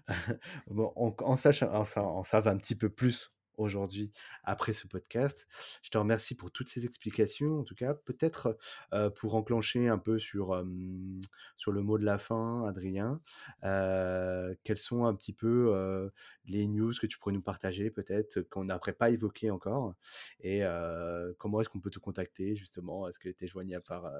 bon, 0.67 0.91
en 0.95 1.15
en 1.21 1.35
sachent 1.37 1.63
en 1.63 1.83
sa 1.85 2.03
en 2.03 2.23
savent 2.23 2.47
un 2.49 2.57
petit 2.57 2.75
peu 2.75 2.89
plus 2.89 3.31
aujourd'hui 3.59 4.11
après 4.43 4.73
ce 4.73 4.87
podcast. 4.87 5.47
Je 5.81 5.89
te 5.89 5.97
remercie 5.97 6.35
pour 6.35 6.51
toutes 6.51 6.69
ces 6.69 6.85
explications 6.85 7.59
en 7.59 7.63
tout 7.63 7.75
cas. 7.75 7.93
Peut-être, 7.93 8.57
pour 9.15 9.35
enclencher 9.35 9.87
un 9.87 9.97
peu 9.97 10.19
sur, 10.19 10.63
sur 11.57 11.71
le 11.71 11.81
mot 11.81 11.97
de 11.97 12.05
la 12.05 12.17
fin, 12.17 12.65
Adrien, 12.65 13.21
quels 13.61 14.77
sont 14.77 15.05
un 15.05 15.13
petit 15.13 15.33
peu, 15.33 16.09
les 16.45 16.67
news 16.67 16.93
que 16.99 17.07
tu 17.07 17.19
pourrais 17.19 17.33
nous 17.33 17.41
partager 17.41 17.91
peut-être, 17.91 18.41
qu'on 18.41 18.65
n'aurait 18.65 18.93
pas 18.93 19.09
évoqué 19.09 19.51
encore? 19.51 19.93
Et 20.41 20.61
comment 21.37 21.61
est-ce 21.61 21.69
qu'on 21.69 21.79
peut 21.79 21.91
te 21.91 21.99
contacter 21.99 22.55
justement? 22.55 23.07
Est-ce 23.07 23.19
que 23.19 23.29
tu 23.29 23.45
es 23.45 23.47
joignable 23.47 23.85
par, 23.87 24.11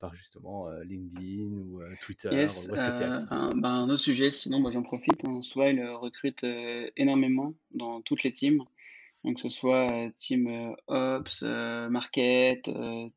par 0.00 0.14
justement, 0.16 0.68
heu, 0.68 0.82
LinkedIn 0.82 1.52
ou 1.68 1.82
heu, 1.82 1.88
Twitter? 2.00 2.30
Yes, 2.32 2.68
Où 2.68 2.74
que 2.74 2.80
actif? 2.80 3.28
un 3.30 3.54
ben, 3.56 3.70
un 3.70 3.84
autre 3.90 4.02
sujet 4.02 4.30
sinon, 4.30 4.60
bah, 4.60 4.70
j'en 4.72 4.82
profite, 4.82 5.24
hein, 5.24 5.42
Swile, 5.42 5.78
heu, 5.78 5.94
recrute, 5.96 6.44
énormément 6.96 7.54
dans 7.72 8.00
toutes 8.00 8.22
les 8.24 8.30
teams. 8.30 8.64
Donc 9.22 9.36
que 9.36 9.42
ce 9.42 9.48
soit, 9.50 10.10
team, 10.14 10.74
ops, 10.86 11.42
market, 11.42 12.70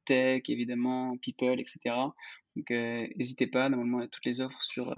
tech 0.06 0.44
évidemment, 0.50 1.18
people 1.18 1.60
et 1.60 1.66
cetera. 1.66 2.14
Donc 2.58 2.70
heu, 2.72 3.08
hésitez 3.18 3.48
pas, 3.48 3.70
normalement 3.70 4.02
il 4.02 4.04
a 4.04 4.08
toutes 4.10 4.26
les 4.26 4.42
offres 4.42 4.62
sur, 4.62 4.94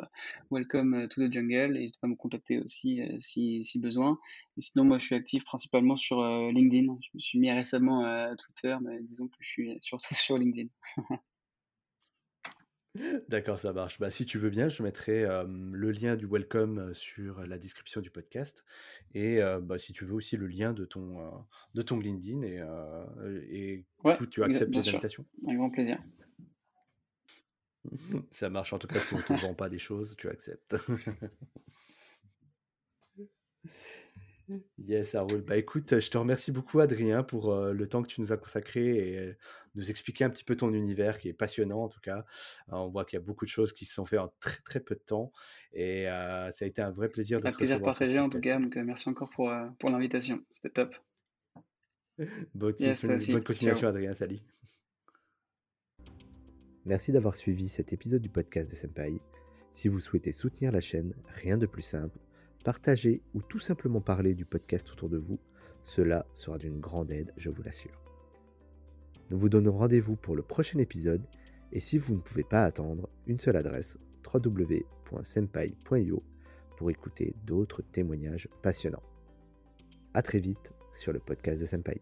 Welcome, 0.49 1.07
to 1.09 1.21
the 1.27 1.31
Jungle. 1.31 1.73
N'hésitez 1.73 1.99
pas 2.01 2.07
à 2.07 2.09
me 2.09 2.15
contacter 2.15 2.59
aussi, 2.59 3.01
si 3.19 3.63
si 3.63 3.79
besoin. 3.79 4.17
Et 4.57 4.61
sinon 4.61 4.83
moi 4.85 4.97
je 4.97 5.05
suis 5.05 5.15
actif 5.15 5.45
principalement 5.45 5.95
sur, 5.95 6.23
LinkedIn. 6.51 6.97
Je 7.01 7.09
me 7.13 7.19
suis 7.19 7.37
mis 7.39 7.51
récemment 7.51 8.03
à 8.03 8.35
Twitter, 8.35 8.75
mais 8.81 8.97
disons 9.03 9.27
que 9.27 9.35
je 9.41 9.47
suis 9.47 9.77
surtout 9.81 10.15
sur 10.15 10.37
LinkedIn. 10.39 10.69
D'accord, 13.27 13.59
ça 13.59 13.73
marche. 13.73 13.99
Bah, 13.99 14.09
si 14.09 14.25
tu 14.25 14.37
veux 14.37 14.49
bien, 14.49 14.69
je 14.69 14.81
mettrai, 14.83 15.23
le 15.23 15.91
lien 15.91 16.15
du 16.15 16.25
welcome, 16.25 16.93
sur 16.93 17.45
la 17.45 17.57
description 17.57 18.01
du 18.01 18.09
podcast 18.09 18.63
et 19.13 19.39
bah, 19.61 19.77
si 19.77 19.93
tu 19.93 20.05
veux 20.05 20.13
aussi 20.13 20.37
le 20.37 20.47
lien 20.47 20.73
de 20.73 20.85
ton, 20.85 21.45
de 21.73 21.81
ton 21.81 21.99
LinkedIn 21.99 22.41
et 22.43 22.61
et 23.49 23.77
du 23.77 23.85
Ouais, 24.03 24.17
coup, 24.17 24.25
tu 24.25 24.43
acceptes 24.43 24.69
bien 24.69 24.81
les 24.81 24.87
sûr, 24.87 24.93
invitations? 24.95 25.25
avec 25.45 25.57
grand 25.57 25.69
plaisir. 25.69 25.97
Ça 28.31 28.49
marche. 28.49 28.73
En 28.73 28.79
tout 28.79 28.87
cas, 28.87 28.99
si 28.99 29.13
on 29.13 29.21
te 29.21 29.33
vend 29.33 29.53
pas 29.53 29.69
des 29.69 29.79
choses, 29.79 30.15
tu 30.17 30.29
acceptes. 30.29 30.75
Yes, 34.77 35.11
ça 35.11 35.21
roule. 35.21 35.41
Bah, 35.41 35.57
écoute, 35.57 35.99
je 35.99 36.09
te 36.09 36.17
remercie 36.19 36.51
beaucoup 36.51 36.79
Adrien 36.79 37.23
pour, 37.23 37.55
le 37.55 37.87
temps 37.87 38.03
que 38.03 38.07
tu 38.07 38.21
nous 38.21 38.31
as 38.31 38.37
consacré 38.37 38.85
et 38.85 39.37
nous 39.75 39.89
expliquer 39.89 40.23
un 40.23 40.29
petit 40.29 40.43
peu 40.43 40.55
ton 40.55 40.73
univers 40.73 41.19
qui 41.19 41.29
est 41.29 41.33
passionnant 41.33 41.83
en 41.83 41.89
tout 41.89 41.99
cas. 41.99 42.25
Heu, 42.69 42.75
on 42.75 42.89
voit 42.89 43.05
qu'il 43.05 43.17
y 43.17 43.21
a 43.21 43.25
beaucoup 43.25 43.45
de 43.45 43.49
choses 43.49 43.73
qui 43.73 43.85
se 43.85 43.93
sont 43.93 44.05
fait 44.05 44.17
en 44.17 44.31
très, 44.39 44.61
très 44.61 44.79
peu 44.79 44.95
de 44.95 45.01
temps 45.01 45.31
et 45.73 46.07
heu, 46.07 46.51
ça 46.51 46.65
a 46.65 46.67
été 46.67 46.81
un 46.81 46.91
vrai 46.91 47.09
plaisir 47.09 47.39
de 47.39 47.47
Un 47.47 47.51
te 47.51 47.57
plaisir 47.57 47.81
partagé 47.81 48.19
en 48.19 48.29
tout 48.29 48.39
cas, 48.39 48.59
donc 48.59 48.75
heu, 48.77 48.83
merci 48.83 49.09
encore 49.09 49.29
pour, 49.29 49.51
pour 49.79 49.89
l'invitation. 49.89 50.41
C'était 50.51 50.69
top. 50.69 50.95
Bonne 52.53 52.75
Yes, 52.79 53.01
toi 53.01 53.09
bonne 53.09 53.15
aussi. 53.17 53.31
Ciao. 53.31 53.41
continuation 53.41 53.87
Adrien, 53.87 54.13
salut. 54.13 54.39
Merci 56.85 57.11
d'avoir 57.11 57.35
suivi 57.35 57.67
cet 57.67 57.93
épisode 57.93 58.21
du 58.21 58.29
podcast 58.29 58.69
de 58.69 58.75
Senpai. 58.75 59.19
Si 59.71 59.87
vous 59.87 59.99
souhaitez 59.99 60.31
soutenir 60.31 60.71
la 60.71 60.81
chaîne, 60.81 61.13
rien 61.27 61.57
de 61.57 61.65
plus 61.65 61.81
simple, 61.81 62.19
partager 62.63 63.21
ou 63.33 63.41
tout 63.41 63.59
simplement 63.59 64.01
parler 64.01 64.35
du 64.35 64.45
podcast 64.45 64.91
autour 64.91 65.09
de 65.09 65.17
vous. 65.17 65.39
Cela 65.81 66.25
sera 66.33 66.57
d'une 66.57 66.79
grande 66.79 67.11
aide, 67.11 67.33
je 67.37 67.49
vous 67.49 67.63
l'assure. 67.63 68.04
Nous 69.29 69.39
vous 69.39 69.49
donnons 69.49 69.77
rendez-vous 69.77 70.15
pour 70.15 70.35
le 70.35 70.43
prochain 70.43 70.79
épisode 70.79 71.25
et 71.71 71.79
si 71.79 71.97
vous 71.97 72.15
ne 72.15 72.21
pouvez 72.21 72.43
pas 72.43 72.63
attendre, 72.63 73.09
une 73.25 73.39
seule 73.39 73.57
adresse 73.57 73.97
www.senpai.io 74.33 76.23
pour 76.77 76.89
écouter 76.89 77.35
d'autres 77.45 77.81
témoignages 77.81 78.49
passionnants. 78.61 79.03
A 80.13 80.21
très 80.21 80.39
vite 80.39 80.73
sur 80.93 81.11
le 81.11 81.19
podcast 81.19 81.59
de 81.59 81.65
Senpai. 81.65 82.01